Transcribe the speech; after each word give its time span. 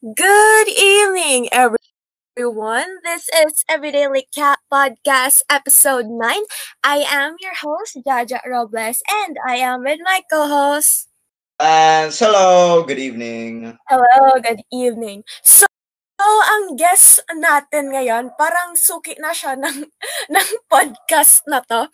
Good 0.00 0.68
evening, 0.68 1.48
everyone. 1.52 3.04
This 3.04 3.28
is 3.28 3.64
Everyday 3.68 4.08
Cat 4.32 4.58
Podcast, 4.72 5.44
Episode 5.50 6.08
9. 6.08 6.16
I 6.84 7.04
am 7.04 7.36
your 7.40 7.52
host, 7.52 8.00
Jaja 8.00 8.40
Robles, 8.48 9.04
and 9.04 9.36
I 9.44 9.60
am 9.60 9.84
with 9.84 10.00
my 10.00 10.24
co-host. 10.30 11.08
And 11.60 12.08
hello, 12.12 12.84
good 12.88 12.96
evening. 12.96 13.76
Hello, 13.88 14.40
good 14.40 14.64
evening. 14.72 15.24
So, 15.44 15.68
ang 16.20 16.80
guest 16.80 17.20
natin 17.36 17.92
ngayon, 17.92 18.32
parang 18.40 18.76
suki 18.76 19.16
na 19.20 19.36
siya 19.36 19.56
ng, 19.56 19.84
ng 20.34 20.48
podcast 20.68 21.44
na 21.44 21.60
to. 21.64 21.88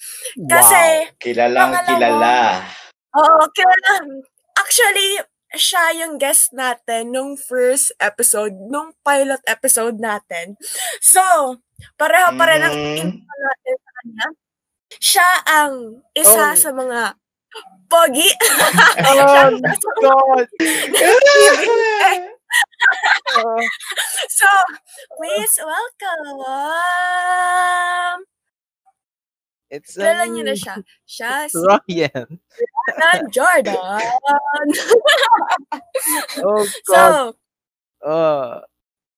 Kasi, 0.46 1.11
wow, 1.11 1.18
kilalang 1.18 1.73
kilala. 1.87 2.62
Oo, 3.18 3.43
kilala. 3.50 4.23
Actually, 4.55 5.23
siya 5.54 5.94
yung 6.04 6.18
guest 6.18 6.50
natin 6.52 7.12
nung 7.14 7.36
first 7.38 7.92
episode, 8.02 8.54
nung 8.70 8.92
pilot 9.06 9.40
episode 9.46 9.98
natin. 10.02 10.57
So, 11.00 11.22
pareho 11.96 12.34
pa 12.34 12.44
rin 12.50 12.62
ang 12.64 12.75
Mhm. 12.75 12.96
intro 12.98 13.34
natin 13.38 13.74
sa 13.79 13.90
kanya. 14.02 14.26
Siya 15.00 15.30
ang 15.46 15.74
isa 16.16 16.46
Oh. 16.52 16.58
sa 16.58 16.71
mga 16.74 17.00
pogi. 17.90 18.30
Oh, 19.07 19.58
God. 20.02 20.46
So, 24.29 24.49
please 25.18 25.58
welcome. 25.60 26.38
It's 29.66 29.98
Kilala 29.98 30.25
um, 30.26 30.30
niyo 30.30 30.43
na 30.46 30.54
siya. 30.54 30.75
Siya 31.02 31.32
si 31.50 31.58
Ryan. 31.58 32.28
Nan 32.98 33.20
Jordan. 33.34 33.77
Oh 36.38 36.62
so, 36.86 36.94
God. 36.94 37.34
Uh, 38.06 38.60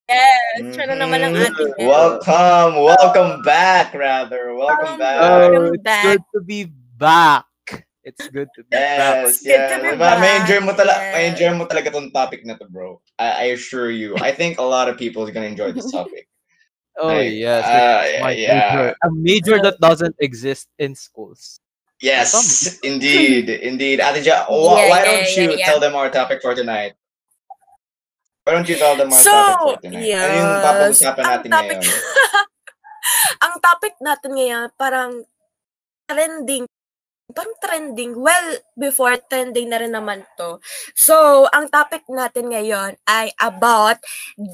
yes, 0.09 0.73
siya 0.73 0.85
na 0.89 0.95
naman 0.97 1.21
ang 1.21 1.35
Mhm. 1.37 1.45
ating 1.53 1.73
guest. 1.77 1.85
Welcome, 1.85 2.73
welcome 2.81 3.33
back, 3.45 3.93
rather. 3.93 4.55
Welcome 4.57 4.97
Um, 4.97 5.03
back. 5.03 5.17
oh, 5.21 5.29
Welcome 5.29 5.67
it's 5.77 5.85
back. 5.85 6.05
good 6.09 6.23
to 6.33 6.41
be 6.41 6.61
back. 6.97 7.45
It's 8.09 8.25
good 8.33 8.49
to 8.57 8.65
be 8.65 8.73
back. 8.73 9.29
Yes, 9.29 9.45
Good 9.45 9.53
yes. 9.53 9.69
to 9.69 9.77
be 9.85 9.89
Diba, 10.01 10.11
may 10.17 10.33
back. 10.33 10.41
enjoy 10.49 10.61
mo 10.65 10.73
talaga, 10.73 10.97
Yes. 11.05 11.13
may 11.13 11.25
enjoy 11.29 11.51
mo 11.53 11.65
talaga 11.69 11.89
tong 11.93 12.09
topic 12.09 12.41
na 12.49 12.57
to, 12.57 12.65
bro. 12.73 13.05
I, 13.21 13.29
I 13.29 13.45
assure 13.53 13.93
you. 13.93 14.17
I 14.17 14.33
think 14.33 14.57
a 14.57 14.65
lot 14.65 14.89
of 14.89 14.97
people 14.97 15.29
is 15.29 15.31
gonna 15.35 15.51
enjoy 15.53 15.77
this 15.77 15.93
topic. 15.99 16.25
Oh 16.99 17.15
Like, 17.15 17.31
yes, 17.33 17.63
uh, 17.63 18.03
my 18.27 18.33
yeah. 18.35 18.51
major. 18.51 18.87
A 18.99 19.09
major 19.11 19.57
that 19.63 19.79
doesn't 19.79 20.17
exist 20.19 20.67
in 20.79 20.99
schools. 20.99 21.63
Yes, 22.03 22.35
indeed, 22.83 23.47
indeed. 23.51 24.03
Ate 24.03 24.19
Ja, 24.21 24.47
wh- 24.47 24.75
Yeah, 24.79 24.91
why 24.91 25.01
don't 25.05 25.27
yeah, 25.31 25.39
you 25.39 25.49
yeah. 25.59 25.67
tell 25.67 25.79
them 25.79 25.95
our 25.95 26.11
topic 26.11 26.43
for 26.43 26.55
tonight? 26.59 26.99
Why 28.43 28.55
don't 28.59 28.67
you 28.67 28.75
tell 28.81 28.97
them 28.97 29.13
our 29.13 29.23
So, 29.23 29.31
topic 29.31 29.59
for 29.63 29.77
tonight? 29.87 30.11
ano 30.11 30.33
yung 30.35 30.51
yes. 30.51 30.65
papag-usapan 30.65 31.23
Ang 31.23 31.31
natin 31.31 31.49
topic- 31.51 31.81
ngayon? 31.83 32.03
ang 33.47 33.55
topic 33.63 33.95
natin 34.01 34.31
ngayon 34.35 34.67
parang 34.75 35.11
trending 36.05 36.65
parang 37.29 37.55
trending 37.61 38.13
well 38.17 38.49
before 38.75 39.17
trending 39.29 39.69
na 39.69 39.77
rin 39.77 39.93
naman 39.93 40.25
to 40.37 40.57
so 40.93 41.45
ang 41.53 41.69
topic 41.69 42.05
natin 42.09 42.49
ngayon 42.49 42.97
ay 43.05 43.29
about 43.37 44.01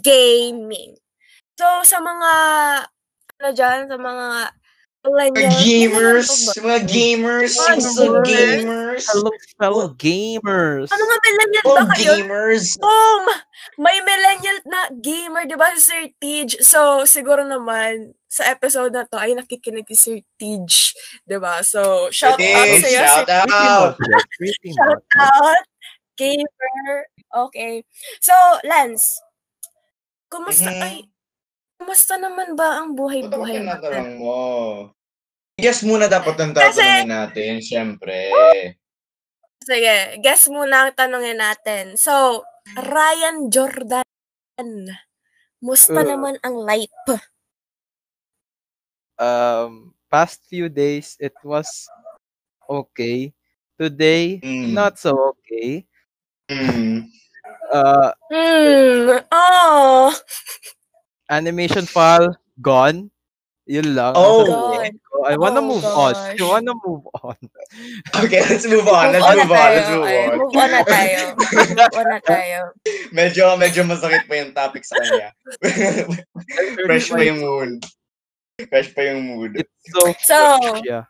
gaming 0.03 0.99
so 1.59 1.67
sa 1.85 1.99
mga 2.03 2.33
ano 3.41 3.49
dyan 3.55 3.81
sa 3.91 3.97
mga 3.99 4.27
Mga 5.05 5.13
millennials 5.37 5.61
gamers, 5.69 6.29
ano 6.57 6.65
mga 6.65 6.81
gamers, 6.89 7.53
Mga 7.61 7.77
mga 7.77 7.93
gamers. 7.93 8.25
gamers. 8.25 9.05
Hello, 9.13 9.31
fellow 9.61 9.87
gamers. 10.01 10.89
Sa 10.89 10.97
mga 10.97 11.17
millennial 11.21 11.65
Oh, 11.69 11.77
ba 11.77 11.85
kayo? 11.93 12.13
gamers. 12.17 12.65
Boom! 12.81 13.25
May 13.77 14.01
millennial 14.01 14.59
na 14.65 14.81
gamer, 14.97 15.45
di 15.45 15.61
ba, 15.61 15.77
si 15.77 15.81
Sir 15.85 16.05
Tej? 16.17 16.57
So, 16.65 17.05
siguro 17.05 17.45
naman, 17.45 18.17
sa 18.33 18.49
episode 18.49 18.97
na 18.97 19.05
to, 19.05 19.21
ay 19.21 19.37
nakikinig 19.37 19.85
si 19.93 19.97
Sir 20.01 20.19
Tej. 20.41 20.97
Di 21.29 21.37
ba? 21.37 21.61
So, 21.61 22.09
shout 22.09 22.41
out 22.41 22.41
Hey, 22.41 22.81
sa 22.81 22.89
iyo, 22.89 23.01
shout 23.05 23.29
out. 23.29 23.95
Shout 24.65 25.05
out! 25.21 25.61
Gamer. 26.17 26.97
Okay. 27.29 27.85
So, 28.25 28.33
Lance, 28.65 29.21
kumusta, 30.33 30.73
Mhm. 30.73 30.81
ay, 30.81 30.97
kumusta 31.85 32.17
naman 32.17 32.57
ba 32.57 32.81
ang 32.81 32.97
buhay-buhay 32.97 33.61
ka 33.61 33.77
natin? 33.77 33.93
natanong 33.93 34.13
mo. 34.17 34.41
Guess 35.61 35.85
muna 35.85 36.09
dapat 36.09 36.33
ang 36.41 36.57
Kasi- 36.57 36.81
tatanungin 36.81 37.13
natin, 37.13 37.53
syempre. 37.61 38.17
Sige, 39.61 40.17
guess 40.25 40.49
muna 40.49 40.89
ang 40.89 40.97
tanongin 40.97 41.37
natin. 41.37 42.01
So, 42.01 42.41
Ryan 42.73 43.53
Jordan, 43.53 44.89
musta 45.61 46.01
Uh. 46.01 46.09
naman 46.09 46.41
ang 46.41 46.57
life? 46.57 47.21
Um, 49.15 49.93
past 50.09 50.41
few 50.49 50.73
days 50.73 51.21
it 51.21 51.37
was 51.45 51.69
okay. 52.65 53.37
Today, 53.77 54.41
Mm. 54.41 54.73
not 54.73 54.97
so 54.97 55.37
okay. 55.37 55.85
Mm. 56.49 57.13
Uh, 57.69 58.11
Hmm, 58.33 59.21
oh, 59.29 60.09
animation 61.31 61.87
file 61.87 62.37
gone. 62.61 63.11
Yun 63.65 63.97
lang. 63.97 64.13
Oh. 64.13 64.45
Sasabihin 64.45 64.97
ko. 65.01 65.15
I 65.25 65.35
wanna 65.41 65.65
Oh, 65.65 65.69
move 65.73 65.85
on. 65.89 66.13
I 66.13 66.37
gosh. 66.37 66.45
wanna 66.45 66.75
move 66.85 67.05
on. 67.25 67.39
Okay, 68.21 68.45
let's 68.47 68.69
move 68.69 68.85
on. 68.87 69.11
Let's 69.11 69.25
na 69.25 69.35
move 69.41 69.51
on. 69.57 69.71
Let's 69.73 69.89
move 69.91 70.05
Ay, 70.05 70.17
on. 70.21 70.37
move 70.37 70.55
on 70.55 70.69
na 70.71 70.81
tayo. 70.85 71.21
move 71.33 71.97
on 71.97 72.07
na 72.13 72.21
tayo. 72.29 72.59
Medyo, 73.11 73.45
medyo 73.57 73.81
masakit 73.89 74.29
pa 74.29 74.35
yung 74.37 74.53
topic 74.53 74.85
sa 74.85 75.01
kanya. 75.01 75.33
Fresh 76.87 77.09
pa 77.09 77.21
yung 77.25 77.41
mood. 77.41 77.73
Fresh 78.69 78.93
pa 78.93 79.01
yung 79.09 79.23
mood. 79.27 79.57
It's 79.59 79.73
so, 79.91 80.01
So, 80.23 80.39
yeah. 80.85 81.09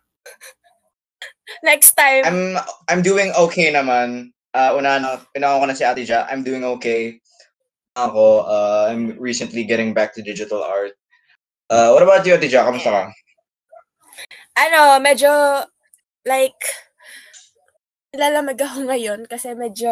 next 1.62 1.92
time, 1.98 2.22
I'm 2.24 2.40
I'm 2.88 3.02
doing 3.02 3.34
okay 3.50 3.68
naman. 3.68 4.30
Uh, 4.54 4.78
una 4.78 5.02
na, 5.02 5.18
pinaka 5.34 5.58
ko 5.58 5.66
na 5.66 5.74
si 5.74 5.82
Ate 5.82 6.06
Ja. 6.06 6.24
I'm 6.30 6.46
doing 6.46 6.62
okay. 6.78 7.18
Ako, 7.94 8.42
uh, 8.42 8.90
I'm 8.90 9.14
recently 9.22 9.62
getting 9.62 9.94
back 9.94 10.10
to 10.18 10.22
digital 10.22 10.66
art. 10.66 10.98
Uh, 11.70 11.94
what 11.94 12.02
about 12.02 12.26
you, 12.26 12.34
Ate 12.34 12.50
Ja? 12.50 12.66
Kamusta 12.66 12.90
ka? 12.90 13.02
ano, 14.54 14.98
medyo, 15.02 15.30
like, 16.26 16.58
lalamig 18.14 18.58
ako 18.58 18.82
ngayon 18.90 19.26
kasi 19.26 19.54
medyo 19.54 19.90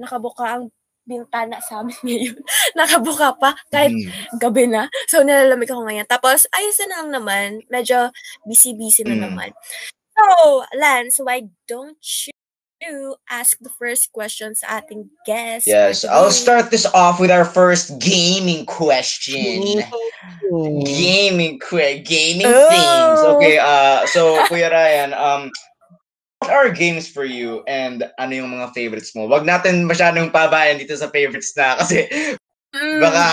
nakabuka 0.00 0.60
ang 0.60 0.72
bintana 1.08 1.56
sa 1.64 1.80
amin 1.80 1.96
ngayon. 2.04 2.36
nakabuka 2.76 3.32
pa, 3.40 3.56
kahit 3.72 3.96
Mm. 3.96 4.12
gabi 4.36 4.64
na. 4.68 4.92
So, 5.08 5.24
nilalamig 5.24 5.72
ako 5.72 5.88
ngayon. 5.88 6.04
Tapos, 6.04 6.44
ayos 6.52 6.76
na 6.84 7.00
lang 7.00 7.08
naman. 7.16 7.48
Medyo 7.72 8.12
busy-busy 8.44 9.08
na 9.08 9.16
Mm. 9.16 9.24
naman. 9.24 9.50
So, 10.12 10.24
Lance, 10.76 11.16
why 11.24 11.48
don't 11.64 11.96
you 12.28 12.36
ask 13.30 13.58
the 13.58 13.70
first 13.74 14.12
question 14.12 14.54
sa 14.54 14.80
ating 14.80 15.10
guest? 15.26 15.66
for 15.66 15.70
Yes, 15.70 16.04
I'll 16.06 16.30
start 16.30 16.70
this 16.70 16.86
off 16.94 17.18
with 17.18 17.30
our 17.30 17.44
first 17.44 17.98
gaming 17.98 18.64
question. 18.66 19.82
Gaming 20.86 21.58
que 21.58 22.00
gaming 22.06 22.46
Oh. 22.48 22.68
themes. 22.70 23.20
Okay, 23.36 23.58
uh 23.58 24.06
so 24.06 24.38
Kuya 24.46 24.70
Ryan, 24.70 25.10
um 25.14 25.50
what 26.40 26.50
are 26.54 26.70
games 26.70 27.10
for 27.10 27.26
you 27.26 27.66
and 27.66 28.06
ano 28.22 28.32
yung 28.46 28.54
mga 28.54 28.70
favorites 28.72 29.10
mo? 29.18 29.26
Wag 29.26 29.42
natin 29.44 29.84
masyadong 29.84 30.30
pabayan 30.30 30.78
dito 30.78 30.94
sa 30.94 31.10
favorites 31.10 31.52
na 31.58 31.76
kasi 31.82 32.06
Mm. 32.76 33.00
baka 33.00 33.24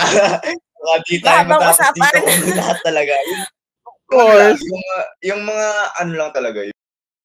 baka 0.80 0.96
di 1.06 1.20
tayo 1.20 1.44
Mahabang 1.44 1.76
matapos 1.76 1.92
dito 1.92 2.18
kung 2.24 2.56
lahat 2.56 2.78
talaga. 2.82 3.14
Yung, 3.28 3.44
Of 3.84 3.96
course. 4.08 4.62
yung, 4.62 4.80
mga, 4.80 4.96
yung 5.28 5.42
mga 5.44 5.68
ano 5.98 6.12
lang 6.14 6.30
talaga, 6.32 6.58
yung, 6.62 6.78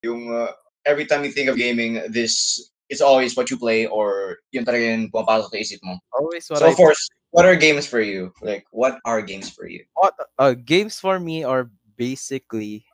yung 0.03 0.21
uh, 0.33 0.51
every 0.85 1.05
time 1.05 1.23
you 1.23 1.31
think 1.31 1.49
of 1.49 1.57
gaming, 1.57 2.01
this 2.09 2.59
is 2.89 3.01
always 3.01 3.35
what 3.35 3.49
you 3.49 3.57
play 3.57 3.85
or 3.87 4.37
yun 4.51 4.65
talaga 4.65 4.83
yung 4.91 5.09
pumapasok 5.11 5.49
sa 5.53 5.57
isip 5.57 5.79
mo. 5.83 5.95
Always 6.17 6.49
what 6.49 6.59
So 6.59 6.67
I 6.67 6.75
first, 6.75 7.11
what 7.31 7.45
are 7.45 7.55
games 7.55 7.87
for 7.87 8.01
you? 8.01 8.33
Like, 8.41 8.65
what 8.71 8.99
are 9.05 9.21
games 9.21 9.49
for 9.49 9.67
you? 9.67 9.85
what 9.95 10.15
uh, 10.39 10.53
games 10.53 10.99
for 10.99 11.19
me 11.19 11.43
are 11.43 11.69
basically 11.97 12.85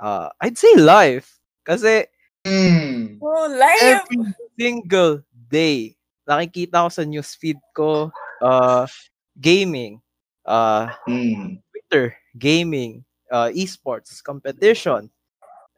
uh 0.00 0.28
I'd 0.40 0.58
say 0.58 0.74
life 0.76 1.38
kasi 1.66 2.06
Mm. 2.48 3.20
Oh, 3.20 3.44
live! 3.52 4.00
every 4.08 4.32
single 4.56 5.20
day 5.52 5.92
nakikita 6.24 6.86
ko 6.86 6.88
sa 6.88 7.04
newsfeed 7.04 7.60
ko 7.76 8.08
uh 8.40 8.88
gaming 9.36 10.00
uh 10.48 10.88
Mm. 11.04 11.60
Twitter 11.68 12.16
gaming 12.32 13.04
uh 13.28 13.52
esports 13.52 14.24
competition 14.24 15.12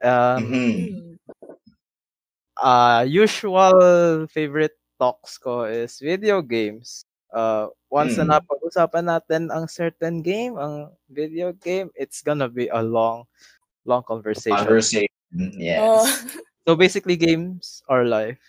um 0.03 0.43
Mhm. 0.43 0.89
Mm. 0.91 1.17
uh 2.61 3.05
usual 3.07 4.27
favorite 4.27 4.77
talks 4.99 5.37
ko 5.37 5.63
is 5.65 5.97
video 5.99 6.41
games 6.41 7.05
uh 7.33 7.67
once 7.89 8.17
Mm. 8.17 8.27
na 8.27 8.37
napag-usapan 8.37 9.05
natin 9.09 9.49
ang 9.49 9.65
certain 9.67 10.21
game 10.21 10.55
ang 10.57 10.91
video 11.09 11.51
game 11.53 11.89
it's 11.97 12.21
gonna 12.21 12.49
be 12.49 12.67
a 12.69 12.81
long 12.81 13.25
long 13.85 14.03
conversation 14.03 14.57
Conversation. 14.65 15.07
Yes. 15.57 15.81
Oh, 15.81 16.05
so 16.67 16.75
basically 16.75 17.15
games 17.17 17.83
are 17.89 18.05
life 18.05 18.39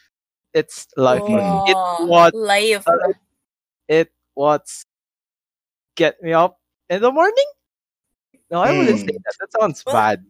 it's 0.54 0.86
life 0.96 1.24
for 1.26 1.42
me. 1.42 1.62
it's 1.66 1.80
oh, 1.86 2.06
what 2.06 2.34
live. 2.34 2.86
uh, 2.86 3.12
it 3.88 4.10
what's 4.34 4.84
get 5.96 6.22
me 6.22 6.32
up 6.32 6.58
in 6.88 7.00
the 7.02 7.10
morning. 7.10 7.46
No, 8.50 8.60
I 8.60 8.72
wouldn't 8.72 8.98
Hmm. 8.98 9.06
say 9.06 9.12
that. 9.24 9.34
That 9.40 9.52
sounds 9.60 9.84
bad. 9.84 10.24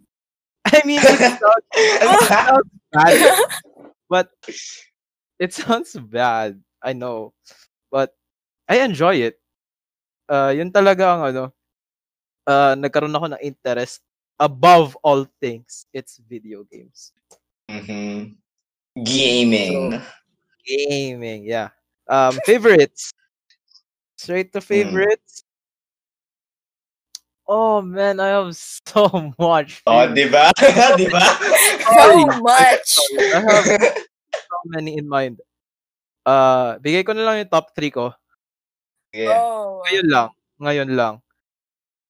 I 0.72 0.81
mean, 0.84 1.00
it 1.02 1.20
sounds, 1.20 1.64
it 1.75 2.20
sounds 2.28 2.70
bad, 2.93 3.16
but 4.08 4.28
it 5.38 5.52
sounds 5.52 5.93
bad. 5.96 6.61
I 6.82 6.93
know, 6.93 7.32
but 7.90 8.14
I 8.69 8.81
enjoy 8.81 9.16
it. 9.28 9.40
Uh, 10.28 10.52
yun 10.56 10.72
talaga 10.72 11.16
ang 11.16 11.22
ano. 11.32 11.44
Uh, 12.44 12.76
nagkaroon 12.76 13.12
ako 13.16 13.26
ng 13.37 13.43
interest 13.44 14.00
above 14.40 14.96
all 15.05 15.25
things. 15.40 15.87
It's 15.93 16.20
video 16.28 16.64
games. 16.64 17.12
Mhm. 17.69 18.37
Gaming. 19.05 20.00
Gaming, 20.64 21.44
yeah. 21.44 21.70
Um, 22.08 22.37
favorites. 22.44 23.12
Straight 24.16 24.52
to 24.52 24.61
favorites. 24.61 25.44
Oh 27.44 27.85
man, 27.85 28.20
I 28.20 28.41
have 28.41 28.56
so 28.56 29.05
much. 29.38 29.85
Oh, 29.85 30.00
favorites. 30.00 30.17
di 30.17 30.26
ba? 30.32 30.44
di 31.00 31.06
ba? 31.08 31.25
So 31.85 32.05
much. 32.41 32.88
I 33.20 33.38
have 33.44 33.67
so 34.32 34.56
many 34.67 34.96
in 34.96 35.05
mind. 35.05 35.38
Uh, 36.25 36.81
bigay 36.81 37.05
ko 37.05 37.12
na 37.12 37.20
lang 37.23 37.44
yung 37.44 37.52
top 37.52 37.70
3 37.76 37.93
ko. 37.93 38.11
yeah. 39.12 39.37
Oh. 39.37 39.85
Ngayon 39.85 40.06
lang. 40.08 40.29
Ngayon 40.58 40.91
lang. 40.96 41.14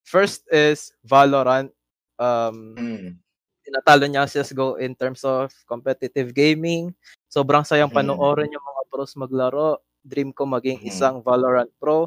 First 0.07 0.47
is 0.49 0.95
Valorant. 1.03 1.75
Um, 2.15 2.79
Mm. 2.79 3.19
tinatalo 3.65 4.07
niya 4.07 4.31
si 4.31 4.39
CSGO 4.39 4.79
in 4.79 4.95
terms 4.95 5.27
of 5.27 5.51
competitive 5.67 6.31
gaming. 6.31 6.95
Sobrang 7.27 7.67
sayang 7.67 7.91
Mhm. 7.91 7.97
panoorin 8.07 8.55
yung 8.55 8.63
mga 8.63 8.83
pros 8.87 9.19
maglaro. 9.19 9.83
Dream 10.05 10.31
ko 10.31 10.47
maging 10.47 10.79
Mhm. 10.79 10.87
isang 10.87 11.17
Valorant 11.25 11.73
pro. 11.83 12.07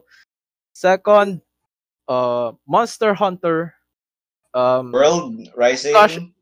Second, 0.72 1.42
uh, 2.08 2.52
Monster 2.68 3.14
Hunter. 3.14 3.74
Um, 4.54 4.92
World 4.92 5.38
Rising. 5.56 6.34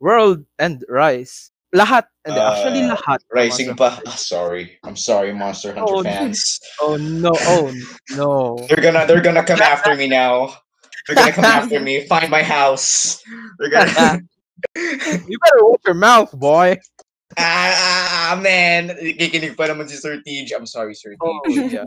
World 0.00 0.44
and 0.58 0.84
Rise. 0.88 1.50
Lahat. 1.74 2.04
Hindi, 2.24 2.40
Uh, 2.40 2.52
actually 2.52 2.82
lahat. 2.84 3.18
ng 3.24 3.32
Rising 3.32 3.70
pa. 3.76 3.98
Ah, 4.06 4.16
sorry. 4.18 4.76
I'm 4.84 4.96
sorry, 4.96 5.32
Monster 5.32 5.72
Hunter 5.74 5.88
Oh, 5.88 6.02
fans. 6.04 6.60
Oh 6.82 6.96
no, 7.00 7.32
oh 7.32 7.72
no. 8.12 8.60
They're 8.68 8.82
gonna 8.84 9.06
they're 9.08 9.24
gonna 9.24 9.44
come 9.44 9.60
after 9.62 9.96
me 9.96 10.06
now. 10.08 10.52
They're 11.06 11.16
gonna 11.16 11.32
come 11.32 11.48
after 11.48 11.80
me. 11.80 12.04
Find 12.12 12.28
my 12.30 12.42
house. 12.44 13.18
They're 13.58 13.72
gonna 13.72 14.20
you 14.76 15.36
better 15.40 15.62
watch 15.64 15.84
your 15.84 15.96
mouth, 15.96 16.32
boy. 16.32 16.76
ah, 17.36 17.72
ah, 17.72 18.08
ah, 18.32 18.34
man. 18.40 18.88
Kikinig 19.20 19.56
pa 19.56 19.68
naman 19.68 19.88
si 19.88 19.96
Sir 20.00 20.20
Tej. 20.24 20.48
I'm 20.56 20.64
sorry, 20.68 20.92
Sir 20.96 21.12
Tej. 21.16 21.20
Oh, 21.20 21.40
yeah. 21.68 21.84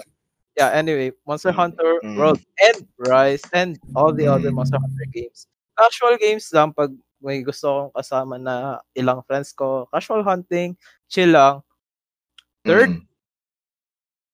Yeah, 0.59 0.75
anyway, 0.75 1.15
Monster 1.23 1.55
Mm, 1.55 1.55
Hunter 1.55 1.91
mm. 2.03 2.19
World 2.19 2.43
and 2.59 2.83
Rise 2.99 3.39
and 3.55 3.79
all 3.95 4.11
the 4.11 4.27
other 4.27 4.51
Mm. 4.51 4.59
Monster 4.59 4.75
Hunter 4.75 5.07
games. 5.07 5.47
Casual 5.79 6.19
games 6.19 6.51
lang 6.51 6.75
pag 6.75 6.91
may 7.23 7.39
gusto 7.47 7.87
kong 7.87 7.95
kasama 7.95 8.35
na 8.35 8.83
ilang 8.91 9.23
friends 9.23 9.55
ko. 9.55 9.87
Casual 9.87 10.19
hunting, 10.27 10.75
chill 11.07 11.31
lang. 11.31 11.63
Third? 12.67 12.91
Mm. 12.91 13.07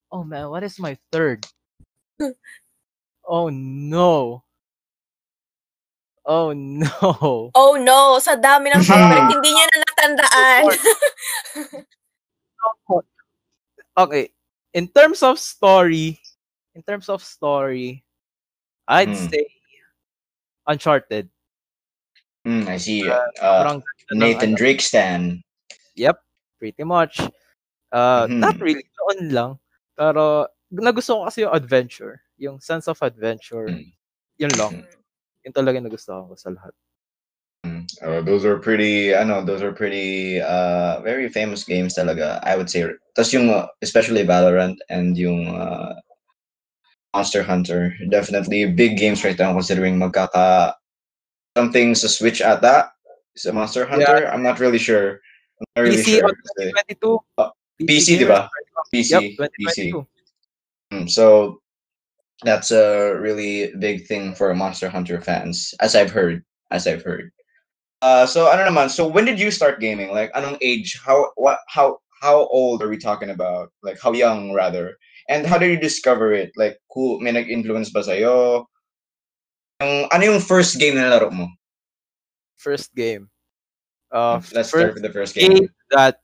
Oh 0.10 0.26
man, 0.26 0.50
what 0.50 0.66
is 0.66 0.82
my 0.82 0.98
third? 1.14 1.46
oh 3.30 3.54
no. 3.54 4.42
Oh 6.26 6.58
no. 6.58 7.54
Oh 7.54 7.78
no, 7.78 8.18
sa 8.18 8.34
dami 8.34 8.74
ng 8.74 8.82
favorite, 8.90 9.30
hindi 9.30 9.50
niya 9.54 9.66
na 9.70 9.78
natandaan. 9.86 10.64
okay, 13.94 14.34
in 14.76 14.92
terms 14.92 15.24
of 15.24 15.40
story, 15.40 16.20
in 16.76 16.84
terms 16.84 17.08
of 17.08 17.24
story, 17.24 18.04
I'd 18.86 19.10
Hmm. 19.16 19.28
say 19.32 19.48
Uncharted. 20.68 21.30
Mm, 22.46 22.68
I 22.68 22.78
see. 22.78 23.06
Uh, 23.10 23.22
Uh, 23.42 23.80
ng 24.12 24.18
Nathan 24.18 24.54
ano, 24.54 24.58
Drake 24.58 24.82
stan. 24.82 25.42
Yep, 25.96 26.18
pretty 26.60 26.84
much. 26.84 27.22
Uh, 27.94 28.28
Mhm. 28.28 28.40
Not 28.42 28.58
really, 28.60 28.84
noon 28.84 29.30
lang. 29.32 29.52
Pero, 29.96 30.50
nagusto 30.74 31.22
ko 31.22 31.30
kasi 31.30 31.46
yung 31.46 31.54
adventure. 31.56 32.22
Yung 32.42 32.60
sense 32.60 32.90
of 32.92 33.00
adventure. 33.02 33.70
Mm. 33.72 33.94
Yun 34.42 34.54
lang. 34.60 34.74
Yun 35.46 35.54
talaga 35.56 35.78
yung 35.80 35.88
nagustuhan 35.88 36.28
ko 36.28 36.36
sa 36.36 36.50
lahat. 36.52 36.74
Uh, 38.02 38.22
those 38.22 38.46
are 38.46 38.58
pretty, 38.58 39.16
I 39.16 39.24
know, 39.24 39.44
those 39.44 39.62
are 39.62 39.72
pretty, 39.72 40.42
uh, 40.42 41.02
very 41.02 41.30
famous 41.30 41.64
games 41.64 41.96
talaga, 41.96 42.40
I 42.44 42.56
would 42.56 42.70
say. 42.70 42.84
Tapos 43.18 43.34
yung, 43.34 43.50
uh, 43.50 43.68
especially 43.82 44.24
Valorant 44.26 44.78
and 44.90 45.18
yung 45.18 45.48
uh, 45.56 45.96
Monster 47.16 47.44
Hunter, 47.44 47.96
definitely 48.10 48.66
big 48.72 48.98
games 48.98 49.24
right 49.24 49.38
now 49.40 49.54
considering 49.54 49.98
magkaka 49.98 50.74
something 51.56 51.96
sa 51.96 52.08
Switch 52.12 52.42
ata 52.42 52.92
sa 53.40 53.52
Monster 53.52 53.88
Hunter. 53.88 54.28
I'm 54.28 54.44
not 54.44 54.60
really 54.60 54.80
sure. 54.80 55.24
I'm 55.60 55.68
not 55.76 55.82
really 55.88 56.04
PC 56.04 56.20
sure. 56.20 56.28
on 56.28 56.36
2022. 57.00 57.20
Uh, 57.40 57.50
PC, 57.80 58.20
di 58.20 58.28
ba? 58.28 58.52
PC, 58.92 59.36
Yep, 59.40 59.52
PC. 59.60 59.78
Mm, 60.92 61.10
So 61.10 61.60
that's 62.44 62.72
a 62.72 63.16
really 63.16 63.72
big 63.80 64.08
thing 64.08 64.36
for 64.36 64.54
Monster 64.54 64.90
Hunter 64.90 65.20
fans, 65.22 65.74
as 65.80 65.96
I've 65.96 66.12
heard. 66.12 66.44
As 66.72 66.88
I've 66.88 67.04
heard. 67.04 67.32
Uh, 68.06 68.22
so 68.30 68.54
ano 68.54 68.62
naman? 68.62 68.86
So 68.86 69.10
when 69.10 69.26
did 69.26 69.42
you 69.42 69.50
start 69.50 69.82
gaming? 69.82 70.14
Like 70.14 70.30
anong 70.38 70.62
age? 70.62 70.94
How 71.02 71.34
what? 71.42 71.58
How 71.66 71.98
how 72.22 72.46
old 72.54 72.86
are 72.86 72.90
we 72.90 73.02
talking 73.02 73.34
about? 73.34 73.74
Like 73.82 73.98
how 73.98 74.14
young 74.14 74.54
rather? 74.54 74.94
And 75.26 75.42
how 75.42 75.58
did 75.58 75.74
you 75.74 75.82
discover 75.82 76.30
it? 76.30 76.54
Like 76.54 76.78
who 76.94 77.18
may 77.18 77.34
nag-influence 77.34 77.90
ba 77.90 78.06
sa'yo? 78.06 78.70
Yung, 79.82 80.06
ano 80.14 80.22
yung 80.22 80.38
first 80.38 80.78
game 80.78 81.02
na 81.02 81.10
laro 81.10 81.34
mo? 81.34 81.50
First 82.62 82.94
game. 82.94 83.34
Uh, 84.14 84.38
Let's 84.54 84.70
first 84.70 84.70
start 84.70 84.94
with 84.94 85.02
the 85.02 85.10
first 85.10 85.34
game. 85.34 85.66
game 85.66 85.70
that, 85.90 86.22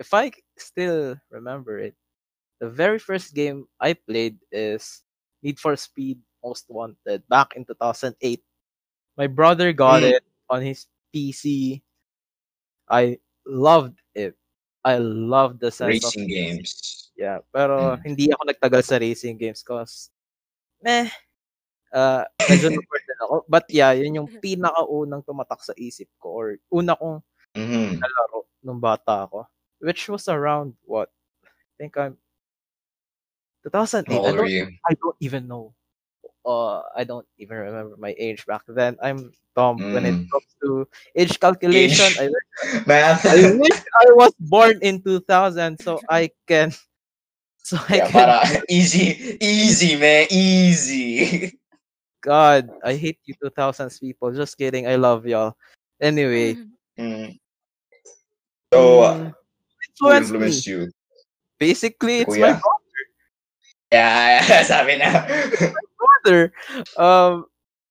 if 0.00 0.08
I 0.16 0.32
still 0.56 1.20
remember 1.28 1.84
it, 1.84 1.92
the 2.64 2.72
very 2.72 2.96
first 2.98 3.36
game 3.36 3.68
I 3.76 3.92
played 3.92 4.40
is 4.48 5.04
Need 5.44 5.60
for 5.60 5.76
Speed 5.76 6.16
Most 6.40 6.64
Wanted 6.72 7.28
back 7.28 7.52
in 7.60 7.68
2008. 7.68 8.40
My 9.20 9.28
brother 9.28 9.76
got 9.76 10.00
Mm. 10.00 10.16
it 10.16 10.24
on 10.52 10.60
his 10.60 10.84
PC. 11.08 11.80
I 12.84 13.16
loved 13.48 13.96
it. 14.12 14.36
I 14.84 15.00
loved 15.00 15.64
the 15.64 15.72
sense 15.72 16.04
Racing 16.04 16.28
of 16.28 16.28
games. 16.28 16.70
Yeah, 17.16 17.40
pero 17.48 17.96
Mm. 17.96 18.04
hindi 18.04 18.24
ako 18.34 18.42
nagtagal 18.52 18.82
sa 18.84 19.00
racing 19.00 19.38
games 19.40 19.64
cause 19.64 20.10
meh 20.82 21.08
uh, 21.94 22.26
medyo 22.50 22.68
na-bored 22.74 23.04
din 23.06 23.20
ako. 23.24 23.36
But 23.48 23.64
yeah, 23.72 23.94
yun 23.96 24.18
yung 24.20 24.30
pinakaunang 24.42 25.22
tumatak 25.24 25.62
sa 25.64 25.72
isip 25.78 26.10
ko 26.20 26.28
or 26.36 26.46
una 26.68 26.92
kong 26.98 27.24
Mm-hmm. 27.52 28.00
nalaro 28.00 28.48
nung 28.64 28.80
bata 28.80 29.28
ako. 29.28 29.44
Which 29.84 30.08
was 30.08 30.24
around 30.24 30.72
what? 30.88 31.12
I 31.44 31.72
think 31.76 32.00
I'm 32.00 32.16
2008. 33.68 34.08
How 34.08 34.24
I 34.24 34.32
don't? 34.32 34.52
I 34.88 34.92
don't 34.96 35.18
even 35.20 35.44
know. 35.46 35.76
Uh, 36.44 36.82
I 36.96 37.04
don't 37.04 37.26
even 37.38 37.56
remember 37.58 37.96
my 37.98 38.14
age 38.18 38.46
back 38.46 38.62
then. 38.68 38.96
I'm 39.02 39.32
dumb 39.56 39.78
when 39.92 40.04
it 40.06 40.14
Mm. 40.14 40.30
comes 40.30 40.50
to 40.62 40.88
age 41.14 41.38
calculation. 41.38 42.12
Age. 42.18 42.18
I, 42.18 42.26
wish- 42.28 42.86
I 43.26 43.38
wish 43.58 43.78
I 44.02 44.06
was 44.14 44.32
born 44.40 44.78
in 44.82 45.02
2000 45.02 45.78
so 45.78 46.00
I 46.08 46.30
can 46.46 46.72
so 47.62 47.78
I 47.88 47.96
yeah, 47.96 48.08
can 48.10 48.12
para 48.12 48.62
easy, 48.68 49.38
easy, 49.40 49.96
man, 49.96 50.26
easy. 50.30 51.52
God, 52.22 52.70
I 52.84 52.94
hate 52.94 53.18
you 53.26 53.34
2000s 53.34 53.98
people. 53.98 54.32
Just 54.32 54.56
kidding. 54.58 54.86
I 54.86 54.96
love 54.96 55.26
y'all. 55.26 55.56
Anyway, 56.00 56.56
Mm. 56.98 57.38
So, 58.72 59.02
mm, 59.02 59.34
who 60.00 60.10
influenced 60.12 60.32
me. 60.32 60.62
influenced 60.62 60.66
you? 60.66 60.90
Basically, 61.58 62.20
it's 62.20 62.36
Kuya? 62.36 62.40
my 62.40 62.60
Yeah, 63.96 64.64
sabi 64.64 64.96
na. 64.96 65.28
brother. 66.24 66.52
Um, 66.96 67.44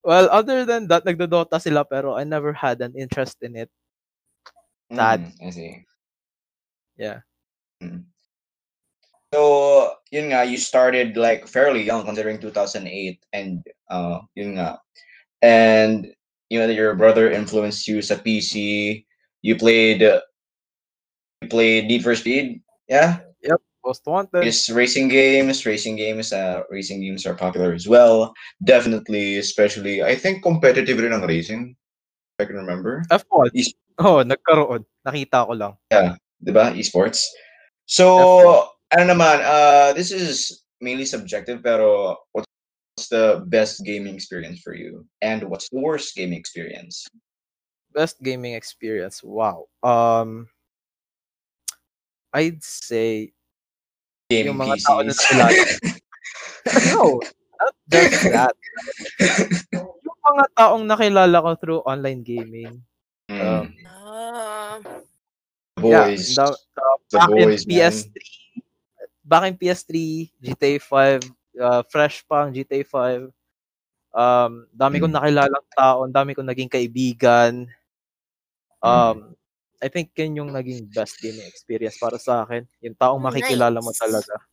well, 0.04 0.28
other 0.32 0.66
than 0.66 0.88
that, 0.88 1.06
nagdodota 1.06 1.62
sila 1.62 1.86
pero 1.86 2.18
I 2.18 2.24
never 2.24 2.54
had 2.54 2.82
an 2.82 2.98
interest 2.98 3.38
in 3.42 3.56
it. 3.56 3.70
Sad. 4.90 5.22
Mm, 5.22 5.48
I 5.48 5.50
see. 5.52 5.74
Yeah. 6.98 7.20
Mm. 7.84 8.04
So, 9.34 9.96
yun 10.12 10.36
nga, 10.36 10.44
you 10.44 10.58
started 10.58 11.16
like 11.16 11.48
fairly 11.48 11.84
young 11.84 12.04
considering 12.04 12.42
2008 12.42 12.84
and 13.32 13.64
uh, 13.90 14.20
yun 14.36 14.60
nga. 14.60 14.82
And 15.42 16.12
you 16.52 16.60
know 16.60 16.68
your 16.68 16.94
brother 17.00 17.32
influenced 17.32 17.88
you 17.88 18.02
sa 18.04 18.20
PC. 18.20 19.06
You 19.42 19.56
played 19.56 20.04
uh, 20.04 20.22
you 21.42 21.48
played 21.48 21.88
Need 21.88 22.04
for 22.04 22.14
Speed. 22.14 22.60
Yeah. 22.92 23.24
Most 23.86 24.06
wanted. 24.06 24.46
It's 24.46 24.70
racing 24.70 25.10
games. 25.10 25.66
Racing 25.66 25.96
games. 25.98 26.32
Uh, 26.34 26.62
racing 26.70 27.02
games 27.02 27.26
are 27.26 27.34
popular 27.34 27.74
as 27.74 27.88
well. 27.88 28.34
Definitely, 28.64 29.38
especially 29.38 30.04
I 30.04 30.16
think 30.16 30.44
competitive 30.44 31.00
rin 31.02 31.14
ang 31.14 31.26
racing. 31.26 31.76
If 32.38 32.46
I 32.46 32.46
can 32.46 32.58
remember. 32.62 33.04
F1. 33.10 33.50
Is- 33.54 33.74
Oh, 34.02 34.24
nagkaroon. 34.26 34.82
Nakita 35.06 35.46
ko 35.46 35.54
lang. 35.54 35.74
diba? 36.42 36.74
Esports. 36.74 37.28
So 37.86 38.66
ano 38.90 39.04
naman, 39.14 39.46
uh, 39.46 39.94
this 39.94 40.10
is 40.10 40.64
mainly 40.82 41.06
subjective, 41.06 41.62
pero 41.62 42.18
what's 42.34 42.48
the 43.14 43.46
best 43.46 43.86
gaming 43.86 44.16
experience 44.16 44.62
for 44.66 44.74
you? 44.74 45.06
And 45.22 45.44
what's 45.50 45.70
the 45.70 45.78
worst 45.78 46.16
gaming 46.16 46.40
experience? 46.40 47.06
Best 47.94 48.18
gaming 48.24 48.54
experience. 48.58 49.22
Wow. 49.22 49.68
Um, 49.84 50.48
I'd 52.34 52.64
say 52.64 53.34
Gaming 54.32 54.48
yung 54.48 54.60
mga 54.60 54.76
tao 54.80 55.00
na 55.00 55.12
PCs. 55.12 55.20
nakilala. 55.36 55.60
no, 56.88 57.04
not 57.60 57.76
just 57.86 58.24
that. 58.26 58.56
yung 60.08 60.20
mga 60.22 60.44
taong 60.56 60.86
nakilala 60.86 61.38
ko 61.38 61.50
through 61.60 61.82
online 61.84 62.24
gaming. 62.24 62.80
Mm, 63.28 63.40
Um, 63.42 63.66
Ah. 63.84 64.80
boys. 65.78 66.32
Yeah, 66.32 66.48
the, 66.48 66.48
the, 66.52 66.88
The 67.08 67.18
back 67.18 67.30
in 67.30 67.36
boys, 67.44 67.64
man. 67.64 67.72
PS3, 67.72 68.16
back 69.24 69.44
in 69.46 69.56
PS3, 69.56 69.92
GTA 70.38 70.74
5, 70.80 71.20
uh, 71.58 71.82
fresh 71.86 72.24
pa 72.24 72.44
ang 72.44 72.52
GTA 72.52 72.84
5. 72.84 73.28
Um, 74.12 74.68
dami 74.70 75.00
kong 75.00 75.10
Mm. 75.10 75.18
nakilalang 75.18 75.68
tao, 75.72 76.04
dami 76.06 76.32
kong 76.32 76.48
naging 76.48 76.68
kaibigan. 76.68 77.68
Mm. 78.80 79.32
I 79.82 79.88
think 79.90 80.14
yun 80.14 80.38
yung 80.38 80.52
naging 80.54 80.94
best 80.94 81.18
gaming 81.18 81.46
experience 81.50 81.98
para 81.98 82.22
sa 82.22 82.46
akin. 82.46 82.70
Yung 82.86 82.96
taong 82.96 83.22
makikilala 83.22 83.82
mo 83.82 83.90
talaga. 83.98 84.46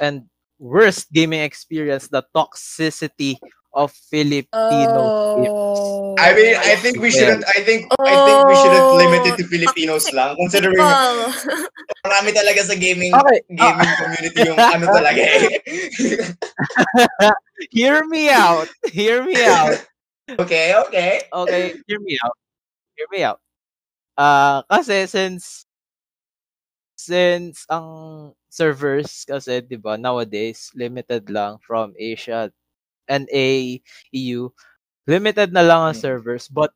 And 0.00 0.32
worst 0.56 1.12
gaming 1.12 1.44
experience, 1.44 2.08
the 2.08 2.24
toxicity 2.32 3.36
of 3.72 3.92
Filipino 3.92 5.02
games. 5.36 5.52
Oh. 5.52 6.14
I 6.18 6.36
mean, 6.36 6.54
I 6.56 6.76
think 6.76 7.00
we 7.00 7.10
shouldn't. 7.10 7.44
I 7.48 7.64
think 7.64 7.88
I 8.00 8.14
think 8.14 8.38
we 8.46 8.54
shouldn't 8.60 8.88
limit 9.00 9.22
it 9.26 9.34
to 9.40 9.44
Filipinos 9.48 10.12
lang. 10.12 10.36
Considering 10.36 10.76
marami 12.06 12.30
talaga 12.36 12.60
sa 12.68 12.76
gaming 12.76 13.12
Okay, 13.16 13.40
ah, 13.58 13.72
gaming 13.72 13.92
community 13.96 14.40
yung 14.44 14.60
ano 14.60 14.84
talaga 14.92 15.20
eh. 15.20 15.48
hear 17.74 18.04
me 18.04 18.28
out. 18.28 18.68
Hear 18.92 19.24
me 19.24 19.40
out. 19.40 19.80
okay, 20.42 20.76
okay. 20.86 21.24
Okay, 21.32 21.64
hear 21.88 22.00
me 22.00 22.14
out. 22.20 22.36
Hear 22.94 23.08
me 23.10 23.20
out. 23.24 23.40
Ah, 24.16 24.64
kasi 24.68 25.06
since 25.08 25.64
since 26.96 27.64
ang 27.72 27.88
servers 28.52 29.24
kasi 29.26 29.64
'di 29.64 29.80
ba 29.80 29.96
nowadays 29.98 30.70
limited 30.76 31.26
lang 31.32 31.58
from 31.64 31.96
Asia 31.98 32.52
NA 33.08 33.80
EU 34.14 34.48
limited 35.08 35.50
na 35.52 35.64
lang 35.66 35.80
ang 35.90 35.96
Mm. 35.96 36.02
servers 36.04 36.46
but 36.52 36.70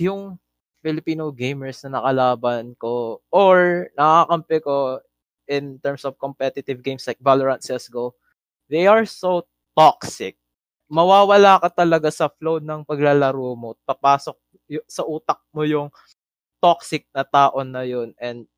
yung 0.00 0.38
Filipino 0.84 1.30
gamers 1.34 1.82
na 1.86 2.00
nakalaban 2.00 2.74
ko 2.80 3.20
or 3.34 3.88
nakakampi 3.98 4.58
ko 4.64 5.00
in 5.48 5.78
terms 5.84 6.04
of 6.08 6.16
competitive 6.20 6.80
games 6.84 7.04
like 7.08 7.20
Valorant 7.22 7.62
CS:GO 7.64 8.14
they 8.70 8.86
are 8.88 9.04
so 9.08 9.44
toxic. 9.76 10.36
Mawawala 10.92 11.58
ka 11.64 11.70
talaga 11.72 12.08
sa 12.12 12.28
flow 12.30 12.60
ng 12.62 12.84
paglalaro 12.86 13.56
mo. 13.58 13.74
Papasok 13.88 14.36
y- 14.70 14.84
sa 14.88 15.02
utak 15.08 15.40
mo 15.56 15.64
yung 15.66 15.88
toxic 16.64 17.04
na 17.12 17.28
taon 17.28 17.76
na 17.76 17.84
yun 17.84 18.16
and 18.16 18.48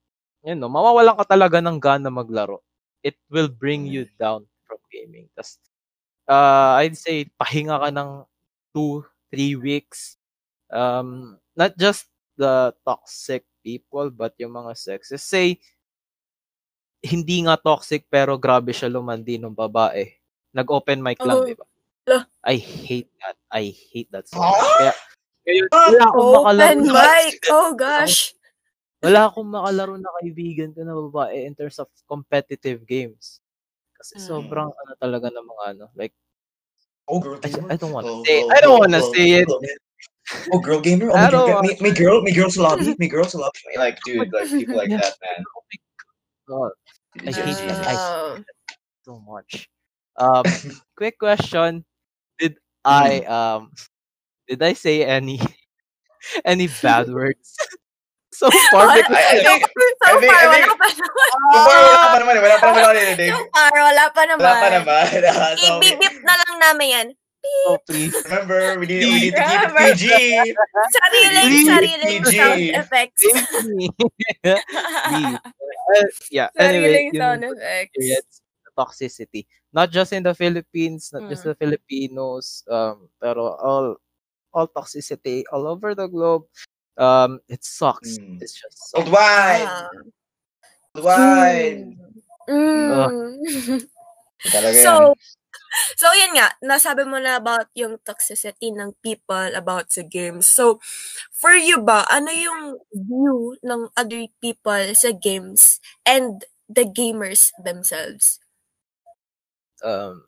you 0.47 0.55
know, 0.55 0.71
mawawalan 0.71 1.19
ka 1.19 1.27
talaga 1.27 1.59
ng 1.59 1.83
gana 1.83 2.07
maglaro. 2.07 2.63
It 3.03 3.19
will 3.27 3.51
bring 3.51 3.91
you 3.91 4.07
down 4.15 4.47
from 4.63 4.79
gaming. 4.95 5.27
Tas, 5.35 5.59
uh, 6.31 6.79
I'd 6.79 6.95
say, 6.95 7.27
pahinga 7.35 7.83
ka 7.83 7.91
ng 7.91 8.23
2, 8.71 9.03
3 9.35 9.59
weeks. 9.59 10.15
Um, 10.71 11.43
not 11.59 11.75
just 11.75 12.07
the 12.39 12.71
toxic 12.87 13.43
people, 13.67 14.15
but 14.15 14.39
yung 14.39 14.55
mga 14.55 14.79
sexes. 14.79 15.27
Say, 15.27 15.59
hindi 17.03 17.43
nga 17.47 17.59
toxic, 17.59 18.07
pero 18.07 18.39
grabe 18.39 18.71
siya 18.71 18.87
lumandi 18.87 19.43
ng 19.43 19.55
babae. 19.55 20.15
Nag-open 20.55 21.03
mic 21.03 21.19
lang, 21.27 21.43
Oh. 21.43 21.47
di 21.47 21.59
ba? 21.59 21.67
I 22.47 22.55
hate 22.63 23.11
that. 23.19 23.35
I 23.51 23.75
hate 23.75 24.07
that 24.15 24.31
so 24.31 24.39
much. 24.39 24.55
Kaya, 24.79 24.95
kaya 25.47 25.63
wala 25.71 26.03
akong 26.11 26.31
makalaro 26.35 26.67
Open 26.67 26.79
na- 26.83 26.95
mic. 26.99 27.39
Oh 27.49 27.71
gosh. 27.79 28.19
wala 28.99 29.21
akong 29.31 29.49
makalaro 29.49 29.95
na 29.97 30.11
kaibigan 30.19 30.75
ko 30.75 30.83
na 30.83 30.99
babae 30.99 31.47
in 31.47 31.55
terms 31.55 31.79
of 31.79 31.87
competitive 32.05 32.83
games. 32.83 33.39
Kasi 33.95 34.19
Mm. 34.19 34.27
sobrang 34.27 34.69
ano 34.69 34.93
talaga 34.99 35.31
ng 35.31 35.47
mga 35.47 35.65
ano, 35.73 35.87
like 35.95 36.11
Oh, 37.07 37.23
girl 37.23 37.39
I, 37.39 37.47
gamer. 37.47 37.71
I 37.71 37.77
don't 37.79 37.95
want 37.95 38.03
to 38.03 38.11
Oh, 38.19 38.25
say 38.27 38.43
oh, 38.43 38.51
I 38.51 38.59
don't 38.59 38.75
oh, 38.75 38.83
want 38.83 38.93
to 38.99 39.03
oh, 39.07 39.13
say 39.15 39.27
it. 39.39 39.47
oh, 39.47 39.63
man. 39.63 39.79
Oh, 40.51 40.59
girl 40.59 40.83
gamer. 40.83 41.07
Oh, 41.07 41.15
my, 41.15 41.31
girl, 41.31 41.63
my, 41.63 41.75
my 41.79 41.93
girl, 41.95 42.19
my 42.19 42.35
girl's 42.35 42.59
lobby, 42.59 42.99
my 42.99 43.07
girl's 43.07 43.31
lobby. 43.39 43.63
Like, 43.79 43.95
dude, 44.03 44.27
like 44.35 44.51
people 44.59 44.75
like 44.75 44.91
that, 44.91 45.15
man. 45.23 45.41
God, 46.51 46.75
I 47.23 47.31
hate 47.31 47.63
that. 47.71 47.87
I 47.87 47.95
Oh. 47.95 48.43
so 49.07 49.23
much. 49.23 49.71
Um, 50.19 50.43
quick 50.99 51.15
question: 51.15 51.87
Did 52.43 52.59
I 52.83 53.23
um 53.31 53.71
did 54.49 54.63
I 54.63 54.73
say 54.75 55.05
any 55.05 55.39
any 56.45 56.69
bad 56.83 57.09
words 57.17 57.55
so 58.37 58.51
far? 58.71 58.89
I- 58.91 59.03
I 59.03 59.43
think- 59.43 59.67
so 59.67 60.07
I 60.07 60.21
think- 60.21 60.33
far, 60.33 60.41
I 60.41 60.47
wala 60.47 60.55
think- 60.55 60.67
pa 60.67 60.87
naman. 60.87 61.07
So 61.47 61.59
far, 61.63 61.79
wala 61.83 62.07
pa 62.07 62.19
naman, 62.19 62.35
wala 62.43 62.57
pa 62.59 62.67
naman 62.67 62.83
ako. 62.83 63.25
So 63.27 63.41
far, 63.53 63.73
wala 63.75 64.05
pa 64.13 64.23
naman. 64.27 64.43
Wala 64.45 64.61
pa 64.61 64.69
naman. 64.73 65.05
Ah, 65.27 65.55
so, 65.57 65.79
I-bip 65.81 66.17
na 66.23 66.35
lang 66.37 66.55
namin 66.61 66.89
yan. 66.91 67.09
oh, 67.71 67.79
please. 67.87 68.11
remember, 68.27 68.75
we 68.75 68.91
need, 68.91 69.07
we 69.07 69.31
need 69.31 69.35
to 69.39 69.39
keep 69.39 69.63
it 69.63 69.71
Remember. 69.71 69.95
PG. 69.95 70.05
Sariling, 70.91 71.47
Please, 71.47 71.67
sariling 71.71 72.23
PG. 72.27 72.35
sound 72.35 72.63
effects. 72.75 73.23
Save 73.23 73.71
me. 73.71 73.87
Please. 73.95 75.39
Uh, 75.39 76.07
yeah. 76.35 76.49
Anyway, 76.59 76.91
Sariling 76.91 77.11
sound 77.15 77.41
yung 77.47 77.55
effects. 77.55 78.43
toxicity. 78.77 79.47
Not 79.73 79.95
just 79.95 80.11
in 80.13 80.27
the 80.27 80.35
Philippines, 80.35 81.15
not 81.15 81.31
just 81.31 81.47
Mm. 81.47 81.49
the 81.49 81.55
Filipinos, 81.55 82.67
um, 82.67 83.09
pero 83.23 83.55
all 83.63 83.95
all 84.57 84.69
toxicity 84.73 85.45
all 85.53 85.69
over 85.69 85.93
the 85.93 86.09
globe. 86.09 86.49
Um, 86.97 87.45
it 87.53 87.61
sucks. 87.61 88.17
Mm. 88.17 88.41
It's 88.41 88.57
just 88.57 88.89
so 88.89 89.05
Worldwide. 89.05 89.69
Ah. 89.69 89.89
Worldwide. 90.97 91.85
Mm. 92.49 93.85
Talaga 94.49 94.73
yan. 94.73 94.81
so, 94.81 94.93
so 96.01 96.07
yun 96.17 96.33
nga, 96.41 96.57
nasabi 96.65 97.05
mo 97.05 97.21
na 97.21 97.37
about 97.37 97.69
yung 97.77 98.01
toxicity 98.01 98.73
ng 98.73 98.97
people 99.05 99.53
about 99.53 99.93
sa 99.93 100.01
games. 100.01 100.49
So, 100.49 100.81
for 101.37 101.53
you 101.53 101.85
ba, 101.85 102.09
ano 102.09 102.33
yung 102.33 102.81
view 102.97 103.61
ng 103.61 103.93
other 103.93 104.25
people 104.41 104.97
sa 104.97 105.13
games 105.13 105.85
and 106.09 106.49
the 106.65 106.89
gamers 106.89 107.53
themselves? 107.61 108.41
um 109.85 110.25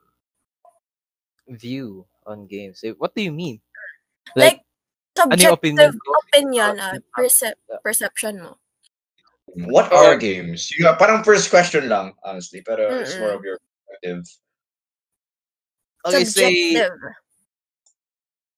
view 1.49 2.05
on 2.27 2.45
games. 2.47 2.85
Eh, 2.85 2.93
What 2.93 3.15
do 3.15 3.23
you 3.23 3.33
mean? 3.33 3.61
Like, 4.37 4.61
ano 5.19 5.35
yung 5.35 5.57
subjective 5.57 5.57
opinion 5.59 5.93
opinion, 6.29 6.73
ko? 6.77 6.83
ah, 6.83 6.93
Ah, 6.95 7.01
percep- 7.17 7.61
perception 7.83 8.35
mo. 8.43 8.53
What 9.67 9.91
are 9.93 10.15
games? 10.17 10.71
You 10.71 10.85
Yung, 10.85 10.95
parang 10.95 11.25
first 11.25 11.51
question 11.51 11.89
lang, 11.89 12.15
honestly. 12.23 12.63
Pero 12.63 13.01
it's 13.01 13.17
more 13.19 13.33
of 13.33 13.43
your 13.43 13.59
perspective. 13.59 14.23
Okay, 16.07 16.25
say 16.25 16.55
Subjective. 16.55 16.95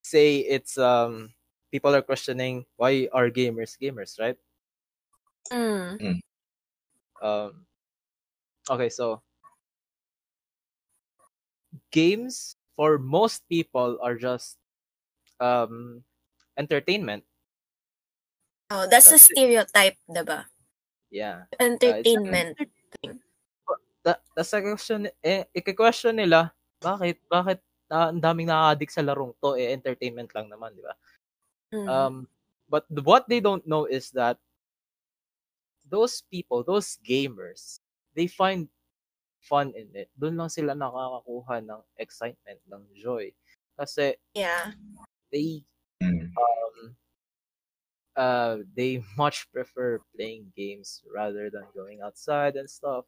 say 0.04 0.44
it's 0.44 0.76
um 0.76 1.32
people 1.72 1.94
are 1.94 2.02
questioning 2.04 2.66
why 2.76 3.08
are 3.16 3.30
gamers 3.32 3.78
gamers, 3.80 4.18
right? 4.20 4.36
Mm. 5.48 6.20
Um 7.22 7.64
okay, 8.68 8.90
so 8.92 9.22
games 11.94 12.60
for 12.76 12.98
most 12.98 13.46
people 13.48 13.96
are 14.04 14.18
just 14.18 14.59
um 15.40 16.04
entertainment. 16.54 17.24
Oh, 18.70 18.86
that's 18.86 19.10
a 19.10 19.18
That's 19.18 19.26
it. 19.26 19.34
stereotype, 19.34 19.98
diba? 20.06 20.46
Yeah. 21.10 21.50
Entertainment. 21.58 22.54
The, 24.00 24.16
the 24.32 24.44
question 24.44 25.12
eh 25.20 25.44
i-question 25.52 26.16
nila 26.16 26.54
bakit 26.80 27.20
bakit 27.28 27.60
na 27.90 28.08
ang 28.08 28.22
daming 28.22 28.48
nakaka-addict 28.48 28.92
sa 28.94 29.04
larong 29.04 29.34
to 29.42 29.58
eh 29.58 29.74
entertainment 29.74 30.30
lang 30.32 30.46
naman, 30.46 30.72
di 30.72 30.80
ba? 30.80 30.94
Mm. 31.74 31.86
Um, 31.90 32.14
but 32.70 32.86
the, 32.86 33.02
what 33.02 33.26
they 33.26 33.42
don't 33.42 33.66
know 33.66 33.84
is 33.84 34.14
that 34.14 34.38
those 35.90 36.22
people, 36.30 36.62
those 36.62 36.96
gamers, 37.02 37.82
they 38.14 38.30
find 38.30 38.70
fun 39.42 39.74
in 39.74 39.90
it. 39.92 40.08
Doon 40.14 40.38
lang 40.38 40.48
sila 40.48 40.78
nakakakuha 40.78 41.66
ng 41.66 41.82
excitement, 41.98 42.62
ng 42.70 42.86
joy. 42.94 43.34
Kasi 43.74 44.14
yeah. 44.38 44.70
They 45.32 45.64
Mm. 46.02 46.40
um 46.40 46.96
uh 48.16 48.58
they 48.74 49.02
much 49.16 49.50
prefer 49.52 50.00
playing 50.14 50.52
games 50.56 51.02
rather 51.12 51.50
than 51.50 51.66
going 51.74 52.00
outside 52.02 52.56
and 52.56 52.68
stuff. 52.68 53.04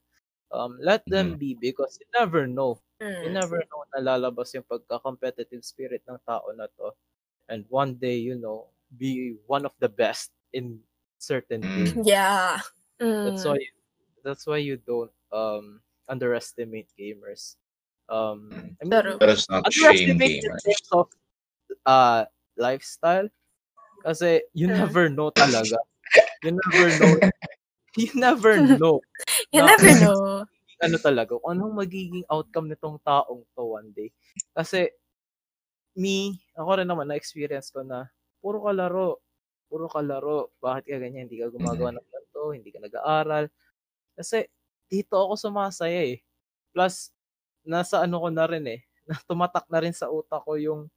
Um, 0.52 0.78
let 0.80 1.08
them 1.08 1.36
be 1.36 1.54
because 1.54 1.98
you 2.00 2.06
never 2.14 2.46
know 2.46 2.78
You 3.22 3.30
Mm. 3.30 3.32
never 3.32 3.62
know 3.70 3.86
na 3.94 4.02
lalabas 4.02 4.50
yung 4.50 4.66
pagka-competitive 4.66 5.62
spirit 5.62 6.02
ng 6.10 6.18
tao 6.26 6.42
na 6.58 6.66
to. 6.74 6.90
And 7.46 7.62
one 7.70 7.94
day, 7.98 8.18
you 8.18 8.34
know, 8.34 8.74
be 8.90 9.38
one 9.46 9.62
of 9.62 9.78
the 9.78 9.86
best 9.86 10.34
in 10.50 10.82
certain 11.22 11.62
Mm. 11.62 11.66
games. 11.70 12.02
Yeah. 12.06 12.60
That's 13.22 13.44
why 13.44 13.58
that's 14.24 14.46
why 14.46 14.58
you 14.58 14.76
don't 14.76 15.12
um 15.32 15.80
underestimate 16.08 16.88
gamers. 16.98 17.56
Um, 18.08 18.76
I 18.82 18.84
mean, 18.84 19.06
Pero, 19.18 19.18
us 19.20 19.48
not 19.48 19.72
shame 19.72 20.20
in 20.20 20.22
gamers. 20.22 20.64
terms 20.64 20.88
of 20.92 21.08
uh 21.86 22.26
lifestyle. 22.58 23.28
Kasi 24.02 24.42
you 24.54 24.68
never 24.70 25.08
know 25.10 25.30
talaga. 25.32 25.78
You 26.44 26.54
never 26.56 26.88
know. 26.98 27.14
You 27.98 28.08
never 28.16 28.56
know. 28.60 29.04
you 29.52 29.60
na- 29.60 29.68
never 29.68 29.92
know. 30.00 30.46
ano 30.82 30.96
talaga, 30.98 31.38
kung 31.38 31.54
anong 31.58 31.74
magiging 31.86 32.24
outcome 32.26 32.68
nitong 32.72 32.98
taong 33.04 33.44
to 33.54 33.62
one 33.64 33.92
day. 33.94 34.10
Kasi, 34.56 34.90
me, 35.96 36.40
ako 36.56 36.82
rin 36.82 36.88
naman, 36.88 37.08
na-experience 37.10 37.70
ko 37.70 37.84
na, 37.86 38.10
puro 38.42 38.64
ka 38.64 38.72
laro, 38.74 39.22
puro 39.70 39.86
ka 39.90 40.00
laro, 40.02 40.50
bakit 40.58 40.90
ka 40.90 40.98
ganyan, 41.00 41.28
hindi 41.30 41.38
ka 41.40 41.52
gumagawa 41.52 41.94
ng 41.96 42.06
ganito, 42.08 42.40
hindi 42.54 42.70
ka 42.74 42.80
nag-aaral. 42.82 43.44
Kasi, 44.18 44.48
dito 44.90 45.16
ako 45.18 45.34
sumasaya 45.38 46.02
eh. 46.16 46.20
Plus, 46.74 47.12
nasa 47.66 48.02
ano 48.04 48.20
ko 48.22 48.28
na 48.32 48.46
rin 48.50 48.64
eh, 48.68 48.80
na 49.08 49.16
tumatak 49.30 49.66
na 49.70 49.78
rin 49.82 49.94
sa 49.96 50.10
utak 50.10 50.42
ko 50.46 50.58
yung 50.58 50.90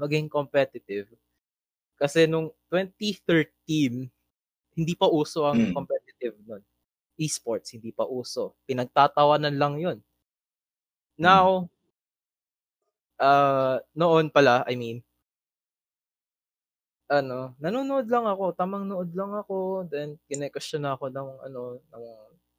maging 0.00 0.26
competitive. 0.32 1.08
Kasi 2.00 2.26
nung 2.30 2.52
2013, 2.70 4.08
hindi 4.78 4.94
pa 4.98 5.08
uso 5.10 5.46
ang 5.48 5.66
Hmm. 5.66 5.72
competitive 5.72 6.36
nun 6.46 6.62
esports, 7.20 7.74
hindi 7.76 7.92
pa 7.94 8.04
uso. 8.08 8.56
Pinagtatawanan 8.68 9.54
lang 9.56 9.76
yun. 9.80 9.98
Now, 11.18 11.68
uh, 13.20 13.78
noon 13.94 14.30
pala, 14.34 14.64
I 14.66 14.74
mean, 14.76 15.02
ano, 17.08 17.56
nanonood 17.62 18.06
lang 18.12 18.28
ako, 18.28 18.52
tamang 18.56 18.84
nood 18.88 19.10
lang 19.16 19.32
ako, 19.32 19.88
then 19.88 20.20
kine-question 20.28 20.84
ako 20.84 21.08
ng, 21.08 21.28
ano, 21.48 21.80
ng 21.80 22.04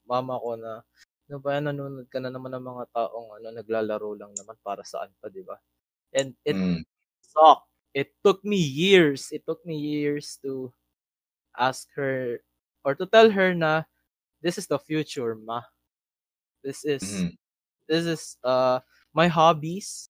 mama 0.09 0.35
ko 0.41 0.57
na, 0.57 0.81
ano 1.29 1.37
ba 1.43 1.49
yan, 1.57 1.69
nanonood 1.69 2.07
ka 2.09 2.17
na 2.21 2.33
naman 2.33 2.53
ng 2.57 2.65
mga 2.65 2.83
taong, 2.93 3.27
ano, 3.41 3.47
naglalaro 3.53 4.09
lang 4.17 4.31
naman 4.33 4.57
para 4.65 4.81
saan 4.85 5.13
pa, 5.21 5.29
di 5.29 5.45
ba? 5.45 5.57
And 6.15 6.33
it 6.47 6.57
Mm. 6.57 6.83
Sucked. 7.29 7.69
It 7.93 8.13
took 8.25 8.41
me 8.45 8.57
years, 8.57 9.29
it 9.31 9.45
took 9.47 9.61
me 9.65 9.77
years 9.77 10.37
to 10.45 10.73
ask 11.57 11.87
her, 11.97 12.41
or 12.85 12.95
to 12.95 13.05
tell 13.07 13.31
her 13.31 13.53
na, 13.55 13.83
this 14.41 14.57
is 14.57 14.67
the 14.67 14.79
future, 14.79 15.35
ma. 15.35 15.63
This 16.63 16.85
is 16.85 17.03
Mhm. 17.03 17.37
this 17.89 18.05
is 18.07 18.23
uh 18.43 18.81
my 19.15 19.27
hobbies. 19.31 20.09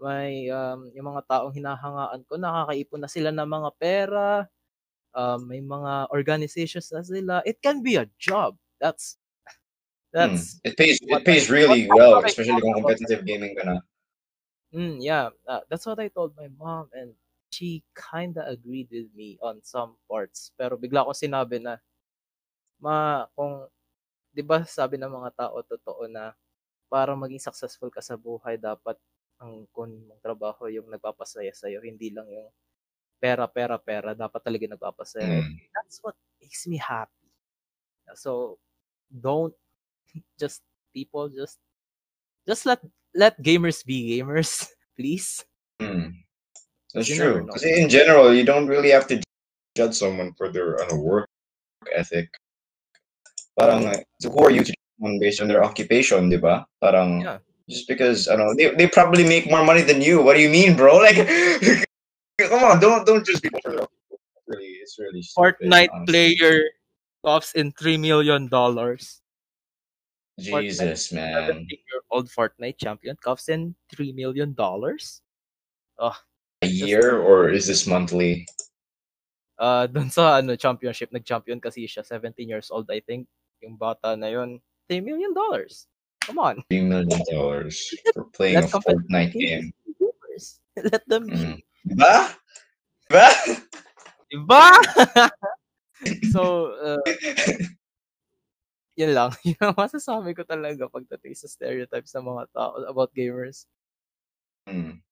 My 0.00 0.48
um 0.52 0.90
yung 0.96 1.08
mga 1.12 1.24
taong 1.30 1.54
hinahangaan 1.56 2.24
ko 2.28 2.36
nakakaipon 2.40 3.00
na 3.04 3.10
sila 3.10 3.30
ng 3.34 3.48
mga 3.48 3.70
pera. 3.80 4.28
Um, 5.16 5.48
may 5.50 5.60
mga 5.64 6.10
organizations 6.14 6.90
na 6.94 7.02
sila. 7.04 7.34
It 7.46 7.60
can 7.64 7.82
be 7.82 7.96
a 7.98 8.06
job. 8.20 8.56
That's 8.80 9.18
that's 10.14 10.60
Mm. 10.62 10.70
It 10.70 10.76
pays 10.76 10.98
it 11.02 11.24
pays 11.24 11.50
really 11.50 11.88
well, 11.88 12.20
especially 12.24 12.60
kung 12.60 12.74
competitive 12.74 13.24
gaming 13.24 13.56
ka 13.56 13.64
na. 13.64 13.80
Mm, 14.72 15.02
yeah, 15.02 15.30
uh, 15.46 15.60
that's 15.68 15.86
what 15.86 15.98
I 15.98 16.08
told 16.08 16.36
my 16.36 16.46
mom 16.48 16.90
and 16.94 17.14
she 17.50 17.82
kinda 17.94 18.46
agreed 18.46 18.88
with 18.90 19.10
me 19.14 19.38
on 19.42 19.62
some 19.66 19.98
parts. 20.06 20.54
Pero 20.54 20.78
bigla 20.78 21.02
ko 21.02 21.10
sinabi 21.10 21.58
na, 21.58 21.82
ma, 22.80 23.26
kung, 23.36 23.68
di 24.32 24.42
ba 24.44 24.62
sabi 24.66 24.96
ng 25.00 25.10
mga 25.12 25.30
tao 25.36 25.58
totoo 25.64 26.04
na 26.10 26.34
para 26.92 27.14
maging 27.18 27.42
successful 27.42 27.90
ka 27.92 28.00
sa 28.04 28.16
buhay, 28.20 28.56
dapat 28.60 28.96
ang 29.42 29.66
kunin 29.74 30.04
mong 30.08 30.22
trabaho 30.24 30.68
yung 30.70 30.88
nagpapasaya 30.90 31.52
sa'yo, 31.54 31.82
hindi 31.84 32.10
lang 32.14 32.28
yung 32.30 32.48
pera, 33.22 33.46
pera, 33.50 33.76
pera. 33.80 34.12
Dapat 34.16 34.40
talaga 34.44 34.66
nagpapasaya. 34.76 35.42
Mm. 35.42 35.60
That's 35.74 36.00
what 36.04 36.16
makes 36.42 36.66
me 36.68 36.78
happy. 36.80 37.28
So, 38.14 38.58
don't 39.10 39.54
just 40.40 40.62
people 40.94 41.28
just 41.30 41.58
just 42.48 42.66
let 42.66 42.80
let 43.14 43.40
gamers 43.42 43.84
be 43.84 44.18
gamers, 44.20 44.68
please. 44.98 45.44
Mm. 45.80 46.14
That's 46.94 47.08
You 47.08 47.16
true. 47.16 47.36
Because 47.46 47.64
in 47.64 47.88
general, 47.88 48.34
you 48.34 48.44
don't 48.44 48.66
really 48.66 48.90
have 48.90 49.06
to 49.08 49.20
judge 49.76 49.94
someone 49.94 50.32
for 50.34 50.50
their 50.50 50.80
ano, 50.82 50.96
work 50.98 51.28
ethic. 51.94 52.28
Parang, 53.58 53.86
uh, 53.86 53.96
so 54.20 54.30
who 54.30 54.40
are 54.44 54.50
you 54.50 54.60
to 54.64 54.72
judge 54.72 54.86
someone 54.98 55.18
based 55.20 55.40
on 55.40 55.48
their 55.48 55.62
occupation, 55.62 56.28
di 56.28 56.36
ba? 56.38 56.66
Parang, 56.82 57.22
Yeah. 57.22 57.38
just 57.68 57.86
because, 57.86 58.26
ano, 58.26 58.54
they, 58.58 58.74
they 58.74 58.86
probably 58.90 59.22
make 59.22 59.46
more 59.50 59.62
money 59.64 59.82
than 59.82 60.02
you. 60.02 60.22
What 60.22 60.34
do 60.34 60.42
you 60.42 60.50
mean, 60.50 60.74
bro? 60.76 60.98
Like, 61.06 61.22
come 62.40 62.64
on, 62.64 62.80
don't 62.80 63.04
don't 63.06 63.24
judge 63.24 63.42
people 63.42 63.60
for 63.62 63.70
their 63.76 63.84
occupation. 63.84 64.18
It's 64.34 64.48
really, 64.48 64.70
it's 64.82 64.96
really 64.98 65.22
stupid, 65.22 65.60
Fortnite 65.60 65.88
honestly. 65.92 66.34
player 66.34 66.54
coughs 67.22 67.52
in 67.54 67.70
three 67.76 67.96
million 68.00 68.48
Jesus, 70.40 71.12
man. 71.12 71.66
year 71.68 72.02
old 72.10 72.28
Fortnite 72.28 72.78
champion 72.78 73.16
coughs 73.20 73.48
in 73.48 73.74
three 73.92 74.12
million 74.12 74.52
dollars. 74.54 75.20
Oh, 76.00 76.16
A 76.62 76.66
year 76.66 77.20
or 77.20 77.48
is 77.48 77.66
this 77.66 77.86
monthly? 77.86 78.46
Uh, 79.60 79.84
dun 79.86 80.08
sa 80.08 80.40
ano 80.40 80.56
championship, 80.56 81.12
nag-champion 81.12 81.60
kasi 81.60 81.84
siya, 81.84 82.00
17 82.04 82.48
years 82.48 82.72
old 82.72 82.88
I 82.88 83.00
think. 83.04 83.28
Yung 83.60 83.76
bata 83.76 84.16
na 84.16 84.32
yun, 84.32 84.56
3 84.88 85.04
million 85.04 85.36
dollars. 85.36 85.84
Come 86.24 86.40
on. 86.40 86.64
Three 86.68 86.80
million 86.80 87.20
dollars 87.28 87.76
for 88.12 88.24
playing 88.32 88.64
a 88.64 88.68
Fortnite 88.68 89.36
game. 89.36 89.72
gamers. 90.00 90.60
Let 90.92 91.04
them 91.08 91.26
be. 91.28 91.36
Mm. 91.36 91.60
Diba? 91.88 92.16
Diba? 93.08 93.28
Diba? 94.32 94.64
so, 96.32 96.72
uh, 96.80 97.00
yun 98.98 99.12
lang. 99.14 99.30
Yun 99.46 99.60
ang 99.60 99.76
masasabi 99.76 100.34
ko 100.34 100.42
talaga 100.42 100.90
pagdating 100.90 101.34
sa 101.36 101.46
stereotypes 101.46 102.14
ng 102.16 102.26
mga 102.26 102.44
tao 102.52 102.76
about 102.86 103.14
gamers. 103.14 103.66
Hmm. 104.66 105.02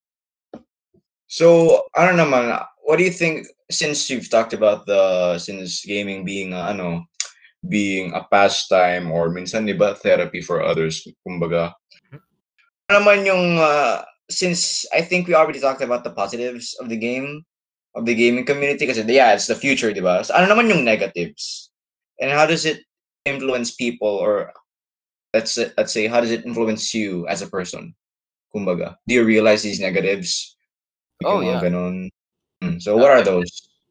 So, 1.29 1.85
ano 1.93 2.17
naman, 2.17 2.57
what 2.89 2.97
do 2.97 3.05
you 3.05 3.13
think, 3.13 3.47
since 3.69 4.09
you've 4.09 4.33
talked 4.33 4.57
about 4.57 4.89
the, 4.89 5.37
since 5.37 5.85
gaming 5.85 6.25
being, 6.25 6.57
uh, 6.57 6.73
ano, 6.73 7.05
being 7.69 8.17
a 8.17 8.25
pastime 8.33 9.13
or 9.13 9.29
minsan, 9.29 9.69
di 9.69 9.77
ba, 9.77 9.93
therapy 9.93 10.41
for 10.41 10.65
others, 10.65 11.05
kumbaga. 11.21 11.77
Ano 12.89 13.05
naman 13.05 13.29
yung, 13.29 13.61
uh, 13.61 14.01
since 14.33 14.89
I 14.97 15.05
think 15.05 15.29
we 15.29 15.37
already 15.37 15.61
talked 15.61 15.85
about 15.85 16.01
the 16.01 16.17
positives 16.17 16.73
of 16.81 16.89
the 16.89 16.97
game, 16.97 17.45
of 17.93 18.09
the 18.09 18.17
gaming 18.17 18.49
community, 18.49 18.89
kasi 18.89 19.05
yeah, 19.05 19.37
it's 19.37 19.53
the 19.53 19.59
future, 19.59 19.93
di 19.93 20.01
ba? 20.01 20.25
So, 20.25 20.33
ano 20.33 20.49
naman 20.49 20.73
yung 20.73 20.81
negatives? 20.81 21.69
And 22.25 22.33
how 22.33 22.49
does 22.49 22.65
it 22.65 22.88
influence 23.29 23.77
people 23.77 24.09
or 24.09 24.53
let's 25.37 25.61
let's 25.77 25.93
say 25.93 26.09
how 26.09 26.21
does 26.21 26.33
it 26.33 26.45
influence 26.49 26.93
you 26.97 27.29
as 27.29 27.45
a 27.45 27.51
person? 27.51 27.95
Kumbaga, 28.49 28.97
do 29.07 29.15
you 29.15 29.25
realize 29.25 29.63
these 29.63 29.81
negatives? 29.81 30.57
Oh, 31.25 31.41
yeah. 31.45 31.61
Ganon. 31.61 32.09
Mm, 32.65 32.81
So 32.81 32.97
what 32.97 33.13
are 33.13 33.23
those? 33.23 33.51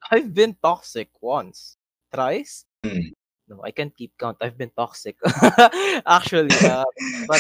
I've 0.10 0.34
been 0.34 0.56
toxic 0.58 1.10
once. 1.21 1.78
Thrice? 2.12 2.65
Hmm. 2.84 3.13
No, 3.47 3.63
I 3.63 3.71
can't 3.71 3.95
keep 3.95 4.12
count. 4.19 4.38
I've 4.41 4.58
been 4.58 4.71
toxic. 4.76 5.15
Actually, 6.06 6.52
uh, 6.60 6.84
but 7.30 7.39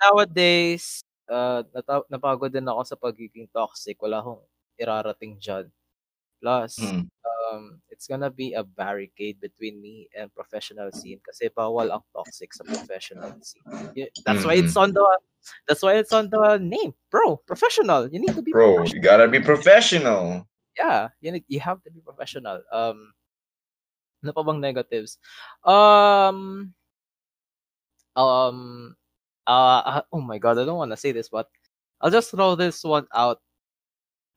nowadays, 0.00 1.04
uh, 1.28 1.62
nata- 1.74 2.08
napagod 2.08 2.52
din 2.56 2.64
ako 2.68 2.82
sa 2.88 2.96
pagiging 2.96 3.48
toxic. 3.52 4.00
Wala 4.00 4.24
akong 4.24 4.40
irarating 4.80 5.36
dyan. 5.36 5.68
Plus, 6.40 6.80
Mm. 6.80 7.04
Um, 7.52 7.80
it's 7.90 8.08
gonna 8.08 8.30
be 8.30 8.54
a 8.54 8.64
barricade 8.64 9.36
between 9.40 9.80
me 9.80 10.08
and 10.16 10.32
professional 10.32 10.88
scene 10.92 11.20
kasi 11.20 11.52
bawal 11.52 11.92
ang 11.92 12.00
toxic 12.16 12.48
sa 12.56 12.64
professional 12.64 13.36
scene. 13.44 13.68
That's 14.24 14.44
why 14.48 14.56
it's 14.56 14.76
on 14.76 14.96
the 14.96 15.04
that's 15.68 15.84
why 15.84 16.00
it's 16.00 16.12
on 16.16 16.32
the 16.32 16.56
name, 16.56 16.96
bro. 17.12 17.36
Professional. 17.44 18.08
You 18.08 18.24
need 18.24 18.34
to 18.34 18.42
be 18.42 18.52
Bro, 18.52 18.88
you 18.88 19.00
gotta 19.04 19.28
be 19.28 19.40
professional. 19.40 20.48
yeah, 20.78 21.08
you 21.20 21.32
need, 21.32 21.44
you 21.48 21.60
have 21.60 21.82
to 21.84 21.90
be 21.90 22.00
professional. 22.00 22.62
Um, 22.72 23.12
ano 24.22 24.32
pa 24.32 24.42
bang 24.42 24.60
negatives? 24.60 25.18
Um, 25.64 26.72
um, 28.16 28.94
uh, 29.46 29.82
uh, 29.84 30.02
oh 30.12 30.20
my 30.20 30.38
god, 30.38 30.58
I 30.58 30.64
don't 30.64 30.78
want 30.78 30.92
to 30.92 30.96
say 31.00 31.12
this, 31.12 31.28
but 31.28 31.48
I'll 32.00 32.10
just 32.10 32.30
throw 32.30 32.54
this 32.54 32.82
one 32.84 33.06
out. 33.14 33.40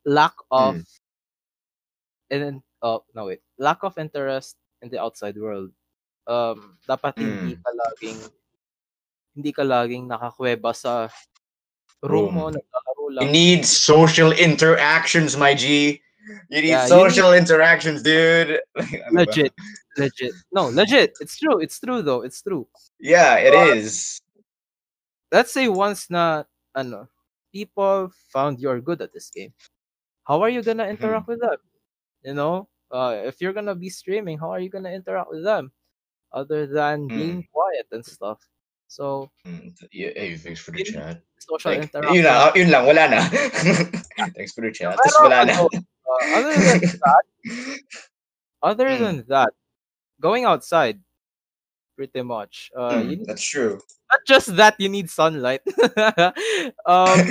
Lack 0.05 0.33
of, 0.51 0.85
and 2.29 2.41
then, 2.41 2.63
oh 2.85 3.01
no 3.17 3.25
wait, 3.25 3.41
lack 3.57 3.81
of 3.81 3.97
interest 3.97 4.55
in 4.85 4.93
the 4.93 5.01
outside 5.01 5.33
world. 5.35 5.73
Um, 6.29 6.77
dapat 6.85 7.17
hindi 7.17 7.57
Mm. 7.57 7.61
ka 7.65 7.71
laging, 7.73 8.19
hindi 9.33 9.51
ka 9.53 9.63
laging 9.65 10.05
nakakweba 10.05 10.69
sa 10.73 11.09
room 12.05 12.37
mo, 12.37 12.53
naglalaro 12.53 13.05
lang. 13.09 13.21
You 13.25 13.29
need 13.33 13.61
social 13.65 14.29
interactions, 14.33 15.33
my 15.33 15.57
G. 15.57 15.97
You 16.49 16.61
need 16.61 16.73
Yeah, 16.73 16.85
you 16.85 16.89
social 16.89 17.33
interactions, 17.33 18.01
dude. 18.01 18.57
Legit, 19.13 19.53
legit. 19.97 20.33
No, 20.49 20.73
legit. 20.73 21.13
It's 21.21 21.37
true. 21.37 21.61
It's 21.61 21.77
true 21.77 22.01
though. 22.01 22.25
It's 22.25 22.41
true. 22.41 22.65
Yeah, 22.97 23.37
it 23.37 23.53
is. 23.53 24.21
let's 25.31 25.51
say 25.51 25.67
once 25.67 26.09
na 26.09 26.43
ano, 26.73 27.07
people 27.51 28.09
found 28.31 28.59
you're 28.59 28.81
good 28.81 29.01
at 29.01 29.13
this 29.13 29.29
game. 29.29 29.53
How 30.23 30.41
are 30.41 30.49
you 30.49 30.63
gonna 30.63 30.87
interact 30.87 31.27
with 31.27 31.41
them? 31.41 31.59
You 32.23 32.33
know, 32.33 32.67
uh, 32.91 33.15
if 33.25 33.41
you're 33.41 33.53
gonna 33.53 33.75
be 33.75 33.89
streaming, 33.89 34.37
how 34.37 34.51
are 34.51 34.59
you 34.59 34.69
gonna 34.69 34.91
interact 34.91 35.29
with 35.31 35.43
them? 35.43 35.71
other 36.35 36.67
than 36.67 37.07
Mm. 37.07 37.15
being 37.15 37.39
quiet 37.47 37.87
and 37.95 38.03
stuff. 38.03 38.43
So, 38.91 39.31
Mm, 39.47 39.71
yeah, 39.95 40.11
hey, 40.19 40.35
thanks 40.35 40.59
for 40.59 40.71
the 40.75 40.83
In- 40.83 40.91
chat. 40.91 41.23
social 41.39 41.71
Like, 41.71 41.87
interaction. 41.87 42.15
yun 42.15 42.25
lang, 42.27 42.51
yun 42.59 42.69
lang, 42.75 42.83
wala 42.83 43.03
na. 43.07 43.19
thanks 44.35 44.51
for 44.51 44.59
the 44.67 44.71
chat. 44.75 44.99
Tapos 44.99 45.15
wala 45.23 45.47
na. 45.47 45.55
uh, 45.55 46.23
other 46.35 46.55
than 46.59 46.79
that, 46.83 47.23
other 48.61 48.89
Mm. 48.91 48.99
than 48.99 49.15
that, 49.31 49.51
going 50.19 50.43
outside, 50.43 50.99
pretty 51.95 52.19
much. 52.21 52.67
Uh, 52.75 52.99
Mm, 52.99 53.07
need, 53.07 53.21
that's 53.23 53.47
true. 53.47 53.79
not 54.11 54.21
just 54.27 54.51
that, 54.59 54.75
you 54.75 54.91
need 54.91 55.07
sunlight. 55.07 55.63
um, 56.85 57.23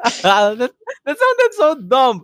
that, 0.22 0.72
that 1.04 1.16
sounded 1.18 1.52
so 1.54 1.68
dumb. 1.80 2.22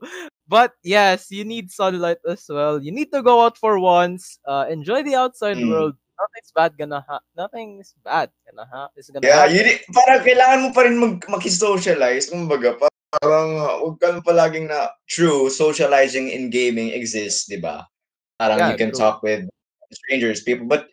But 0.49 0.73
yes, 0.83 1.31
you 1.31 1.45
need 1.45 1.71
sunlight 1.71 2.19
as 2.27 2.47
well. 2.49 2.81
You 2.83 2.93
need 2.93 3.13
to 3.13 3.23
go 3.23 3.43
out 3.45 3.59
for 3.59 3.79
once. 3.79 4.39
Uh, 4.47 4.67
enjoy 4.71 5.03
the 5.03 5.15
outside 5.17 5.59
Mm. 5.59 5.69
world. 5.69 5.95
Nothing's 6.17 6.53
bad 6.55 6.73
gonna 6.79 7.05
ha- 7.05 7.27
nothing's 7.37 7.93
bad 8.01 8.31
gonna 8.49 8.65
ha- 8.65 8.89
is 8.97 9.11
gonna 9.13 9.27
yeah, 9.29 9.45
happen. 9.45 9.53
yun, 9.53 9.69
parang 9.93 10.21
kailangan 10.25 10.59
mo 10.65 10.69
pa 10.73 10.81
rin 10.89 10.97
mag, 10.97 11.21
makisocialize. 11.29 12.33
Kumbaga, 12.33 12.81
parang 13.21 13.49
uh, 13.61 13.77
huwag 13.85 14.01
ka 14.01 14.25
palaging 14.25 14.73
na 14.73 14.89
true 15.13 15.53
socializing 15.53 16.33
in 16.33 16.49
gaming 16.49 16.89
exists, 16.97 17.45
di 17.45 17.61
ba? 17.61 17.85
Parang 18.41 18.65
Yeah, 18.65 18.73
you 18.73 18.77
can 18.81 18.97
true. 18.97 19.01
talk 19.05 19.21
with 19.21 19.45
strangers, 19.93 20.41
people, 20.41 20.65
but 20.65 20.89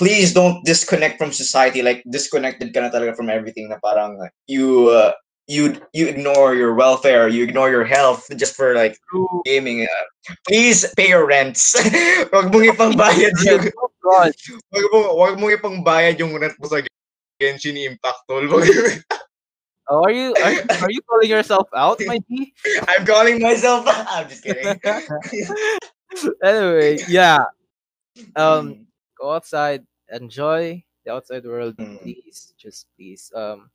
please 0.00 0.32
don't 0.32 0.64
disconnect 0.64 1.20
from 1.20 1.28
society. 1.28 1.84
Like, 1.84 2.00
disconnected 2.08 2.72
ka 2.72 2.80
na 2.80 2.88
talaga 2.88 3.12
from 3.12 3.28
everything 3.28 3.68
na 3.68 3.76
parang 3.84 4.16
you, 4.48 4.88
uh, 4.88 5.12
you, 5.46 5.76
you 5.92 6.06
ignore 6.08 6.54
your 6.54 6.74
welfare, 6.74 7.28
you 7.28 7.44
ignore 7.44 7.70
your 7.70 7.84
health 7.84 8.26
just 8.36 8.56
for 8.56 8.74
like 8.74 8.96
gaming. 9.44 9.82
Uh, 9.84 10.34
please 10.48 10.86
pay 10.96 11.08
your 11.10 11.26
rents. 11.26 11.74
Huwag 12.32 12.48
mong 12.52 12.64
ipangbayad 12.72 13.34
yung, 13.44 13.68
Oh 13.76 13.90
God. 14.02 14.32
wag 14.72 14.84
mo, 14.92 14.98
wag 15.20 15.34
mong 15.38 15.52
ipangbayad 15.60 16.16
yung 16.20 16.32
rent 16.40 16.56
mo 16.60 16.66
sa 16.68 16.80
Genshin 17.40 17.76
Impact, 17.76 18.24
tol. 18.28 18.46
Wag- 18.48 19.04
Oh, 19.84 20.00
are 20.00 20.10
you 20.16 20.32
are, 20.40 20.56
are 20.80 20.88
you 20.88 21.04
calling 21.04 21.28
yourself 21.28 21.68
out, 21.76 22.00
my 22.08 22.16
G? 22.24 22.56
I'm 22.88 23.04
calling 23.04 23.36
myself. 23.36 23.84
I'm 23.84 24.24
just 24.32 24.40
kidding. 24.40 24.64
anyway, 26.42 26.98
yeah. 27.08 27.44
Um, 28.36 28.64
Mm. 28.64 28.86
go 29.20 29.32
outside, 29.36 29.84
enjoy 30.08 30.80
the 31.04 31.12
outside 31.12 31.44
world, 31.44 31.76
Mm. 31.76 32.00
please. 32.00 32.54
Just 32.56 32.86
please. 32.96 33.28
Um, 33.34 33.68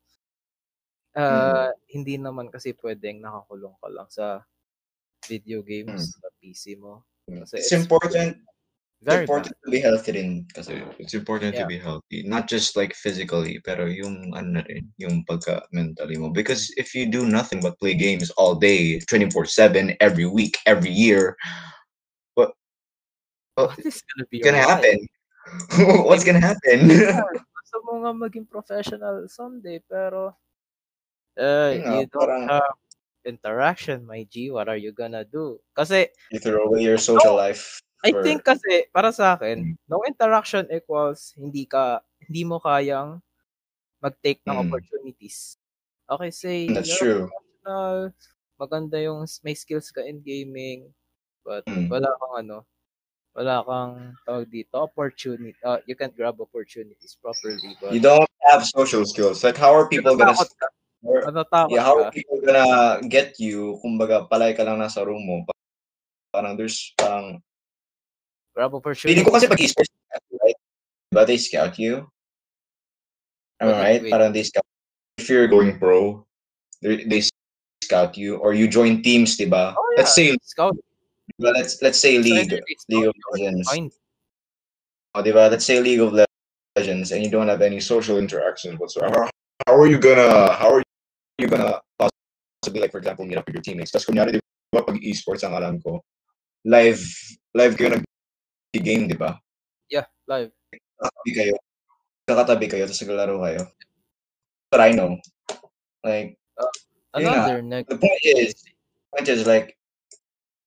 uh, 1.16 1.70
hindi 1.90 2.18
naman 2.20 2.52
kasi 2.54 2.76
pwedeng 2.78 3.24
nakakulong 3.24 3.74
ka 3.82 3.88
lang 3.90 4.10
sa 4.10 4.46
video 5.26 5.62
games 5.62 6.18
sa 6.18 6.30
PC 6.42 6.78
mo. 6.78 7.06
Kasi 7.30 7.62
it's 7.62 7.74
important. 7.74 8.38
It's 9.00 9.08
Very 9.08 9.24
important 9.24 9.56
to 9.64 9.72
be 9.72 9.80
healthy 9.80 10.12
rin. 10.12 10.44
Kasi 10.52 10.84
it's 11.00 11.16
important 11.16 11.56
Yeah. 11.56 11.64
to 11.64 11.72
be 11.72 11.80
healthy. 11.80 12.20
Not 12.28 12.52
just 12.52 12.76
like 12.76 12.92
physically, 12.92 13.64
pero 13.64 13.88
yung 13.88 14.36
ano 14.36 14.60
na 14.60 14.64
rin, 14.68 14.92
yung 15.00 15.24
pagka 15.24 15.64
mentally 15.72 16.20
mo. 16.20 16.36
Because 16.36 16.68
if 16.76 16.92
you 16.92 17.08
do 17.08 17.24
nothing 17.24 17.64
but 17.64 17.80
play 17.80 17.96
games 17.96 18.28
all 18.36 18.60
day, 18.60 19.00
24-7, 19.08 19.96
every 20.04 20.28
week, 20.28 20.60
every 20.68 20.92
year, 20.92 21.40
what, 22.36 22.52
what 23.56 23.72
What 23.72 23.88
is 23.88 24.04
gonna 24.04 24.28
be 24.28 24.44
what's 24.44 24.52
gonna 24.52 24.68
happen? 24.68 24.98
What's 26.04 26.28
gonna 26.28 26.44
happen? 26.44 26.80
Gusto 27.40 27.76
mo 27.88 28.04
nga 28.04 28.12
maging 28.12 28.52
professional 28.52 29.32
someday, 29.32 29.80
pero 29.80 30.36
uh, 31.38 31.72
you 31.76 32.06
don't 32.08 32.26
parang- 32.26 32.48
have 32.50 32.74
interaction, 33.26 34.08
my 34.08 34.24
G. 34.26 34.50
What 34.50 34.70
are 34.70 34.80
you 34.80 34.92
gonna 34.96 35.26
do? 35.28 35.60
Kasi 35.76 36.08
you 36.32 36.40
throw 36.40 36.66
away 36.66 36.82
your 36.82 36.98
social 36.98 37.36
life. 37.36 37.84
I 38.00 38.16
for- 38.16 38.24
think 38.24 38.48
kasi 38.48 38.88
para 38.96 39.12
sa 39.12 39.36
akin, 39.36 39.76
no 39.92 40.02
interaction 40.08 40.66
equals 40.72 41.36
hindi 41.36 41.68
ka 41.68 42.00
hindi 42.24 42.48
mo 42.48 42.58
kayang 42.64 43.20
mag-take 44.00 44.40
ng 44.48 44.56
Mm. 44.56 44.64
opportunities. 44.64 45.60
Okay, 46.08 46.32
say 46.32 46.58
That's 46.72 46.96
true. 46.96 47.28
professional, 47.28 48.16
maganda 48.56 48.98
yung 49.04 49.28
may 49.44 49.52
skills 49.54 49.92
ka 49.92 50.00
in 50.00 50.24
gaming, 50.24 50.88
but 51.44 51.68
Mm. 51.68 51.92
wala 51.92 52.08
kang 52.08 52.36
ano, 52.48 52.58
wala 53.36 53.62
kang 53.68 54.16
tawag 54.24 54.48
dito, 54.48 54.80
opportunity. 54.80 55.54
Uh, 55.60 55.84
you 55.84 56.00
can't 56.00 56.16
grab 56.16 56.40
opportunities 56.40 57.20
properly. 57.20 57.76
But 57.84 57.92
You 57.92 58.00
don't 58.00 58.32
have 58.48 58.64
social 58.64 59.04
skills. 59.04 59.44
Like, 59.44 59.60
how 59.60 59.76
are 59.76 59.92
people 59.92 60.16
gonna? 60.16 60.34
Ka. 60.34 60.68
Or- 61.04 61.24
Matatakot 61.28 61.72
Yeah, 61.74 61.84
how 61.84 61.96
ka. 61.98 62.04
are 62.08 62.12
people 62.12 62.40
gonna 62.44 63.00
get 63.08 63.40
you? 63.40 63.80
Kumbaga, 63.84 64.28
palay 64.28 64.56
ka 64.56 64.64
lang 64.64 64.80
nasa 64.80 65.04
room 65.06 65.24
mo. 65.26 65.46
Parang 66.34 66.56
there's 66.58 66.94
parang 66.98 67.42
Grab 68.56 68.72
Feeling 68.72 69.24
opportunity. 69.24 69.24
ko 69.24 69.32
kasi 69.32 69.46
pag 69.48 69.62
esports, 69.62 69.94
right? 70.44 70.58
Diba 71.14 71.24
they 71.26 71.38
scout 71.40 71.80
you? 71.80 72.04
Am 73.62 73.70
I 73.70 73.72
right? 73.72 74.02
wait. 74.04 74.12
Parang 74.12 74.32
they 74.34 74.44
scout. 74.44 74.66
If 75.18 75.30
you're 75.30 75.48
going 75.48 75.80
pro, 75.80 76.26
they, 76.82 77.04
they 77.08 77.22
scout 77.84 78.18
you 78.18 78.36
or 78.38 78.54
you 78.54 78.68
join 78.68 79.02
teams, 79.04 79.38
diba? 79.38 79.76
Oh, 79.78 79.94
Let's 79.98 80.16
say, 80.16 80.36
Scout. 80.44 80.76
diba, 81.40 81.54
let's 81.56 81.80
let's 81.82 82.00
say 82.00 82.18
league, 82.20 82.52
League 82.52 83.08
of 83.08 83.16
you 83.16 83.24
or 83.32 83.38
they 83.38 83.48
Legends. 83.48 83.68
you. 83.76 83.92
Oh, 85.16 85.24
diba? 85.24 85.50
Let's 85.52 85.64
say 85.66 85.80
League 85.80 86.00
of 86.04 86.12
Legends, 86.76 87.12
and 87.12 87.24
you 87.24 87.30
don't 87.32 87.48
have 87.48 87.62
any 87.62 87.80
social 87.80 88.18
interactions 88.20 88.80
whatsoever. 88.80 89.30
How 89.68 89.76
are 89.76 89.88
you 89.88 90.00
gonna? 90.00 90.54
How 90.56 90.72
are 90.74 90.84
you 91.40 91.48
gonna 91.48 91.80
possibly, 91.98 92.82
like, 92.84 92.92
for 92.92 93.00
example, 93.00 93.26
meet 93.26 93.40
up 93.40 93.48
with 93.48 93.56
your 93.56 93.64
teammates? 93.64 93.96
Tapos 93.96 94.06
kunyari, 94.06 94.36
diba, 94.36 94.84
pag 94.84 95.00
esports 95.00 95.48
ang 95.48 95.56
alam 95.56 95.80
ko, 95.80 96.04
live, 96.68 97.00
live 97.56 97.74
kayo 97.80 97.96
nag-game, 97.96 99.08
diba? 99.08 99.40
Yeah, 99.88 100.06
live. 100.28 100.52
kakatabi 101.00 101.32
kayo, 101.32 101.56
kakatabi 102.28 102.66
kayo, 102.68 102.84
tapos 102.86 103.02
naglalaro 103.02 103.36
kayo. 103.40 103.62
But 104.70 104.82
I 104.84 104.92
know. 104.92 105.18
Like, 106.04 106.36
nga. 106.60 106.68
Another 107.16 107.62
negative. 107.64 107.98
the 107.98 108.06
point 108.06 108.24
is, 108.24 108.54
point 109.16 109.28
is 109.32 109.48
like, 109.48 109.74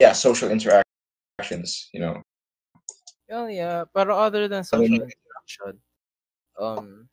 yeah, 0.01 0.13
social 0.13 0.51
interactions, 0.51 1.93
you 1.93 2.01
know. 2.01 2.19
Oh, 3.31 3.47
yeah. 3.47 3.85
Pero 3.95 4.17
other 4.17 4.49
than 4.49 4.65
social 4.65 5.07
interaction, 5.07 5.79
um, 6.59 7.09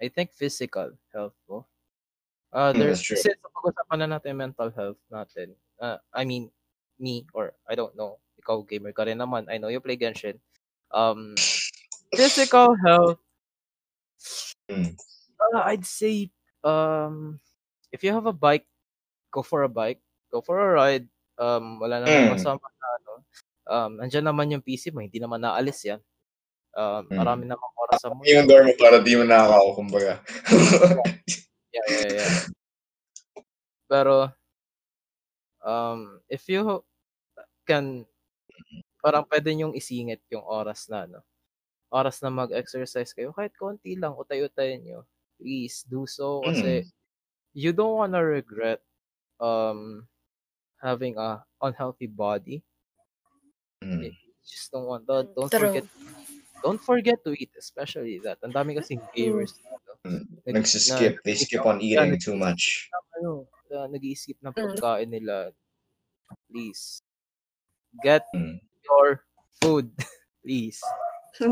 I 0.00 0.08
think 0.08 0.32
physical 0.32 0.96
health 1.12 1.36
mo. 1.48 1.66
Uh, 2.54 2.72
Mm, 2.72 2.78
there's, 2.78 3.02
since 3.04 3.36
pag-usapan 3.42 3.98
na 4.06 4.16
natin 4.16 4.38
mental 4.38 4.70
health 4.72 5.00
natin, 5.10 5.54
uh, 5.82 5.98
I 6.14 6.24
mean, 6.24 6.48
me, 6.98 7.26
or 7.34 7.52
I 7.68 7.74
don't 7.74 7.92
know, 7.98 8.18
ikaw 8.40 8.64
gamer 8.64 8.92
ka 8.94 9.04
rin 9.04 9.18
naman, 9.18 9.50
I 9.50 9.58
know 9.58 9.68
you 9.68 9.80
play 9.82 9.98
Genshin. 9.98 10.38
Um, 10.94 11.34
physical 12.16 12.72
health, 12.86 13.20
Mm. 14.66 14.98
uh, 15.38 15.62
I'd 15.62 15.86
say, 15.86 16.30
um, 16.66 17.38
if 17.92 18.02
you 18.02 18.10
have 18.10 18.26
a 18.26 18.34
bike, 18.34 18.66
go 19.30 19.42
for 19.42 19.62
a 19.62 19.70
bike, 19.70 20.02
go 20.32 20.40
for 20.42 20.58
a 20.58 20.68
ride, 20.74 21.06
um, 21.38 21.78
wala 21.78 22.02
naman 22.02 22.26
Mm. 22.26 22.34
masama 22.34 22.66
na 22.66 22.86
ano, 22.98 23.12
um, 23.70 23.92
andyan 24.02 24.26
naman 24.26 24.50
yung 24.50 24.62
PC 24.64 24.90
mo, 24.90 24.98
hindi 25.04 25.22
naman 25.22 25.42
naalis 25.42 25.86
yan. 25.86 26.00
Um, 26.74 27.06
Mm. 27.08 27.18
marami 27.22 27.42
namang 27.46 27.72
oras 27.78 28.02
sa 28.02 28.10
mundo. 28.10 28.26
Yung 28.26 28.46
door 28.50 28.66
mo 28.66 28.74
para 28.74 28.98
di 28.98 29.14
mo 29.14 29.22
nakakaw, 29.22 29.66
kumbaga. 29.78 30.14
Yeah, 31.76 31.88
yeah, 31.92 32.12
yeah. 32.16 32.34
Pero, 33.84 34.32
um, 35.60 36.24
if 36.32 36.48
you 36.48 36.80
can, 37.68 38.08
parang 39.04 39.28
pwede 39.28 39.52
nyong 39.52 39.76
isingit 39.76 40.24
yung 40.32 40.42
oras 40.42 40.88
na, 40.88 41.04
no? 41.04 41.20
Oras 41.92 42.18
na 42.24 42.32
mag-exercise 42.32 43.12
kayo, 43.12 43.36
kahit 43.36 43.52
konti 43.54 43.94
lang, 44.00 44.16
utay-utayin 44.16 44.82
nyo. 44.82 45.00
Please, 45.36 45.84
do 45.84 46.08
so. 46.08 46.40
Kasi, 46.42 46.82
Mm. 46.82 46.90
you 47.54 47.70
don't 47.76 47.96
wanna 48.00 48.24
regret, 48.24 48.80
um, 49.38 50.08
having 50.80 51.16
a 51.20 51.44
unhealthy 51.62 52.08
body. 52.08 52.64
Mm. 53.84 54.12
You 54.12 54.12
just 54.46 54.72
don't 54.72 54.88
want 54.88 55.04
that. 55.06 55.34
Don't 55.36 55.52
True. 55.52 55.68
forget, 55.68 55.84
don't 56.64 56.80
forget 56.80 57.20
to 57.24 57.36
eat, 57.36 57.52
especially 57.58 58.18
that. 58.24 58.40
Ang 58.42 58.52
dami 58.56 58.74
kasing 58.76 59.02
gamers. 59.12 59.60
Mm. 59.60 59.75
Nag- 60.46 60.54
Nagsiskip. 60.62 61.12
na- 61.18 61.22
They 61.24 61.34
skip 61.36 61.64
on 61.64 61.80
eating 61.80 62.18
too 62.18 62.36
much. 62.36 62.88
ano, 63.18 63.48
uh, 63.72 63.86
nag-iisip 63.88 64.36
ng 64.40 64.52
Mm. 64.52 64.62
pagkain 64.76 65.08
nila, 65.10 65.50
please, 66.50 67.00
get 68.02 68.24
Mm. 68.34 68.60
your 68.84 69.24
food, 69.62 69.88
please. 70.44 70.78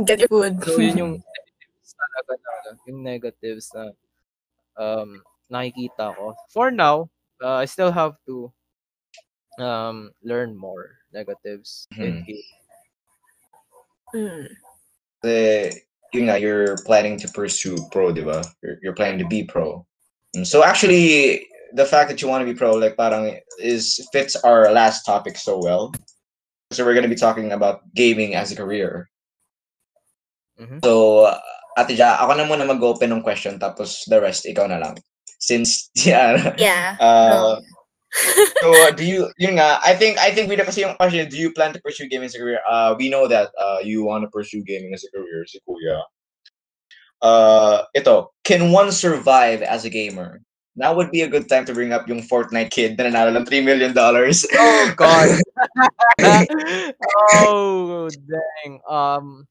Get 0.04 0.20
your 0.24 0.30
food. 0.32 0.60
So, 0.64 0.80
yun 0.80 0.96
yung 0.98 1.14
negatives 1.20 1.90
talaga 1.92 2.32
na, 2.40 2.50
yung 2.86 3.00
negatives 3.02 3.66
na 3.72 3.84
um, 4.74 5.20
nakikita 5.48 6.12
ko. 6.16 6.34
For 6.50 6.70
now, 6.70 7.08
uh, 7.40 7.60
I 7.60 7.66
still 7.66 7.92
have 7.92 8.16
to 8.26 8.48
um, 9.56 10.10
learn 10.20 10.56
more 10.58 10.98
negatives. 11.12 11.86
in 11.94 12.26
Mhm. 12.26 12.42
Mm. 14.14 14.46
The, 15.22 15.72
yun 16.14 16.30
nga, 16.30 16.38
you're 16.38 16.78
planning 16.86 17.18
to 17.18 17.28
pursue 17.34 17.76
pro, 17.90 18.14
di 18.14 18.22
ba? 18.22 18.40
You're, 18.62 18.78
you're 18.82 18.94
planning 18.96 19.18
to 19.18 19.26
be 19.26 19.42
pro. 19.42 19.84
Mm, 20.36 20.46
So 20.46 20.62
actually, 20.62 21.42
the 21.74 21.84
fact 21.84 22.08
that 22.08 22.22
you 22.22 22.28
want 22.30 22.46
to 22.46 22.48
be 22.48 22.56
pro, 22.56 22.78
like 22.78 22.96
parang, 22.96 23.34
is 23.58 23.98
fits 24.14 24.38
our 24.46 24.70
last 24.70 25.02
topic 25.02 25.36
so 25.36 25.58
well. 25.58 25.90
so 26.72 26.82
we're 26.84 26.94
gonna 26.94 27.06
be 27.10 27.14
talking 27.18 27.52
about 27.52 27.82
gaming 27.94 28.34
as 28.34 28.50
a 28.50 28.56
career. 28.56 29.10
Mhm. 30.58 30.82
So, 30.82 31.26
uh, 31.30 31.38
Ate 31.78 31.94
Ja, 31.98 32.18
ako 32.22 32.34
na 32.34 32.46
muna 32.46 32.66
mag-open 32.66 33.10
ng 33.10 33.22
question 33.22 33.58
tapos 33.58 34.06
the 34.06 34.18
rest 34.22 34.46
ikaw 34.46 34.66
na 34.70 34.78
lang. 34.78 34.94
Since 35.42 35.90
yeah. 36.06 36.54
Yeah. 36.58 36.94
Uh, 36.98 37.58
so 38.62 38.68
do 38.94 39.04
you 39.04 39.30
yun 39.38 39.58
nga 39.58 39.78
I 39.82 39.94
think 39.94 40.18
I 40.18 40.30
think 40.30 40.48
we 40.48 40.56
kasi 40.56 40.82
yung 40.82 40.94
question 40.96 41.28
do 41.28 41.36
you 41.36 41.52
plan 41.52 41.72
to 41.74 41.80
pursue 41.82 42.08
gaming 42.08 42.26
as 42.26 42.34
a 42.34 42.38
career? 42.38 42.60
Uh 42.68 42.94
we 42.98 43.10
know 43.10 43.26
that 43.26 43.50
uh 43.58 43.78
you 43.82 44.04
want 44.04 44.22
to 44.22 44.30
pursue 44.30 44.62
gaming 44.62 44.94
as 44.94 45.04
a 45.04 45.10
career 45.10 45.42
si 45.46 45.58
Kuya. 45.66 46.02
Uh 47.22 47.84
ito, 47.94 48.30
can 48.44 48.70
one 48.70 48.92
survive 48.92 49.62
as 49.62 49.84
a 49.84 49.90
gamer? 49.90 50.40
Now 50.76 50.94
would 50.94 51.10
be 51.10 51.22
a 51.22 51.30
good 51.30 51.48
time 51.48 51.64
to 51.66 51.74
bring 51.74 51.92
up 51.92 52.08
yung 52.10 52.22
Fortnite 52.22 52.70
kid 52.70 52.98
na 52.98 53.06
nanalo 53.06 53.30
ng 53.38 53.46
3 53.46 53.62
million 53.62 53.94
dollars. 53.94 54.42
Oh 54.58 54.92
God. 54.98 55.38
oh 57.46 58.10
dang. 58.10 58.82
Um, 58.82 59.46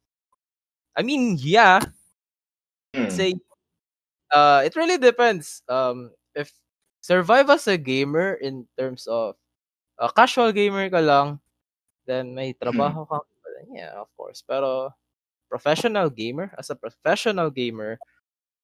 I 0.95 1.02
mean, 1.02 1.39
yeah. 1.39 1.80
Hmm. 2.93 3.10
Say, 3.10 3.39
uh, 4.32 4.62
it 4.65 4.76
really 4.76 4.97
depends. 4.99 5.63
Um, 5.67 6.12
survive 7.04 7.52
as 7.52 7.68
a 7.68 7.76
gamer 7.76 8.39
in 8.39 8.63
terms 8.80 9.06
of 9.12 9.36
uh, 10.00 10.08
casual 10.16 10.56
gamer 10.56 10.88
ka 10.88 11.04
lang, 11.04 11.44
then 12.08 12.32
may 12.32 12.56
trabaho 12.56 13.04
ka. 13.04 13.20
Yeah, 13.72 14.00
of 14.00 14.10
course. 14.16 14.44
Pero 14.48 14.96
professional 15.52 16.10
gamer, 16.10 16.52
as 16.58 16.72
a 16.72 16.78
professional 16.80 17.52
gamer, 17.52 18.00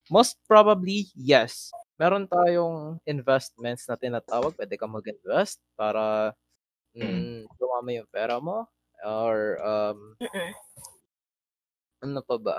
most 0.09 0.39
probably, 0.47 1.11
yes. 1.13 1.69
Meron 1.99 2.25
tayong 2.25 2.97
investments 3.05 3.85
na 3.85 3.99
tinatawag. 3.99 4.55
Pwede 4.55 4.79
ka 4.79 4.87
mag-invest 4.87 5.59
para 5.75 6.33
mm, 6.95 7.45
dumami 7.59 7.99
yung 7.99 8.09
pera 8.09 8.39
mo. 8.39 8.65
Or, 9.03 9.59
um, 9.61 10.15
ano 12.03 12.19
pa 12.23 12.37
ba? 12.39 12.57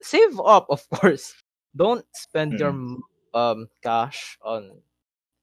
Save 0.00 0.40
up, 0.40 0.70
of 0.70 0.82
course. 0.88 1.34
Don't 1.76 2.06
spend 2.14 2.58
your 2.58 2.72
Mm. 2.72 3.02
Um 3.34 3.68
cash 3.82 4.38
on 4.42 4.80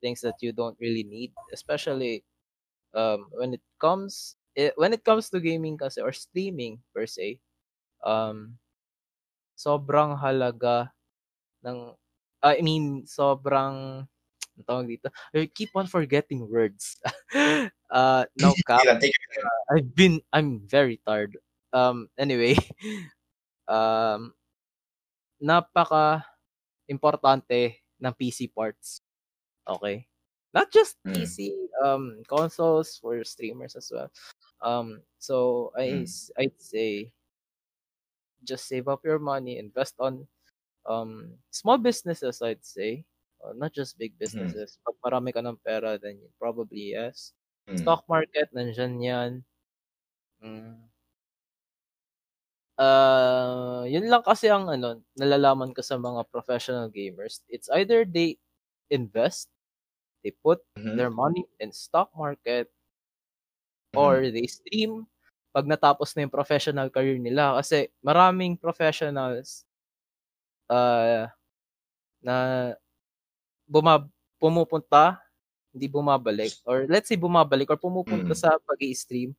things 0.02 0.22
that 0.22 0.38
you 0.42 0.52
don't 0.54 0.78
really 0.80 1.04
need, 1.04 1.34
especially 1.54 2.24
um 2.96 3.28
when 3.36 3.54
it 3.54 3.64
comes 3.80 4.38
eh, 4.58 4.72
when 4.78 4.94
it 4.94 5.04
comes 5.06 5.30
to 5.30 5.40
gaming 5.42 5.78
kasi 5.78 6.02
or 6.02 6.12
streaming 6.14 6.82
per 6.96 7.06
se. 7.08 7.40
Um 8.04 8.58
sobrang 9.58 10.18
halaga 10.22 10.94
ng 11.66 11.94
I 12.46 12.62
mean 12.62 13.04
sobrang 13.10 14.06
ang 14.58 14.66
tawag 14.66 14.88
dito. 14.90 15.10
I 15.34 15.50
keep 15.50 15.74
on 15.78 15.86
forgetting 15.90 16.46
words. 16.50 16.98
uh 17.94 18.26
no 18.38 18.54
cap. 18.68 18.86
I've 19.72 19.94
been 19.96 20.22
I'm 20.34 20.62
very 20.68 21.02
tired. 21.06 21.38
Um 21.74 22.10
anyway, 22.18 22.58
um 23.70 24.34
napaka 25.48 26.26
importante 26.90 27.84
ng 28.02 28.14
PC 28.16 28.48
parts. 28.52 29.02
Okay? 29.68 30.08
Not 30.54 30.72
just 30.74 30.98
Mm. 31.06 31.38
PC, 31.38 31.54
um 31.84 32.24
consoles 32.30 32.98
for 33.00 33.20
streamers 33.26 33.76
as 33.78 33.92
well. 33.94 34.10
Um 34.64 35.04
so 35.20 35.72
I 35.78 36.06
Mm. 36.06 36.12
I'd 36.38 36.58
say 36.62 37.14
just 38.44 38.68
save 38.68 38.88
up 38.88 39.04
your 39.04 39.20
money, 39.20 39.58
invest 39.58 39.96
on 40.00 40.28
um 40.86 41.38
small 41.52 41.78
businesses 41.80 42.42
I'd 42.42 42.66
say. 42.66 43.06
Uh, 43.44 43.54
not 43.54 43.74
just 43.74 43.98
big 44.00 44.18
businesses. 44.20 44.80
Pag 44.86 44.96
marami 45.06 45.34
ka 45.34 45.42
ng 45.46 45.60
pera, 45.66 46.00
then 46.00 46.22
probably 46.40 46.96
yes. 46.98 47.34
Mm. 47.68 47.88
Stock 47.88 48.06
market, 48.10 48.50
nandyan 48.56 48.96
yan. 49.04 49.32
Mm. 50.44 50.87
Ah, 52.78 53.82
yun 53.90 54.06
lang 54.06 54.22
kasi 54.22 54.54
ang 54.54 54.70
ano, 54.70 55.02
nalalaman 55.18 55.74
ko 55.74 55.82
sa 55.82 55.98
mga 55.98 56.30
professional 56.30 56.94
gamers. 56.94 57.42
It's 57.50 57.74
either 57.74 58.06
they 58.06 58.38
invest, 58.94 59.50
they 60.24 60.32
put 60.34 60.62
Mhm. 60.76 60.98
their 60.98 61.10
money 61.10 61.46
in 61.60 61.74
stock 61.74 62.12
market, 62.18 62.70
Mhm. 63.94 63.98
or 64.00 64.30
they 64.32 64.46
stream 64.48 65.08
pag 65.56 65.66
natapos 65.66 66.14
na 66.16 66.26
yung 66.28 66.34
professional 66.34 66.90
career 66.94 67.18
nila. 67.18 67.58
Kasi 67.60 67.90
maraming 68.06 68.60
professionals 68.60 69.64
uh, 70.70 71.32
na 72.24 72.36
buma 73.68 74.06
pumupunta, 74.42 75.20
hindi 75.74 75.88
bumabalik, 75.92 76.54
or 76.68 76.86
let's 76.92 77.10
say 77.10 77.18
bumabalik, 77.20 77.70
or 77.72 77.80
pumupunta 77.80 78.34
Mm. 78.34 78.38
sa 78.38 78.58
pag 78.62 78.82
stream 78.96 79.36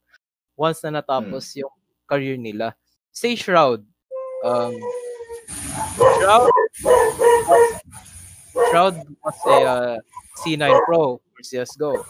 once 0.58 0.82
na 0.84 1.00
natapos 1.02 1.54
yung 1.58 1.72
career 2.08 2.36
nila. 2.40 2.74
Say 3.12 3.34
Shroud. 3.34 3.84
Um, 4.44 4.74
Shroud, 5.96 6.50
Shroud 8.70 8.94
was 9.24 9.38
a 9.46 9.50
uh, 9.50 9.98
C9 10.38 10.80
Pro 10.84 11.20
for 11.34 11.42
CSGO. 11.42 12.04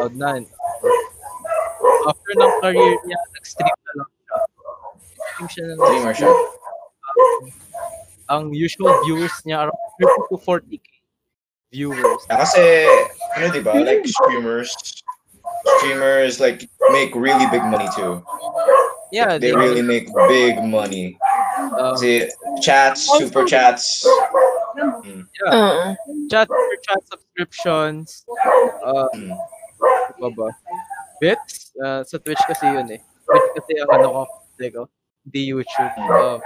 Cloud9. 0.00 0.46
After 2.06 2.32
ng 2.38 2.52
career 2.62 2.96
niya, 3.04 3.18
nag-stream 3.34 3.76
na 3.82 3.92
lang 3.98 4.10
siya. 4.14 4.38
Stream 5.34 5.48
siya 5.50 5.64
ng 5.68 5.78
Streamer 5.82 6.14
siya. 6.14 6.32
Ang 8.30 8.44
usual 8.54 8.94
viewers 9.04 9.34
niya 9.44 9.68
around 9.68 9.82
30 10.00 10.30
to 10.30 10.36
40k 10.38 10.86
viewers. 11.72 12.22
Yeah, 12.30 12.38
kasi, 12.40 12.64
ano 13.36 13.46
diba, 13.52 13.72
like 13.84 14.06
streamers, 14.06 14.70
streamers 15.78 16.40
like 16.40 16.64
make 16.94 17.14
really 17.14 17.46
big 17.50 17.62
money 17.66 17.88
too. 17.94 18.22
Yeah, 19.14 19.38
They 19.38 19.54
really 19.54 19.82
make 19.82 20.10
big 20.28 20.58
money. 20.62 21.14
um, 21.78 21.94
Kasi 21.94 22.26
chats, 22.60 23.06
super 23.06 23.46
chats. 23.46 24.02
Mm. 24.76 25.24
yeah, 25.40 25.52
Oo. 25.56 25.84
chat 26.28 26.48
for 26.50 26.76
chat 26.84 27.00
subscriptions. 27.08 28.26
Uh, 28.84 29.08
Mm. 29.14 29.32
ano 30.20 30.28
ba? 30.36 30.48
Bits? 31.22 31.72
Uh, 31.80 32.04
sa 32.04 32.18
Twitch 32.20 32.42
kasi 32.44 32.66
yun 32.68 32.88
eh. 32.92 33.00
Twitch 33.24 33.48
kasi 33.56 33.72
ang 33.80 33.90
ano 33.96 34.06
ko, 34.12 34.22
hindi 34.58 34.68
ko, 34.74 34.82
hindi 35.24 35.40
YouTube. 35.54 35.94
Um, 36.12 36.38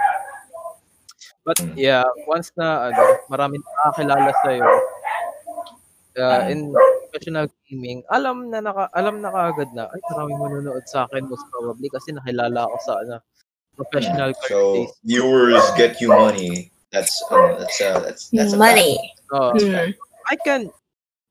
but 1.43 1.57
Mm. 1.59 1.75
yeah, 1.75 2.05
once 2.29 2.53
na 2.55 2.93
ano, 2.93 3.03
marami 3.27 3.57
nakakilala 3.59 4.31
sa 4.45 4.49
iyo 4.53 4.69
uh, 6.21 6.43
in 6.47 6.71
professional 7.11 7.51
gaming, 7.67 7.99
alam 8.07 8.47
na 8.47 8.63
naka, 8.63 8.87
alam 8.95 9.19
na 9.19 9.27
kaagad 9.29 9.67
na 9.75 9.91
ay 9.91 9.99
maraming 10.07 10.39
manonood 10.39 10.83
sa 10.87 11.03
akin 11.05 11.27
most 11.27 11.43
probably 11.51 11.91
kasi 11.91 12.15
nakilala 12.15 12.63
ako 12.63 12.75
sa 12.87 12.93
ano 13.03 13.15
professional 13.75 14.31
career 14.39 14.47
So 14.47 14.59
days. 14.79 14.91
viewers 15.03 15.65
get 15.75 15.99
you 15.99 16.07
money. 16.07 16.71
That's 16.91 17.11
um, 17.27 17.59
that's 17.59 17.79
uh, 17.79 17.99
that's 17.99 18.31
that's 18.31 18.55
Money. 18.55 18.95
Uh, 19.27 19.51
Mm. 19.55 19.91
I 20.27 20.35
can 20.39 20.71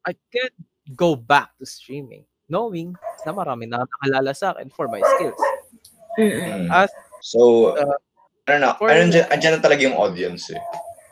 I 0.05 0.13
can 0.33 0.53
go 0.93 1.17
back 1.17 1.57
to 1.61 1.65
streaming 1.65 2.25
knowing 2.49 2.93
na 3.25 3.33
marami 3.33 3.65
na 3.65 3.85
nakakilala 3.85 4.37
sa 4.37 4.53
akin 4.53 4.69
for 4.69 4.85
my 4.89 5.01
skills. 5.01 5.41
Mm. 6.21 6.69
As 6.69 6.93
So, 7.21 7.73
Uh, 7.77 7.97
I 8.49 8.57
don't 8.57 8.65
know. 8.65 8.73
for- 8.77 8.89
Andyan, 8.89 9.29
andyan 9.29 9.57
na 9.57 9.61
talaga 9.61 9.81
yung 9.85 9.97
audience 9.97 10.49
eh. 10.49 10.61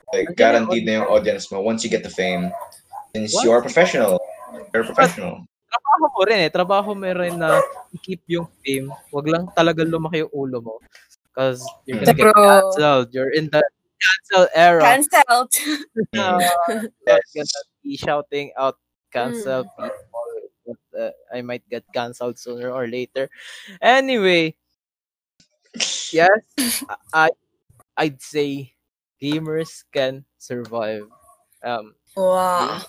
Like, 0.09 0.33
guaranteed 0.35 0.89
na 0.89 1.05
yung 1.05 1.09
audience 1.13 1.53
mo 1.53 1.61
once 1.61 1.85
you 1.85 1.93
get 1.93 2.01
the 2.01 2.09
fame. 2.11 2.49
Since 3.13 3.37
What? 3.37 3.45
you 3.45 3.53
are 3.53 3.61
professional. 3.61 4.17
You're 4.75 4.85
professional. 4.85 5.45
trabaho 5.69 6.05
mo 6.15 6.21
rin 6.25 6.39
eh. 6.49 6.51
Trabaho 6.51 6.91
mo 6.97 7.09
rin 7.13 7.37
na 7.39 7.61
i-keep 7.93 8.23
yung 8.29 8.49
fame. 8.65 8.89
Wag 9.13 9.27
lang 9.29 9.45
talaga 9.53 9.85
lumaki 9.85 10.25
yung 10.25 10.33
ulo 10.33 10.59
mo. 10.65 10.75
Because 11.29 11.61
you're 11.87 12.01
gonna 12.01 12.17
get 12.17 12.33
canceled. 12.35 13.09
You're 13.15 13.33
in 13.37 13.47
the 13.53 13.63
cancel 14.01 14.47
era. 14.55 14.85
Cancelled. 14.97 15.53
Uh, 16.15 17.19
gonna 17.35 17.63
be 17.83 17.97
shouting 17.99 18.53
out 18.57 18.79
cancel 19.11 19.65
Mm. 19.65 19.71
people. 19.75 20.25
But, 20.69 20.81
uh, 20.95 21.13
I 21.33 21.41
might 21.43 21.65
get 21.69 21.83
cancelled 21.93 22.39
sooner 22.39 22.71
or 22.71 22.87
later. 22.87 23.27
Anyway, 23.81 24.55
yes, 26.13 26.43
I 27.13 27.31
I'd 27.97 28.21
say 28.23 28.75
gamers 29.21 29.83
can 29.93 30.25
survive. 30.39 31.09
Um, 31.65 31.95
Wow. 32.17 32.83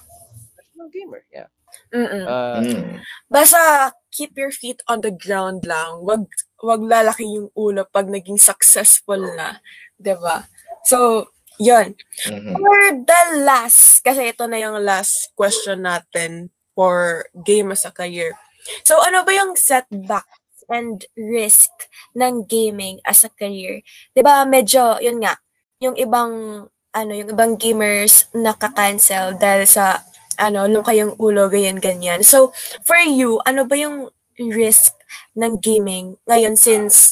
Gamer, 0.92 1.24
yeah. 1.32 1.48
Mm-mm. 1.94 2.26
Uh, 2.26 2.66
Mm. 2.66 2.98
Basta 3.30 3.94
keep 4.10 4.34
your 4.34 4.50
feet 4.50 4.82
on 4.90 5.06
the 5.06 5.14
ground 5.14 5.70
lang. 5.70 6.02
Wag 6.02 6.26
wag 6.66 6.82
lalaki 6.82 7.30
yung 7.30 7.54
ulo 7.54 7.86
pag 7.86 8.10
naging 8.10 8.42
successful 8.42 9.22
na, 9.38 9.62
'di 10.02 10.18
ba? 10.18 10.50
So, 10.84 11.30
'yun. 11.62 11.94
Mhm. 12.26 12.58
For 12.58 12.80
the 13.06 13.22
last, 13.46 14.02
kasi 14.02 14.34
ito 14.34 14.50
na 14.50 14.58
yung 14.58 14.82
last 14.82 15.30
question 15.38 15.86
natin 15.86 16.50
for 16.74 17.28
game 17.46 17.70
as 17.70 17.86
a 17.86 17.94
career. 17.94 18.34
So, 18.82 18.98
ano 19.06 19.22
ba 19.22 19.32
yung 19.34 19.54
setbacks 19.54 20.66
and 20.70 21.06
risk 21.14 21.70
ng 22.18 22.50
gaming 22.50 22.98
as 23.06 23.22
a 23.26 23.32
career? 23.32 23.86
'Di 24.18 24.22
ba 24.26 24.42
medyo, 24.48 24.98
yun 25.04 25.22
nga, 25.22 25.38
yung 25.80 25.94
ibang, 25.96 26.66
ano, 26.92 27.12
yung 27.14 27.30
ibang 27.30 27.56
gamers 27.62 28.26
nakaka-cancel 28.34 29.38
dahil 29.38 29.70
sa, 29.70 30.02
ano, 30.40 30.66
lumaki 30.66 31.04
yung 31.04 31.14
ulo, 31.20 31.52
ganyan, 31.52 31.84
ganyan. 31.84 32.24
So, 32.24 32.56
for 32.88 32.98
you, 32.98 33.44
ano 33.44 33.68
ba 33.68 33.76
yung 33.76 34.10
risk 34.40 34.96
ng 35.36 35.60
gaming 35.60 36.16
ngayon 36.24 36.56
since 36.56 37.12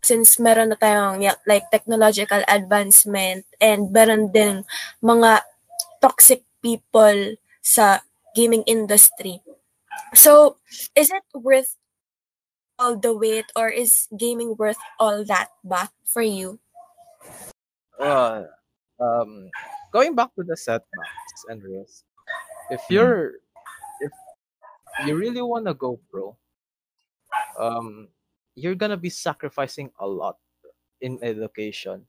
since 0.00 0.40
meron 0.40 0.72
na 0.72 0.80
tayong 0.80 1.20
like 1.44 1.68
technological 1.68 2.40
advancement 2.48 3.44
and 3.60 3.92
meron 3.92 4.32
din 4.32 4.64
mga 5.04 5.44
toxic 6.00 6.40
people 6.64 7.36
sa 7.60 8.00
gaming 8.32 8.64
industry. 8.64 9.44
So, 10.16 10.56
is 10.96 11.12
it 11.12 11.26
worth 11.36 11.76
all 12.80 12.96
the 12.96 13.12
wait 13.12 13.52
or 13.52 13.68
is 13.68 14.08
gaming 14.16 14.56
worth 14.56 14.80
all 14.96 15.22
that 15.28 15.52
ba 15.60 15.92
for 16.08 16.24
you? 16.24 16.58
Uh, 18.00 18.48
um, 18.96 19.52
going 19.92 20.16
back 20.16 20.32
to 20.34 20.42
the 20.42 20.56
setbacks 20.56 21.44
and 21.52 21.60
risks, 21.60 22.08
if 22.70 22.80
you're 22.88 23.42
if 24.00 24.12
you 25.06 25.16
really 25.16 25.42
want 25.42 25.66
to 25.66 25.74
go 25.74 25.98
pro, 26.10 26.36
um, 27.58 28.08
you're 28.54 28.74
gonna 28.74 28.96
be 28.96 29.10
sacrificing 29.10 29.90
a 30.00 30.06
lot 30.06 30.38
in 31.00 31.18
education. 31.22 32.04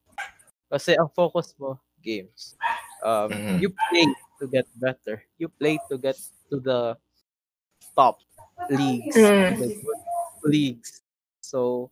Kasi 0.72 0.96
ang 0.96 1.10
focus 1.12 1.54
mo, 1.60 1.80
games. 2.04 2.56
Um, 3.04 3.32
Mhm. 3.32 3.58
You 3.62 3.70
play 3.92 4.08
to 4.40 4.46
get 4.48 4.68
better. 4.80 5.24
You 5.38 5.50
play 5.50 5.78
to 5.92 5.98
get 5.98 6.16
to 6.50 6.60
the 6.62 6.96
top 7.98 8.22
leagues, 8.70 9.16
Mm. 9.18 9.58
the 9.60 9.68
good 9.68 10.02
leagues. 10.48 11.02
So, 11.42 11.90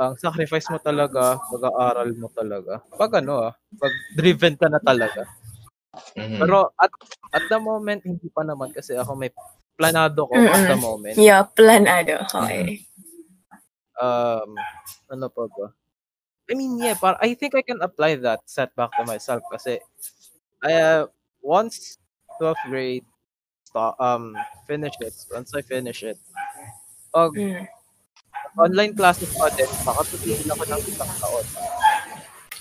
ang 0.00 0.16
sacrifice 0.18 0.66
mo 0.72 0.80
talaga, 0.80 1.36
pag-aaral 1.38 2.10
mo 2.16 2.28
talaga. 2.32 2.80
Pag 2.96 3.20
ano 3.22 3.52
ah, 3.52 3.54
pag 3.78 3.92
driven 4.16 4.56
ka 4.56 4.66
na 4.72 4.80
talaga. 4.80 5.22
Mhm. 6.16 6.40
Pero 6.40 6.72
at 6.80 6.90
at 7.30 7.44
the 7.46 7.58
moment 7.58 8.02
hindi 8.02 8.26
pa 8.30 8.42
naman 8.42 8.74
kasi 8.74 8.94
ako 8.98 9.14
may 9.14 9.30
planado 9.78 10.28
ko 10.28 10.34
at 10.36 10.60
the 10.66 10.76
Mm-mm. 10.76 10.82
moment. 10.82 11.16
Yeah, 11.16 11.46
planado. 11.46 12.26
Okay. 12.28 12.84
Um 14.00 14.56
ano 15.08 15.26
pa 15.28 15.44
ba? 15.48 15.66
I 16.50 16.58
mean, 16.58 16.82
yeah, 16.82 16.98
but 16.98 17.14
I 17.22 17.38
think 17.38 17.54
I 17.54 17.62
can 17.62 17.78
apply 17.78 18.18
that 18.26 18.42
setback 18.50 18.90
to 18.98 19.06
myself 19.06 19.38
kasi 19.46 19.78
I 20.60 20.72
uh, 20.74 21.02
once 21.40 21.96
12th 22.42 22.58
grade 22.66 23.06
um 24.02 24.34
finish 24.66 24.98
it, 24.98 25.14
once 25.30 25.54
I 25.54 25.62
finish 25.62 26.02
it, 26.02 26.18
pag 27.14 27.30
Mm. 27.38 27.64
online 28.58 28.92
classes 28.98 29.30
pa 29.38 29.46
din, 29.54 29.70
makatutigil 29.86 30.50
ako 30.50 30.62
ng 30.66 30.82
isang 30.90 31.12
taon. 31.22 31.46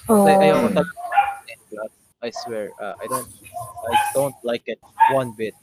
Oh. 0.05 0.21
Kasi 0.21 0.29
ayoko 0.37 0.67
talaga. 0.69 0.98
I 2.21 2.29
swear, 2.43 2.71
uh, 2.81 2.93
I 2.99 3.07
don't 3.07 3.27
I 3.87 3.93
don't 4.13 4.35
like 4.43 4.63
it 4.67 4.79
one 5.11 5.31
bit. 5.31 5.55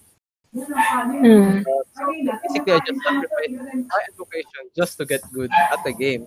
Mm. 0.56 1.60
Uh, 1.60 1.84
so 1.92 2.02
basically, 2.42 2.72
I 2.72 2.80
just 2.80 3.00
sacrifice 3.04 3.52
my 3.52 4.02
education 4.08 4.62
just 4.72 4.96
to 4.96 5.04
get 5.04 5.20
good 5.32 5.52
at 5.52 5.84
the 5.84 5.92
game. 5.92 6.24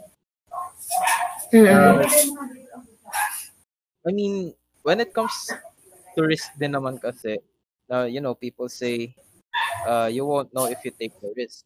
Mm. 1.50 2.06
I 4.06 4.12
mean, 4.13 4.54
when 4.84 5.00
it 5.02 5.13
comes 5.13 5.34
to 6.15 6.20
risk 6.22 6.54
din 6.62 6.78
naman 6.78 7.02
kasi, 7.02 7.42
uh, 7.89 8.06
you 8.06 8.22
know, 8.22 8.38
people 8.38 8.70
say, 8.70 9.18
uh, 9.89 10.06
you 10.13 10.26
won't 10.26 10.54
know 10.54 10.70
if 10.70 10.78
you 10.86 10.92
take 10.94 11.18
the 11.22 11.34
risk. 11.34 11.65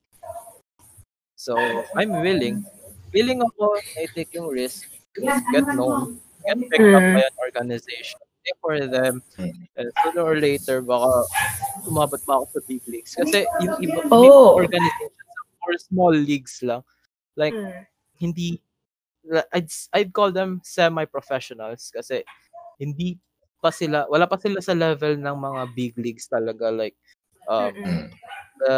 So, 1.36 1.60
I'm 2.00 2.24
willing. 2.24 2.64
Willing 3.12 3.44
ako 3.44 3.76
na 3.76 4.08
i-take 4.08 4.34
yung 4.40 4.48
risk, 4.48 4.88
get 5.20 5.68
known, 5.76 6.18
get 6.48 6.58
picked 6.72 6.96
up 6.96 7.04
Mm. 7.04 7.14
by 7.20 7.24
an 7.28 7.38
organization, 7.44 8.20
for 8.62 8.76
them, 8.88 9.24
and 9.78 9.88
sooner 10.04 10.24
or 10.24 10.36
later, 10.40 10.82
baka 10.84 11.10
umabot 11.88 12.20
pa 12.28 12.40
ako 12.44 12.46
sa 12.56 12.62
big 12.68 12.84
leagues. 12.88 13.16
Kasi 13.16 13.48
yung 13.64 13.76
iba, 13.80 14.00
Oh. 14.12 14.60
big 14.60 14.68
organizations 14.68 15.18
or 15.64 15.74
small 15.80 16.14
leagues 16.14 16.60
lang, 16.64 16.84
like, 17.36 17.56
Mm. 17.56 17.88
hindi 18.20 18.60
I'd 19.56 19.72
I'd 19.96 20.12
call 20.12 20.36
them 20.36 20.60
semi-professionals 20.68 21.88
kasi 21.96 22.28
hindi 22.76 23.16
pa 23.64 23.72
sila 23.72 24.04
wala 24.12 24.28
pa 24.28 24.36
sila 24.36 24.60
sa 24.60 24.76
level 24.76 25.16
ng 25.16 25.38
mga 25.40 25.62
big 25.76 25.96
leagues 25.96 26.28
talaga 26.28 26.68
like 26.68 27.00
um 27.48 27.72
Mm-mm. 27.72 28.12
the 28.68 28.76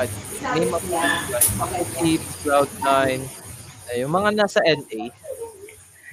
I 0.00 0.08
name 0.56 0.72
of 0.72 0.80
like 0.88 1.44
Paco 1.60 1.84
Teams, 2.00 2.24
Cloud9 2.40 3.20
eh, 3.92 4.00
yung 4.00 4.12
mga 4.16 4.32
nasa 4.32 4.64
NA 4.64 5.12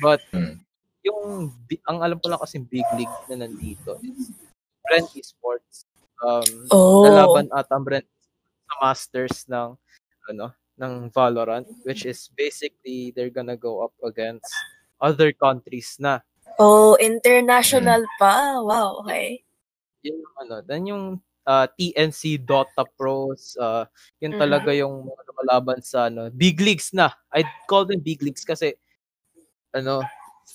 but 0.03 0.19
Mm. 0.35 0.59
Yung 1.01 1.49
ang 1.85 1.97
alam 2.01 2.17
ko 2.21 2.29
lang 2.29 2.41
kasi 2.41 2.61
big 2.61 2.85
league 2.93 3.17
na 3.27 3.41
nandito 3.41 3.97
is 4.05 4.29
Brent 4.85 5.09
Esports 5.13 5.85
um 6.21 6.45
Oh. 6.69 7.01
lalaban 7.05 7.49
at 7.51 7.65
ang 7.69 7.81
Brent 7.81 8.05
sa 8.69 8.73
Masters 8.79 9.45
ng 9.49 9.73
ano 10.29 10.45
ng 10.77 10.93
Valorant 11.09 11.65
which 11.83 12.05
is 12.05 12.29
basically 12.33 13.09
they're 13.13 13.33
gonna 13.33 13.57
go 13.57 13.81
up 13.81 13.93
against 14.05 14.49
other 15.01 15.33
countries 15.33 15.97
na 15.97 16.21
Oh, 16.61 16.93
international 17.01 18.05
pa. 18.21 18.61
Wow, 18.61 19.01
okay. 19.01 19.41
yun 20.05 20.21
yung 20.21 20.35
ano 20.45 20.55
then 20.61 20.83
yung 20.85 21.05
uh, 21.45 21.65
TNC 21.73 22.41
Dota 22.41 22.85
Pros 22.85 23.57
uh, 23.57 23.85
yun 24.21 24.37
Mhm. 24.37 24.41
talaga 24.41 24.69
yung 24.73 25.05
mga 25.09 25.21
lumalaban 25.33 25.79
sa 25.81 26.09
ano 26.09 26.29
big 26.29 26.61
leagues 26.61 26.93
na 26.93 27.09
I'd 27.33 27.49
call 27.65 27.85
them 27.89 28.01
big 28.01 28.21
leagues 28.21 28.45
kasi 28.45 28.77
ano 29.73 30.05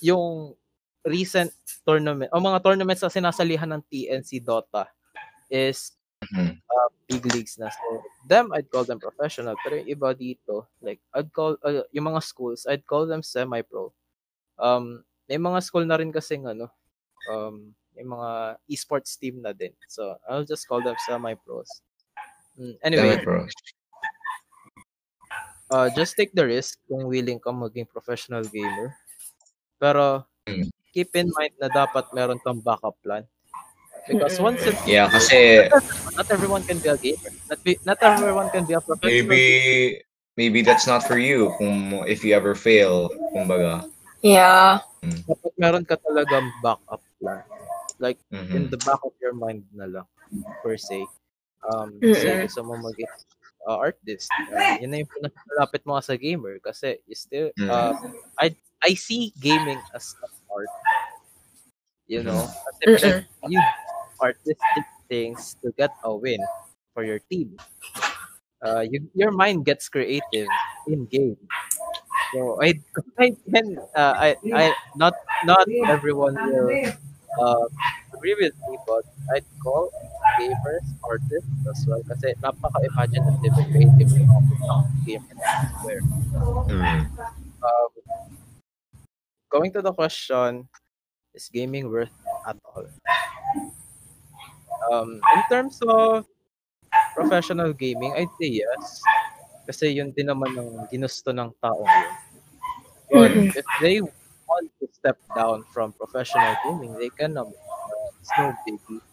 yung 0.03 0.55
recent 1.07 1.51
tournament 1.87 2.27
o 2.35 2.41
mga 2.43 2.59
tournaments 2.63 3.01
na 3.03 3.11
sinasalihan 3.13 3.69
ng 3.71 3.83
TNC 3.87 4.43
Dota 4.43 4.87
is 5.49 5.93
Mhm. 6.33 6.57
uh, 6.57 6.89
big 7.07 7.23
leagues 7.31 7.61
na. 7.61 7.69
So, 7.69 8.01
them, 8.27 8.49
I'd 8.51 8.67
call 8.73 8.83
them 8.83 8.97
professional. 8.99 9.53
Pero 9.61 9.77
yung 9.77 9.87
iba 9.87 10.11
dito, 10.17 10.65
like, 10.81 10.99
I'd 11.13 11.29
call, 11.31 11.55
uh, 11.61 11.85
yung 11.93 12.09
mga 12.09 12.25
schools, 12.25 12.65
I'd 12.65 12.83
call 12.89 13.05
them 13.05 13.21
semi-pro. 13.21 13.93
Um, 14.57 15.05
may 15.29 15.37
mga 15.37 15.61
school 15.63 15.85
na 15.85 15.97
rin 16.01 16.11
kasing, 16.11 16.49
ano, 16.49 16.73
um, 17.29 17.75
may 17.95 18.03
mga 18.03 18.57
esports 18.69 19.15
team 19.17 19.41
na 19.45 19.53
din. 19.53 19.73
So, 19.87 20.17
I'll 20.27 20.45
just 20.45 20.65
call 20.67 20.81
them 20.81 20.97
semi-pros. 21.05 21.69
Mm, 22.57 22.75
anyway, 22.83 23.13
Semi-pro. 23.21 23.47
uh, 25.71 25.89
just 25.95 26.15
take 26.15 26.33
the 26.33 26.45
risk 26.45 26.79
kung 26.87 27.05
willing 27.07 27.39
ka 27.39 27.51
maging 27.51 27.87
professional 27.89 28.43
gamer. 28.43 28.95
Pero, 29.77 30.25
Mm. 30.47 30.71
keep 30.95 31.13
in 31.13 31.29
mind 31.37 31.53
na 31.59 31.69
dapat 31.69 32.09
meron 32.15 32.39
kang 32.41 32.63
backup 32.63 32.95
plan. 33.03 33.27
Because 34.07 34.39
once 34.39 34.63
it, 34.63 34.79
Yeah, 34.87 35.11
kasi 35.11 35.67
not 36.15 36.27
everyone 36.31 36.63
can 36.63 36.79
be 36.79 36.87
a 36.87 36.95
gamer. 36.95 37.31
Not, 37.51 37.59
be, 37.61 37.75
not 37.83 37.99
everyone 37.99 38.47
can 38.49 38.63
be 38.63 38.73
a 38.73 38.79
professional 38.79 39.11
maybe 39.27 39.43
maybe 40.39 40.63
that's 40.63 40.87
not 40.87 41.03
for 41.03 41.19
you 41.19 41.51
kung 41.59 41.91
if 42.07 42.23
you 42.23 42.31
ever 42.31 42.55
fail, 42.55 43.11
kumbaga. 43.35 43.83
Yeah. 44.23 44.79
dapat 45.27 45.51
meron 45.59 45.83
ka 45.83 45.99
talagang 45.99 46.47
backup 46.63 47.03
plan. 47.19 47.43
Like, 47.99 48.15
in 48.31 48.71
Mhm. 48.71 48.71
the 48.71 48.79
back 48.87 49.03
of 49.03 49.11
your 49.19 49.35
mind 49.35 49.67
na 49.75 49.89
lang, 49.91 50.07
per 50.63 50.79
se. 50.79 51.03
Um, 51.67 51.99
say, 52.15 52.47
gusto 52.47 52.63
mo 52.63 52.79
maging 52.79 53.11
uh, 53.67 53.75
artist. 53.75 54.31
Uh, 54.47 54.79
yun 54.79 54.95
na 54.95 55.03
yung 55.03 55.11
pinakamalapit 55.11 55.83
mo 55.83 55.99
sa 55.99 56.15
gamer 56.15 56.63
kasi 56.63 57.03
you 57.09 57.17
still, 57.17 57.51
Mm. 57.59 57.67
uh, 57.67 57.91
I, 58.39 58.55
I 58.83 58.93
see 58.93 59.33
gaming 59.41 59.79
as 59.93 60.15
an 60.23 60.29
art. 60.53 60.69
You 62.07 62.23
know? 62.23 62.47
You 63.47 63.61
artistic 64.21 64.85
things 65.09 65.55
to 65.63 65.71
get 65.77 65.91
a 66.03 66.13
win 66.15 66.39
for 66.93 67.03
your 67.03 67.19
team. 67.19 67.57
Uh, 68.63 68.81
you, 68.81 69.07
your 69.13 69.31
mind 69.31 69.65
gets 69.65 69.87
creative 69.89 70.47
in 70.87 71.05
game. 71.05 71.37
So 72.33 72.57
I, 72.61 72.73
I 73.19 73.35
can, 73.53 73.77
uh, 73.95 74.13
I, 74.17 74.35
I, 74.53 74.73
not, 74.95 75.13
not 75.45 75.67
everyone 75.87 76.33
will 76.35 76.91
uh, 77.39 77.65
agree 78.13 78.35
with 78.39 78.53
me, 78.67 78.77
but 78.87 79.03
I'd 79.35 79.45
call 79.61 79.91
gamers 80.39 80.85
artists 81.03 81.49
as 81.69 81.85
well 81.87 82.01
kasi 82.09 82.33
napaka-imaginative 82.41 83.53
and 83.57 83.69
creative 83.73 84.11
ng 84.13 84.29
game 85.05 85.25
where 85.83 86.01
Mm. 86.67 87.07
um, 87.63 87.91
going 89.49 89.71
to 89.73 89.81
the 89.81 89.93
question, 89.93 90.67
is 91.33 91.49
gaming 91.49 91.89
worth 91.89 92.13
at 92.47 92.57
all? 92.63 92.85
Um, 94.91 95.19
in 95.35 95.41
terms 95.49 95.79
of 95.87 96.25
professional 97.15 97.73
gaming, 97.73 98.13
I'd 98.15 98.31
say 98.39 98.63
yes. 98.63 99.01
Kasi 99.67 99.91
yun 99.99 100.15
din 100.15 100.31
naman 100.31 100.55
ang 100.55 100.87
ginusto 100.87 101.35
ng 101.35 101.51
taong 101.59 101.83
yun. 101.83 102.13
But 103.11 103.31
Mm-mm. 103.31 103.55
if 103.55 103.67
they 103.79 103.99
want 104.01 104.67
to 104.79 104.87
step 104.91 105.19
down 105.35 105.63
from 105.71 105.91
professional 105.93 106.55
gaming, 106.63 106.95
they 106.95 107.11
can 107.11 107.35
um, 107.37 107.51
it's 108.19 108.31
no 108.37 108.53
biggie. 108.67 109.03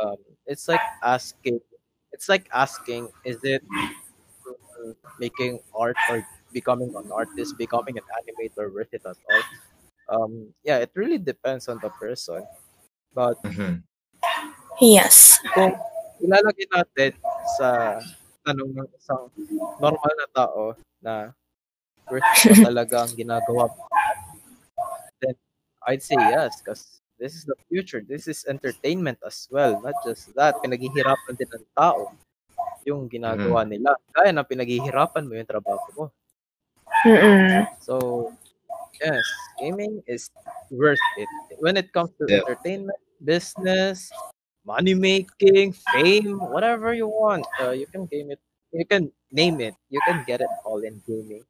Um, 0.00 0.16
it's 0.46 0.68
like 0.68 0.84
asking, 1.02 1.60
it's 2.12 2.28
like 2.28 2.48
asking, 2.52 3.08
is 3.24 3.40
it 3.42 3.62
uh, 4.48 4.92
making 5.18 5.60
art 5.74 5.96
or 6.10 6.24
becoming 6.56 6.88
an 6.96 7.12
artist, 7.12 7.60
becoming 7.60 8.00
an 8.00 8.08
animator 8.16 8.72
worth 8.72 8.88
it 8.96 9.04
at 9.04 9.20
all? 9.20 9.44
Um, 10.08 10.32
yeah, 10.64 10.80
it 10.80 10.90
really 10.96 11.20
depends 11.20 11.68
on 11.68 11.76
the 11.84 11.92
person. 12.00 12.48
But 13.12 13.36
mm-hmm. 13.44 13.84
Yes. 14.80 15.36
kung 15.52 15.76
ilalagay 16.20 16.68
natin 16.72 17.12
sa 17.60 18.00
tanong 18.44 18.72
ng 18.72 18.88
isang 18.96 19.28
normal 19.80 20.12
na 20.16 20.28
tao 20.32 20.62
na 21.00 21.14
worth 22.08 22.24
it 22.44 22.60
ba 22.60 22.64
talaga 22.72 23.04
ang 23.04 23.12
ginagawa 23.16 23.72
then 25.20 25.34
I'd 25.88 26.04
say 26.04 26.16
yes 26.16 26.60
because 26.60 27.00
this 27.18 27.32
is 27.34 27.44
the 27.48 27.56
future. 27.68 28.04
This 28.04 28.28
is 28.28 28.44
entertainment 28.44 29.18
as 29.24 29.48
well. 29.50 29.80
Not 29.80 29.96
just 30.04 30.32
that, 30.36 30.60
pinaghihirapan 30.60 31.34
din 31.36 31.48
ng 31.48 31.66
tao 31.72 32.12
yung 32.84 33.08
ginagawa 33.08 33.64
nila. 33.64 33.96
Kaya 34.12 34.30
na 34.30 34.44
pinaghihirapan 34.44 35.24
mo 35.24 35.32
yung 35.34 35.48
trabaho 35.48 35.86
mo. 35.96 36.04
Mm-mm. 37.06 37.66
So, 37.80 38.32
yes, 39.00 39.22
gaming 39.62 40.02
is 40.06 40.30
worth 40.70 40.98
it. 41.16 41.28
When 41.62 41.76
it 41.78 41.92
comes 41.94 42.10
to 42.18 42.26
Yeah. 42.26 42.42
entertainment, 42.42 42.98
business, 43.22 44.10
money 44.66 44.94
making, 44.98 45.72
fame, 45.94 46.42
whatever 46.50 46.90
you 46.94 47.06
want, 47.06 47.46
uh, 47.62 47.70
you 47.70 47.86
can 47.86 48.06
game 48.10 48.34
it. 48.34 48.42
You 48.74 48.84
can 48.84 49.12
name 49.30 49.62
it. 49.62 49.78
You 49.88 50.02
can 50.02 50.26
get 50.26 50.42
it 50.42 50.50
all 50.66 50.82
in 50.82 50.98
gaming. 51.06 51.46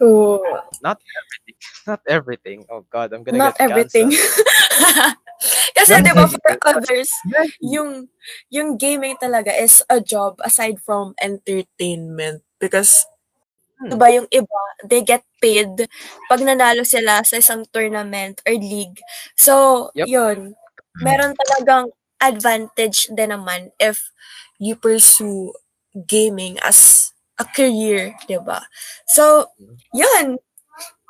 Oh, 0.00 0.62
Not 0.82 0.98
everything. 1.02 1.58
Not 1.86 2.00
everything. 2.06 2.58
Oh 2.70 2.86
God, 2.90 3.12
I'm 3.12 3.22
gonna 3.26 3.38
Not 3.38 3.58
get 3.58 3.70
everything. 3.70 4.10
canceled. 4.14 4.46
Kasi 5.76 5.98
Not 5.98 6.06
'di 6.06 6.12
ba 6.14 6.26
for 6.30 6.54
others, 6.70 7.10
yung 7.58 8.06
yung 8.46 8.78
gaming 8.78 9.18
talaga 9.18 9.50
is 9.50 9.82
a 9.90 9.98
job 9.98 10.38
aside 10.46 10.78
from 10.78 11.14
entertainment 11.18 12.46
because. 12.62 13.02
'Di 13.88 13.96
ba 13.98 14.08
yung 14.12 14.28
iba, 14.30 14.60
they 14.86 15.02
get 15.04 15.22
paid 15.42 15.88
pag 16.30 16.40
nanalo 16.42 16.82
sila 16.86 17.22
sa 17.26 17.38
isang 17.38 17.66
tournament 17.70 18.40
or 18.46 18.54
league. 18.56 18.98
So, 19.38 19.90
Yep. 19.94 20.06
yun. 20.08 20.38
Meron 21.02 21.34
talagang 21.34 21.90
advantage 22.22 23.10
din 23.10 23.34
naman 23.34 23.74
if 23.82 24.10
you 24.62 24.78
pursue 24.78 25.50
gaming 26.08 26.56
as 26.62 27.10
a 27.40 27.44
career, 27.48 28.14
'di 28.28 28.38
ba? 28.46 28.64
So, 29.10 29.50
yun. 29.92 30.38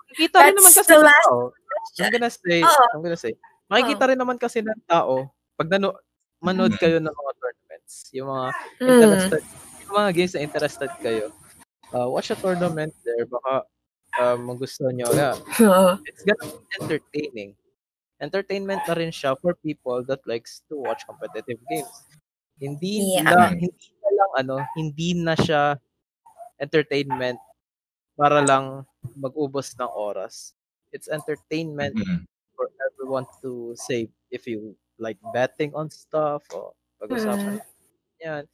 Makikita 0.09 0.39
rin 0.45 0.55
naman 0.57 0.73
kasi 0.77 0.93
the 0.93 1.01
last 1.01 1.27
tao. 1.29 1.53
I'm 2.01 2.11
gonna 2.13 2.31
say, 2.33 2.59
Oo. 2.65 2.87
I'm 2.95 3.03
gonna 3.05 3.21
say, 3.21 3.33
makikita 3.71 4.05
rin 4.13 4.19
naman 4.21 4.37
kasi 4.41 4.61
ng 4.65 4.81
tao 4.89 5.33
pag 5.59 5.69
nano, 5.73 5.97
manood 6.43 6.75
kayo 6.81 6.99
ng 6.99 7.13
mga 7.13 7.33
tournaments, 7.39 8.11
yung 8.17 8.29
mga 8.33 8.47
Mm. 8.81 8.91
interested, 8.91 9.43
yung 9.87 9.95
mga 9.95 10.11
games 10.17 10.33
na 10.35 10.43
interested 10.45 10.91
kayo, 11.01 11.25
uh, 11.95 12.09
watch 12.09 12.31
a 12.31 12.37
tournament 12.37 12.93
there, 13.05 13.25
baka 13.27 13.65
uh, 14.21 14.37
magustuhan 14.37 14.97
nyo. 14.99 15.09
Yeah, 15.13 15.37
it's 16.09 16.25
gonna 16.25 16.47
be 16.49 16.61
entertaining. 16.81 17.51
Entertainment 18.23 18.83
na 18.87 18.95
rin 18.95 19.11
siya 19.11 19.35
for 19.41 19.55
people 19.61 20.05
that 20.07 20.23
likes 20.27 20.63
to 20.71 20.79
watch 20.79 21.03
competitive 21.07 21.59
games. 21.67 21.95
Hindi 22.63 23.19
Yeah. 23.19 23.27
na, 23.27 23.51
hindi 23.51 23.91
na 23.99 24.11
lang 24.15 24.31
ano, 24.47 24.57
hindi 24.79 25.09
na 25.19 25.35
siya 25.35 25.77
entertainment 26.63 27.39
para 28.15 28.39
lang 28.45 28.87
mag-ubos 29.19 29.75
ng 29.75 29.91
oras. 29.91 30.55
It's 30.95 31.11
entertainment 31.11 31.97
Mhm. 31.99 32.29
for 32.55 32.71
everyone 32.93 33.27
to 33.43 33.75
say 33.75 34.07
if 34.31 34.47
you 34.47 34.77
like 35.01 35.19
betting 35.35 35.75
on 35.75 35.91
stuff 35.91 36.47
or 36.55 36.77
pag-usapan 37.03 37.59
yan 38.23 38.45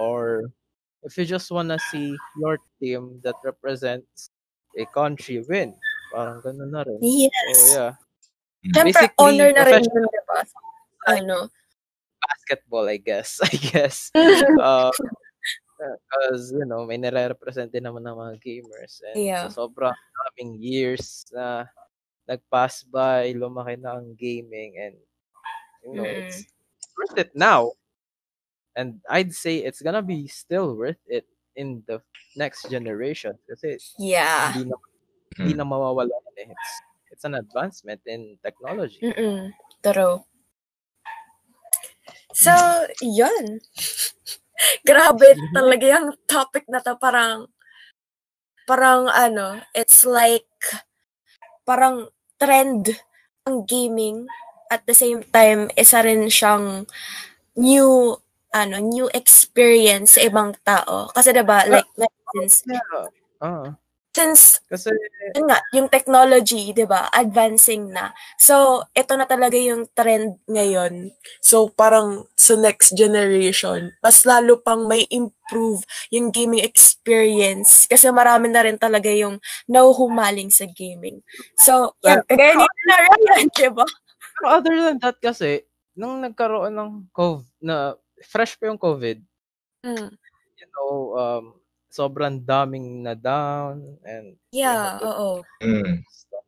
or 0.00 0.48
if 1.04 1.16
you 1.20 1.24
just 1.24 1.48
wanna 1.52 1.76
see 1.78 2.16
your 2.40 2.58
team 2.80 3.20
that 3.22 3.36
represents 3.44 4.32
a 4.76 4.84
country 4.90 5.44
win 5.46 5.72
parang 6.10 6.40
ganun 6.42 6.70
na 6.72 6.82
rin 6.82 6.98
Yes. 7.00 7.30
so 7.52 7.52
yeah 7.68 7.92
Siyempre, 8.64 8.96
Basically, 8.96 9.20
honor 9.20 9.50
na 9.52 9.62
rin 9.68 9.84
yun, 9.84 10.08
di 10.08 10.22
ba? 10.24 10.40
Ano? 11.04 11.52
basketball 12.24 12.88
I 12.88 12.96
guess 12.96 13.36
I 13.44 13.52
guess 13.52 14.08
uh, 14.64 14.88
because 15.76 16.48
you 16.56 16.64
know 16.64 16.88
may 16.88 16.96
nire-represent 16.96 17.68
din 17.68 17.84
naman 17.84 18.08
ng 18.08 18.16
mga 18.16 18.34
gamers 18.40 19.04
and 19.04 19.20
Yeah. 19.20 19.44
sa 19.52 19.68
sobrang 19.68 19.92
daming 19.92 20.56
years 20.56 21.28
na 21.28 21.68
nag-pass 22.24 22.88
by 22.88 23.36
lumaki 23.36 23.76
na 23.76 24.00
ang 24.00 24.16
gaming 24.16 24.80
and 24.80 24.96
you 25.84 25.92
know 26.00 26.08
Mm. 26.08 26.24
it's 26.24 26.48
worth 26.96 27.20
it 27.20 27.30
now 27.36 27.76
and 28.76 29.00
I'd 29.10 29.34
say 29.34 29.58
it's 29.62 29.82
gonna 29.82 30.02
be 30.02 30.26
still 30.28 30.74
worth 30.74 31.00
it 31.06 31.26
in 31.54 31.82
the 31.86 32.02
next 32.34 32.66
generation 32.70 33.38
kasi 33.46 33.78
Yeah. 33.98 34.50
hindi 34.52 34.70
na 34.70 34.76
hindi 35.38 35.52
na 35.54 35.66
mawawala 35.66 36.10
eh. 36.38 36.50
it's 36.50 36.70
it's 37.14 37.24
an 37.26 37.38
advancement 37.38 38.02
in 38.06 38.34
technology 38.42 38.98
Mm-mm. 39.02 39.54
True. 39.84 40.24
So, 42.34 42.50
yun. 43.00 43.62
Grabe 44.88 45.38
talaga 45.54 45.84
yung 45.86 46.08
topic 46.26 46.66
na 46.66 46.82
to. 46.82 46.98
Parang, 46.98 47.46
parang 48.66 49.06
ano, 49.12 49.62
it's 49.76 50.02
like, 50.02 50.48
parang 51.62 52.10
trend 52.40 52.98
ang 53.46 53.62
gaming. 53.68 54.26
At 54.72 54.82
the 54.88 54.96
same 54.96 55.22
time, 55.30 55.70
isa 55.78 56.02
rin 56.02 56.26
siyang 56.26 56.88
new, 57.54 58.18
ano, 58.54 58.78
new 58.78 59.10
experience 59.12 60.16
sa 60.16 60.22
ibang 60.30 60.54
tao. 60.62 61.10
Kasi 61.10 61.34
diba, 61.34 61.66
like, 61.66 61.88
since, 62.38 62.62
yeah 62.70 62.80
ah 63.42 63.74
since 64.14 64.62
kasi 64.70 64.94
yun 65.34 65.50
nga, 65.50 65.58
yung 65.74 65.90
technology, 65.90 66.70
'di 66.70 66.86
ba, 66.86 67.10
advancing 67.10 67.90
na. 67.90 68.14
So, 68.38 68.86
ito 68.94 69.18
na 69.18 69.26
talaga 69.26 69.58
yung 69.58 69.90
trend 69.90 70.38
ngayon. 70.46 71.10
So, 71.42 71.66
parang 71.74 72.30
sa 72.38 72.54
next 72.54 72.94
generation, 72.94 73.90
mas 73.98 74.22
lalo 74.22 74.62
pang 74.62 74.86
may 74.86 75.02
improve 75.10 75.82
yung 76.14 76.30
gaming 76.30 76.62
experience 76.62 77.90
kasi 77.90 78.06
marami 78.14 78.54
na 78.54 78.62
rin 78.62 78.78
talaga 78.78 79.10
yung 79.10 79.42
nauhumaling 79.66 80.54
sa 80.54 80.70
gaming. 80.70 81.18
So, 81.58 81.98
yan, 82.06 82.22
kagaya 82.30 82.54
na 82.54 82.96
Ryan, 83.10 83.46
'di 83.50 83.68
ba? 83.74 83.86
Other 84.46 84.74
than 84.78 85.02
that 85.02 85.18
kasi, 85.18 85.66
nung 85.98 86.22
nagkaroon 86.22 86.74
ng 86.74 86.90
COVID, 87.10 87.46
na 87.66 87.98
fresh 88.24 88.56
pa 88.56 88.66
yung 88.66 88.80
COVID, 88.80 89.20
Mm. 89.84 90.08
you 90.56 90.68
know, 90.72 90.92
um, 91.14 91.44
sobrang 91.86 92.40
daming 92.40 93.04
na 93.04 93.14
down 93.14 94.00
and 94.02 94.34
Yeah, 94.50 94.98
oo. 94.98 95.44
Mm. 95.60 96.02
stuff. 96.08 96.42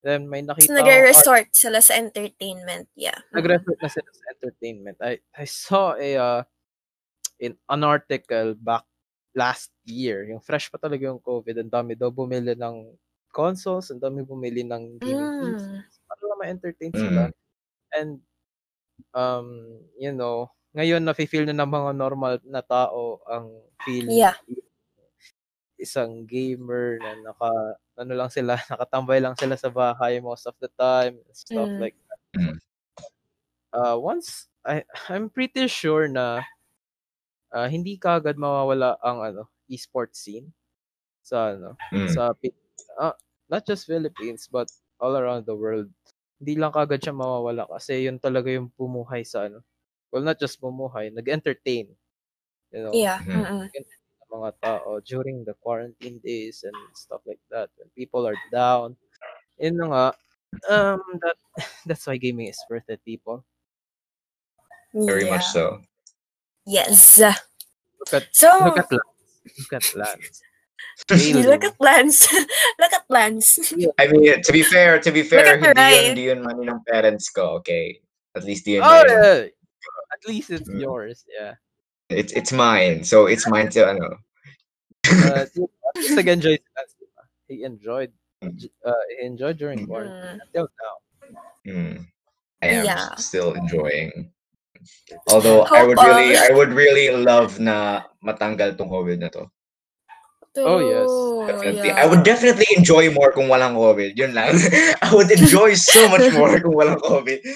Then 0.00 0.26
may 0.26 0.40
So, 0.42 0.50
nakita 0.50 0.72
art- 0.72 0.76
nagre-resort 0.80 1.48
sila 1.52 1.78
sa 1.78 1.94
entertainment. 1.94 2.88
Yeah. 2.96 3.20
nag-resort 3.36 3.78
na 3.78 3.90
sila 3.92 4.10
sa 4.10 4.24
entertainment. 4.32 4.96
I 4.98 5.20
I 5.30 5.44
saw 5.44 5.92
a 5.94 6.10
uh, 6.16 6.40
in 7.38 7.54
an 7.68 7.84
article 7.84 8.56
back 8.56 8.84
last 9.32 9.70
year, 9.84 10.26
yung 10.26 10.40
fresh 10.42 10.68
pa 10.68 10.76
talaga 10.76 11.06
yung 11.06 11.22
COVID, 11.22 11.62
ang 11.62 11.70
dami 11.70 11.94
daw 11.94 12.10
bumili 12.10 12.56
ng 12.56 12.96
consoles, 13.30 13.92
ang 13.92 14.02
dami 14.02 14.26
bumili 14.26 14.66
ng 14.66 14.98
gaming 14.98 15.30
Mm. 15.38 15.42
PCs 15.54 15.94
para 16.02 16.22
lang 16.26 16.38
ma-entertain 16.42 16.92
sila. 16.92 17.22
And 17.94 18.18
um, 19.14 19.46
you 19.94 20.10
know, 20.10 20.50
ngayon 20.76 21.02
nafe-feel 21.02 21.46
na 21.50 21.56
ng 21.56 21.70
mga 21.70 21.90
normal 21.98 22.34
na 22.46 22.62
tao 22.62 23.20
ang 23.26 23.46
feel 23.82 24.08
Yeah. 24.08 24.34
isang 25.78 26.26
gamer 26.26 26.98
na 26.98 27.10
naka 27.30 27.50
ano 28.00 28.12
lang 28.16 28.30
sila, 28.32 28.56
nakatambay 28.72 29.20
lang 29.20 29.36
sila 29.36 29.54
sa 29.60 29.68
bahay 29.70 30.18
most 30.24 30.48
of 30.48 30.56
the 30.58 30.70
time, 30.80 31.20
stuff 31.36 31.70
Mm. 31.70 31.76
like 31.76 31.94
that. 32.08 32.20
Mm. 32.40 32.60
Uh, 33.72 33.96
once 33.98 34.48
I 34.66 34.84
I'm 35.08 35.30
pretty 35.30 35.68
sure 35.70 36.08
na 36.08 36.42
uh, 37.52 37.66
hindi 37.68 37.98
kaagad 37.98 38.38
mawawala 38.38 38.98
ang 39.02 39.22
ano, 39.22 39.42
esports 39.70 40.22
scene 40.22 40.50
sa 41.22 41.54
ano, 41.56 41.76
Mm. 41.92 42.08
sa 42.14 42.32
ah, 43.00 43.16
not 43.50 43.64
just 43.66 43.86
Philippines 43.86 44.46
but 44.50 44.70
all 45.02 45.16
around 45.18 45.46
the 45.46 45.56
world. 45.56 45.90
Hindi 46.40 46.56
lang 46.60 46.72
kagad 46.74 47.02
siya 47.04 47.14
mawawala 47.16 47.66
kasi 47.70 48.06
yun 48.08 48.18
talaga 48.22 48.50
yung 48.52 48.70
bumuhay 48.74 49.22
sa 49.26 49.46
ano. 49.50 49.62
Well, 50.10 50.22
not 50.22 50.38
just 50.38 50.60
bumuhay, 50.60 51.14
nag-entertain. 51.14 51.94
You 52.70 52.80
know, 52.82 52.92
Yeah. 52.94 53.18
Mhm. 53.22 53.70
Ng 53.70 53.86
mga 54.30 54.50
tao 54.62 54.98
during 55.02 55.42
the 55.46 55.54
quarantine 55.58 56.18
days 56.22 56.62
and 56.66 56.74
stuff 56.94 57.22
like 57.26 57.42
that. 57.50 57.70
When 57.78 57.90
people 57.94 58.26
are 58.26 58.38
down. 58.50 58.94
Yun 59.58 59.76
na 59.76 59.86
nga, 59.90 60.04
um, 60.70 60.98
that, 61.22 61.36
that's 61.86 62.06
why 62.06 62.16
gaming 62.16 62.46
is 62.50 62.58
worth 62.70 62.86
it, 62.90 63.02
people. 63.04 63.42
Very 64.94 65.26
Yeah. 65.26 65.34
much 65.38 65.46
so. 65.54 65.82
Yes. 66.66 67.18
Look 67.18 68.14
at, 68.14 68.30
So, 68.34 68.48
look 68.64 68.78
at 68.78 68.90
Lance. 68.90 69.02
Look 69.58 69.72
at 69.74 69.86
Lance. 69.94 70.38
You 71.10 71.42
look 71.48 71.64
at 71.64 71.76
Lance. 71.80 72.28
look 72.80 72.92
at 72.92 73.04
Lance. 73.08 73.58
I 73.98 74.06
mean, 74.08 74.42
to 74.42 74.52
be 74.52 74.62
fair, 74.62 75.00
to 75.00 75.10
be 75.10 75.22
fair, 75.24 75.58
at 75.58 75.60
hindi 75.60 75.74
Ryan. 75.74 75.92
yun, 75.96 76.04
hindi 76.12 76.24
yun 76.28 76.40
money 76.44 76.64
ng 76.70 76.80
parents 76.86 77.28
ko, 77.34 77.58
okay? 77.60 77.98
At 78.36 78.44
least 78.44 78.64
di 78.64 78.78
yun 78.78 78.84
Oh, 78.84 79.02
yeah. 79.08 79.48
At 80.12 80.20
least 80.26 80.50
it's 80.50 80.68
Mm. 80.68 80.80
yours, 80.82 81.24
yeah. 81.30 81.54
It's, 82.10 82.32
it's 82.34 82.52
mine. 82.52 83.04
So, 83.04 83.26
it's 83.26 83.46
mine 83.46 83.70
to, 83.70 83.86
ano. 83.86 84.18
But 85.06 85.50
yun, 85.54 85.70
at 85.96 86.10
nag-enjoy 86.18 86.56
si 86.58 86.66
Lance, 86.76 86.94
diba? 86.98 87.22
He 87.48 87.56
enjoyed, 87.64 88.12
Mm. 88.40 88.56
uh, 88.88 89.02
he 89.12 89.26
enjoyed 89.26 89.56
during 89.60 89.86
quarantine 89.86 90.40
Mm. 90.40 90.44
until 90.48 90.66
now. 90.72 90.94
Mm. 91.68 91.96
I 92.62 92.66
am 92.66 92.84
Yeah. 92.84 93.14
still 93.20 93.52
enjoying. 93.52 94.32
Although 95.28 95.68
I 95.68 95.84
would 95.84 96.00
Hope 96.00 96.08
really. 96.08 96.36
I 96.40 96.48
would 96.56 96.72
really 96.72 97.12
love 97.12 97.60
na 97.60 98.08
matanggal 98.24 98.80
tong 98.80 98.88
COVID 98.88 99.20
na 99.20 99.28
to. 99.36 99.44
Oh, 100.58 100.82
yes. 100.82 101.06
Definitely. 101.46 101.88
yeah. 101.94 102.02
I 102.02 102.10
would 102.10 102.26
definitely 102.26 102.66
enjoy 102.74 103.06
more 103.14 103.30
kung 103.30 103.46
walang 103.46 103.78
COVID. 103.78 104.18
Yun 104.18 104.34
lang. 104.34 104.58
I 105.06 105.14
would 105.14 105.30
enjoy 105.30 105.78
so 105.78 106.10
much 106.10 106.26
more 106.34 106.58
kung 106.58 106.74
walang 106.74 106.98
COVID. 106.98 107.38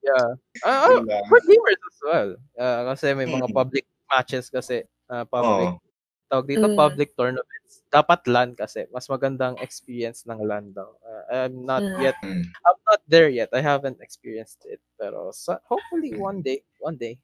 Yeah. 0.00 0.32
Ah, 0.64 0.96
ah, 0.96 1.22
for 1.28 1.38
gamers 1.44 1.76
as 1.76 1.98
well. 2.02 2.28
Ah, 2.56 2.80
kasi 2.88 3.12
may 3.12 3.28
mga 3.28 3.52
Mm. 3.52 3.54
public 3.54 3.84
matches 4.08 4.48
kasi 4.48 4.82
ah, 5.06 5.28
public 5.28 5.76
Oo. 5.76 5.78
tawag 6.26 6.46
dito 6.48 6.66
Mm. 6.66 6.74
public 6.74 7.12
tournaments. 7.14 7.84
Dapat 7.92 8.24
LAN 8.26 8.50
kasi 8.56 8.88
mas 8.90 9.04
magandang 9.06 9.60
experience 9.60 10.24
ng 10.24 10.40
LAN 10.40 10.72
daw. 10.72 10.88
Ah, 11.04 11.44
I'm 11.44 11.62
not 11.68 11.84
Mm. 11.84 12.00
yet 12.00 12.16
Mm. 12.24 12.42
I'm 12.42 12.80
not 12.88 13.00
there 13.06 13.28
yet. 13.28 13.52
I 13.52 13.60
haven't 13.60 14.00
experienced 14.00 14.64
it. 14.66 14.80
Pero 14.96 15.36
sa, 15.36 15.60
hopefully 15.68 16.16
one 16.16 16.40
day, 16.40 16.64
one 16.80 16.96
day. 16.96 17.20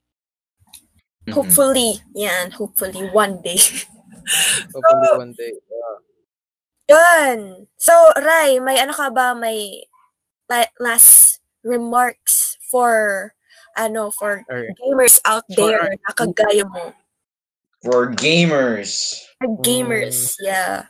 Hopefully, 1.33 2.05
yan, 2.15 2.53
hopefully 2.55 3.09
one 3.11 3.41
day. 3.41 3.59
Hopefully 4.75 5.11
one 5.19 5.33
day. 5.39 5.53
ah, 5.71 5.99
Yun. 6.87 7.67
So, 7.77 7.95
Rai, 8.19 8.59
may 8.61 8.79
ano 8.79 8.93
ka 8.95 9.11
ba, 9.11 9.35
may 9.35 9.87
la- 10.51 10.71
last 10.79 11.41
remarks 11.67 12.59
for, 12.71 13.35
ano, 13.77 14.11
for 14.11 14.47
or, 14.49 14.71
gamers 14.79 15.19
out 15.27 15.45
For 15.51 15.67
there 15.71 15.91
na 15.91 16.11
kagaya 16.15 16.67
mo? 16.67 16.95
For 17.83 18.11
gamers. 18.15 19.19
For 19.43 19.51
gamers, 19.63 20.35
yeah. 20.41 20.87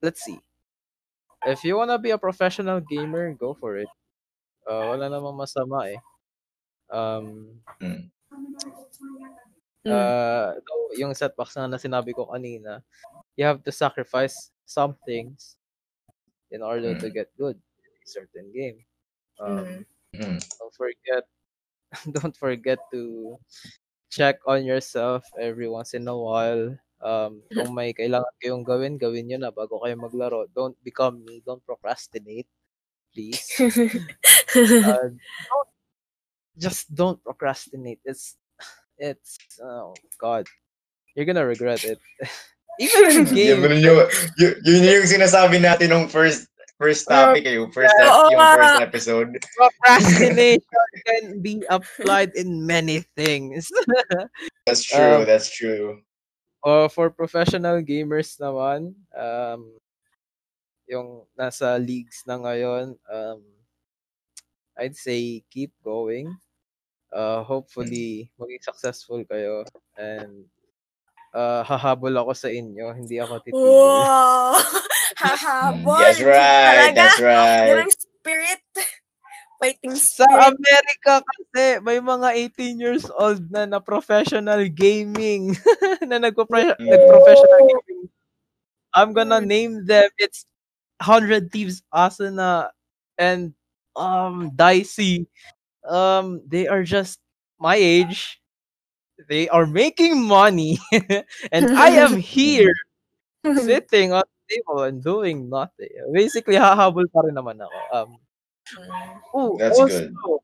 let's 0.00 0.22
see. 0.24 0.40
If 1.44 1.64
you 1.64 1.76
wanna 1.76 1.98
be 1.98 2.10
a 2.10 2.18
professional 2.18 2.80
gamer, 2.80 3.34
go 3.34 3.52
for 3.54 3.76
it. 3.76 3.88
Uh, 4.62 4.94
wala 4.94 5.10
namang 5.10 5.34
masama 5.34 5.90
eh. 5.90 5.98
Um, 6.92 7.58
Mm. 7.82 8.12
Mm. 9.86 9.90
uh, 9.90 10.54
though, 10.62 10.86
yung 10.98 11.14
setbacks 11.14 11.56
na, 11.58 11.66
na 11.66 11.78
sinabi 11.78 12.14
ko 12.14 12.26
kanina, 12.30 12.82
you 13.36 13.44
have 13.44 13.62
to 13.66 13.72
sacrifice 13.72 14.52
some 14.66 14.94
things 15.06 15.56
in 16.50 16.62
order 16.62 16.94
to 16.94 17.10
get 17.10 17.30
good 17.38 17.56
in 17.58 17.92
a 17.98 18.06
certain 18.08 18.48
game. 18.52 18.78
Um, 19.40 19.86
Mm. 20.14 20.20
Mm. 20.20 20.38
don't 20.60 20.74
forget, 20.76 21.24
don't 22.16 22.36
forget 22.36 22.78
to 22.92 23.38
check 24.10 24.38
on 24.46 24.64
yourself 24.64 25.24
every 25.40 25.68
once 25.68 25.94
in 25.94 26.06
a 26.08 26.16
while. 26.16 26.76
Um, 27.02 27.42
kung 27.54 27.74
may 27.74 27.90
kailangan 27.98 28.30
kayong 28.42 28.64
gawin, 28.66 28.94
gawin 29.00 29.26
nyo 29.30 29.38
na 29.42 29.50
bago 29.50 29.80
kayo 29.82 29.96
maglaro. 29.98 30.46
Don't 30.54 30.76
become 30.84 31.24
me. 31.24 31.42
Don't 31.46 31.64
procrastinate, 31.66 32.48
please. 33.14 33.42
Uh, 34.56 35.12
don't, 35.48 35.70
just 36.58 36.92
don't 36.94 37.18
procrastinate. 37.24 38.00
It's, 38.04 38.36
it's, 39.02 39.38
oh 39.58 39.98
God, 40.16 40.46
you're 41.18 41.26
gonna 41.26 41.44
regret 41.44 41.82
it. 41.82 41.98
Even 42.80 43.10
in 43.10 43.24
game, 43.34 43.60
yun, 43.60 43.82
yun, 43.82 44.06
yun, 44.38 44.52
yun 44.64 44.82
yung 45.02 45.10
sinasabi 45.10 45.60
natin 45.60 45.90
nung 45.92 46.08
first 46.08 46.48
first 46.80 47.04
topic 47.06 47.44
eh, 47.44 47.60
yung 47.60 47.70
first 47.70 47.92
Oo 48.00 48.32
yung 48.32 48.40
first 48.58 48.80
episode. 48.80 49.30
procrastination 49.54 50.88
can 51.06 51.24
be 51.44 51.60
applied 51.68 52.32
in 52.34 52.64
many 52.64 53.04
things. 53.14 53.68
That's 54.66 54.82
true, 54.86 55.22
Um, 55.22 55.26
that's 55.28 55.50
true. 55.52 56.00
Uh, 56.62 56.86
for 56.88 57.10
professional 57.10 57.82
gamers 57.82 58.38
naman, 58.38 58.94
um, 59.14 59.74
yung 60.86 61.26
nasa 61.38 61.78
leagues 61.78 62.22
na 62.26 62.38
ngayon, 62.38 62.94
um, 63.06 63.40
I'd 64.78 64.96
say 64.96 65.44
keep 65.52 65.70
going. 65.84 66.34
Uh, 67.12 67.44
hopefully, 67.44 68.32
maging 68.40 68.64
successful 68.64 69.20
kayo. 69.28 69.68
And 70.00 70.48
uh, 71.36 71.60
hahabol 71.62 72.16
ako 72.16 72.32
sa 72.32 72.48
inyo. 72.48 72.88
Hindi 72.96 73.20
ako 73.20 73.38
titigil. 73.44 73.60
wow! 73.60 74.56
Mm, 74.56 74.80
Hahabol! 75.22 76.00
That's 76.00 76.24
right, 76.24 76.96
Talaga? 76.96 76.96
that's 76.96 77.20
right. 77.20 77.68
Yan 77.68 77.84
ang 77.84 77.92
spirit. 77.92 78.62
Fighting 79.60 79.94
Sa 79.94 80.24
spirit. 80.26 80.56
Amerika 80.56 81.12
kasi, 81.22 81.64
may 81.84 82.00
mga 82.02 82.28
18 82.56 82.80
years 82.82 83.04
old 83.14 83.44
na 83.52 83.68
na 83.68 83.78
professional 83.78 84.64
gaming. 84.66 85.52
na 86.08 86.16
nagpo-pre- 86.18 86.74
Mm. 86.80 86.88
nag-professional 86.90 87.60
gaming. 87.68 88.08
I'm 88.92 89.12
gonna 89.14 89.40
name 89.40 89.84
them. 89.86 90.08
It's 90.18 90.44
100 91.00 91.48
Thieves 91.52 91.80
Asuna 91.94 92.72
and 93.16 93.52
um 93.96 94.50
Dicey. 94.56 95.28
Um 95.88 96.42
they 96.46 96.66
are 96.68 96.82
just 96.82 97.18
my 97.58 97.76
age. 97.76 98.38
They 99.28 99.48
are 99.48 99.66
making 99.66 100.22
money 100.22 100.78
and 101.54 101.70
I 101.78 101.94
am 102.02 102.18
here 102.34 102.74
sitting 103.66 104.12
on 104.12 104.24
the 104.26 104.40
table 104.56 104.82
and 104.86 105.02
doing 105.02 105.50
nothing. 105.50 105.90
Basically, 106.12 106.58
hahabol 106.58 107.06
pa 107.10 107.26
rin 107.26 107.34
naman 107.38 107.62
ako. 107.62 107.78
Um 107.92 108.10
Oh, 109.34 109.56
That's 109.58 109.78
also, 109.78 110.06
good. 110.08 110.40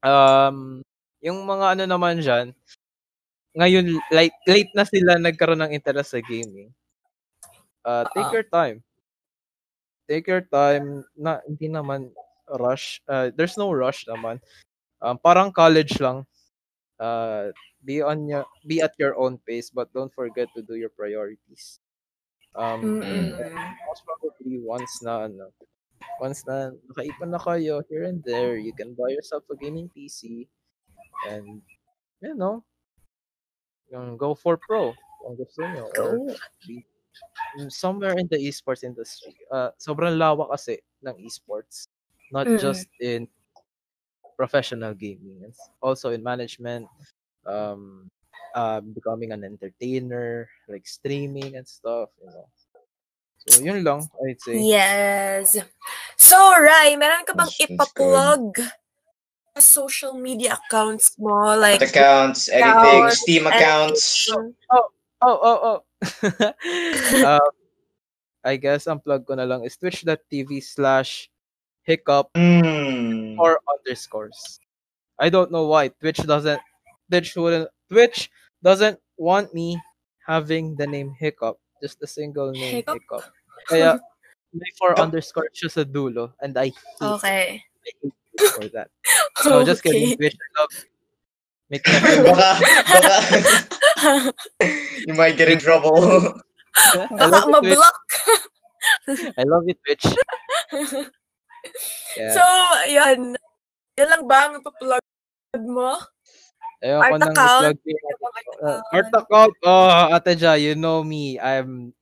Um, 0.00 0.80
yung 1.20 1.44
mga 1.44 1.76
ano 1.76 1.84
naman 1.84 2.24
dyan, 2.24 2.56
ngayon, 3.52 3.98
late, 4.14 4.36
late 4.48 4.72
na 4.72 4.84
sila 4.86 5.18
nagkaroon 5.20 5.60
ng 5.60 5.74
interest 5.74 6.16
sa 6.16 6.20
gaming. 6.22 6.72
Uh, 7.84 8.04
take 8.14 8.30
Oo. 8.30 8.36
your 8.40 8.46
time. 8.48 8.78
Take 10.08 10.26
your 10.28 10.44
time. 10.44 11.04
Na, 11.16 11.40
hindi 11.44 11.68
naman 11.68 12.08
rush. 12.58 13.02
Uh, 13.08 13.30
there's 13.34 13.56
no 13.56 13.72
rush 13.72 14.06
naman. 14.06 14.40
Um, 15.00 15.18
parang 15.18 15.52
college 15.52 16.00
lang. 16.00 16.26
Uh, 17.00 17.52
be 17.84 18.02
on 18.02 18.28
your, 18.28 18.44
be 18.66 18.80
at 18.80 18.92
your 18.98 19.16
own 19.16 19.38
pace, 19.46 19.70
but 19.70 19.92
don't 19.92 20.12
forget 20.12 20.48
to 20.56 20.62
do 20.62 20.74
your 20.74 20.90
priorities. 20.90 21.80
Um, 22.54 23.00
most 23.00 24.02
probably 24.04 24.58
once 24.58 25.02
na 25.02 25.30
ano, 25.30 25.54
once 26.18 26.42
na 26.44 26.74
nakaipon 26.90 27.30
na 27.30 27.38
kayo 27.38 27.80
here 27.88 28.04
and 28.04 28.20
there, 28.26 28.58
you 28.58 28.74
can 28.74 28.92
buy 28.94 29.08
yourself 29.08 29.46
a 29.48 29.56
gaming 29.56 29.88
PC 29.94 30.50
and 31.30 31.62
you 32.20 32.34
know, 32.34 32.64
yung 33.90 34.18
go 34.18 34.34
for 34.34 34.58
pro 34.58 34.92
kung 35.22 35.36
gusto 35.38 35.62
nyo 35.62 35.86
or 35.98 36.34
somewhere 37.68 38.18
in 38.18 38.26
the 38.30 38.38
esports 38.38 38.82
industry. 38.82 39.34
Uh, 39.50 39.70
sobrang 39.78 40.18
lawak 40.18 40.50
kasi 40.50 40.78
ng 41.06 41.16
esports. 41.22 41.86
Not 42.30 42.46
Mm. 42.46 42.60
just 42.62 42.86
in 43.02 43.26
professional 44.38 44.94
gaming. 44.94 45.42
It's 45.44 45.60
also 45.82 46.10
in 46.14 46.22
management, 46.22 46.86
um, 47.44 48.08
uh, 48.54 48.80
becoming 48.80 49.32
an 49.34 49.44
entertainer, 49.44 50.48
like 50.70 50.86
streaming 50.86 51.56
and 51.58 51.66
stuff, 51.66 52.08
you 52.22 52.30
know. 52.30 52.46
So, 53.48 53.60
yun 53.64 53.84
lang, 53.84 54.04
I'd 54.24 54.40
say. 54.40 54.56
Yes. 54.60 55.56
So, 56.16 56.36
Rai, 56.36 56.96
meron 56.96 57.24
ka 57.24 57.32
bang 57.32 57.48
That's- 57.48 57.68
that's 57.68 57.92
ipaplug 57.96 58.52
social 59.60 60.14
media 60.16 60.56
accounts 60.56 61.16
mo? 61.20 61.56
Like, 61.56 61.82
accounts, 61.82 62.48
anything, 62.48 62.70
accounts, 62.70 63.16
Steam 63.20 63.44
accounts. 63.46 64.04
anything? 64.32 64.54
Oh, 64.70 64.88
oh, 65.20 65.58
oh. 65.60 65.78
um, 67.28 67.50
I 68.40 68.56
guess 68.56 68.88
ang 68.88 69.00
plug 69.04 69.28
ko 69.28 69.36
na 69.36 69.44
lang 69.44 69.64
is 69.68 69.76
twitch.tv 69.76 70.64
slash 70.64 71.28
hiccup 71.84 72.30
Mm. 72.36 73.38
or 73.38 73.58
underscores. 73.68 74.60
I 75.18 75.28
don't 75.28 75.50
know 75.52 75.66
why 75.66 75.88
Twitch 75.88 76.18
doesn't 76.24 76.60
Twitch 77.10 77.36
wouldn't 77.36 77.68
Twitch 77.90 78.30
doesn't 78.62 78.98
want 79.16 79.52
me 79.54 79.76
having 80.26 80.76
the 80.76 80.86
name 80.86 81.12
hiccup, 81.18 81.58
just 81.82 82.00
a 82.02 82.06
single 82.06 82.52
name 82.52 82.80
Hiccup? 82.84 82.96
hiccup. 83.00 83.24
Kaya 83.68 84.00
may 84.54 84.70
four 84.78 84.98
underscore 84.98 85.48
siya 85.54 85.70
sa 85.70 85.82
dulo 85.84 86.32
and 86.40 86.56
I 86.56 86.72
hate, 86.72 87.02
Okay. 87.02 87.60
I 87.60 87.90
hate 88.00 88.14
for 88.56 88.66
that. 88.72 88.88
No, 89.44 89.64
just 89.64 89.82
kidding. 89.82 90.16
Twitch, 90.16 90.36
I 90.36 90.48
love 90.60 90.72
you. 90.72 90.88
Make 91.70 91.86
me 91.86 91.94
baka, 92.26 92.66
baka, 92.90 93.10
you 95.06 95.14
might 95.14 95.36
get 95.38 95.46
in 95.52 95.58
trouble. 95.62 96.34
I 96.74 97.06
Baka 97.14 97.30
love 97.30 97.62
you, 97.62 97.76
Twitch. 97.76 99.34
I 99.38 99.42
love 99.46 99.64
you, 99.68 99.74
Twitch. 99.84 100.04
Yeah. 102.16 102.34
So, 102.34 102.42
yan. 102.90 103.36
Yan 103.98 104.08
lang 104.08 104.24
ba 104.26 104.48
ang 104.48 104.58
ipaplug 104.60 105.02
mo? 105.66 105.94
Ayoko 106.80 107.02
art 107.04 107.12
nang 107.20 107.32
account? 107.36 107.76
uh, 108.64 108.80
art 108.92 109.10
account. 109.12 109.54
Oh, 109.62 110.14
Ate 110.16 110.32
Ja, 110.38 110.54
you 110.56 110.74
know 110.74 111.04
me. 111.04 111.36
I'm 111.38 111.92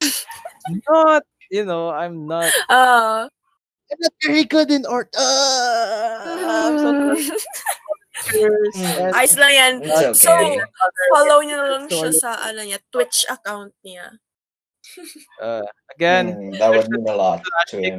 not, 0.87 1.27
you 1.51 1.65
know, 1.67 1.91
I'm 1.91 2.27
not, 2.31 2.47
Ah. 2.71 3.27
I'm 3.91 3.99
not 4.05 4.15
very 4.23 4.45
good 4.45 4.71
in 4.71 4.85
art. 4.87 5.09
Uh, 5.17 6.21
I'm 6.39 6.77
so 6.79 6.89
and 8.35 9.15
Ayos 9.17 9.35
lang 9.41 9.53
yan. 9.55 9.73
It's 9.83 10.21
So, 10.21 10.31
okay. 10.35 10.61
follow 11.15 11.39
niyo 11.41 11.57
na 11.57 11.69
lang 11.79 11.87
So, 11.89 11.97
siya 12.05 12.11
sa 12.13 12.31
ano 12.45 12.61
niya, 12.63 12.79
Twitch 12.93 13.25
account 13.31 13.73
niya. 13.83 14.19
uh, 15.43 15.65
again, 15.95 16.37
Mm, 16.37 16.59
that 16.59 16.71
would 16.71 16.89
mean 16.91 17.09
a 17.09 17.17
lot 17.17 17.41
to 17.73 17.79
him. 17.81 17.99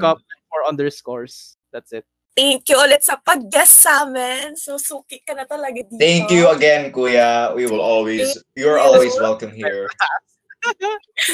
Hiccup 0.50 0.66
for 0.66 0.68
underscores. 0.68 1.58
That's 1.72 1.94
it. 1.94 2.06
thank 2.40 2.70
you 2.72 2.78
ulit 2.80 3.04
sa 3.04 3.20
pag-guest 3.20 3.84
sa 3.84 4.08
amin. 4.08 4.56
So, 4.56 4.80
suki 4.80 5.20
ka 5.28 5.36
na 5.36 5.44
talaga 5.44 5.76
dito. 5.84 6.00
Thank 6.00 6.32
you 6.32 6.48
again, 6.48 6.88
Kuya. 6.92 7.52
We 7.52 7.68
will 7.68 7.82
always, 7.84 8.32
you're 8.56 8.80
always 8.80 9.12
welcome 9.20 9.52
here. 9.52 9.90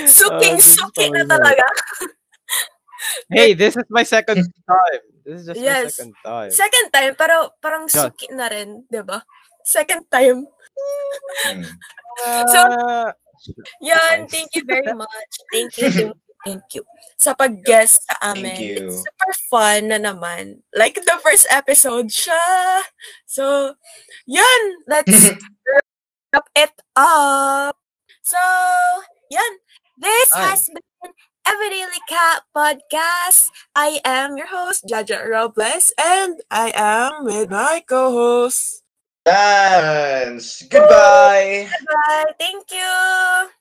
Suking 0.10 0.58
Ah, 0.62 0.66
suki 0.66 1.06
na 1.14 1.22
sorry. 1.24 1.30
talaga. 1.30 1.66
Hey, 3.30 3.54
this 3.54 3.78
is 3.78 3.86
my 3.94 4.02
second 4.02 4.42
time. 4.70 5.04
This 5.22 5.42
is 5.42 5.46
just 5.54 5.62
my 5.62 5.86
second 5.94 6.14
time. 6.26 6.50
Second 6.50 6.88
time, 6.90 7.14
pero 7.14 7.54
parang 7.62 7.86
Yeah. 7.86 8.10
suki 8.10 8.28
na 8.34 8.50
rin, 8.50 8.90
di 8.90 9.02
ba? 9.06 9.22
Second 9.62 10.10
time. 10.10 10.50
Hmm. 11.46 11.62
So, 12.50 12.60
Ah, 12.66 13.14
Yan, 13.84 14.26
thank 14.26 14.58
you 14.58 14.66
very 14.66 14.90
much. 14.96 15.32
Thank 15.54 15.78
you, 15.78 16.18
thank 16.46 16.64
you. 16.78 16.86
Sa 17.18 17.34
pag-guest 17.34 18.06
sa 18.06 18.32
amin. 18.32 18.54
Thank 18.54 18.62
you. 18.62 18.88
It's 18.88 19.02
super 19.02 19.34
fun 19.50 19.90
na 19.90 19.98
naman. 19.98 20.62
Like 20.78 20.96
the 21.02 21.18
first 21.26 21.50
episode 21.50 22.14
siya. 22.14 22.86
So, 23.26 23.74
yun. 24.30 24.62
Let's 24.86 25.10
wrap 26.32 26.48
it 26.54 26.76
up. 26.96 27.76
So, 28.22 28.40
yun. 29.34 29.54
This 29.98 30.30
Ay. 30.38 30.54
has 30.54 30.70
been 30.70 31.12
Everyday 31.46 31.86
Cat 32.10 32.46
Podcast. 32.54 33.50
I 33.74 34.02
am 34.06 34.38
your 34.38 34.50
host, 34.50 34.86
Jaja 34.90 35.26
Robles, 35.26 35.94
and 35.98 36.42
I 36.50 36.74
am 36.76 37.26
with 37.26 37.50
my 37.50 37.82
co-host. 37.86 38.84
Dance. 39.26 40.62
Goodbye. 40.70 41.70
Bye. 41.70 42.34
Thank 42.38 42.70
you. 42.70 43.55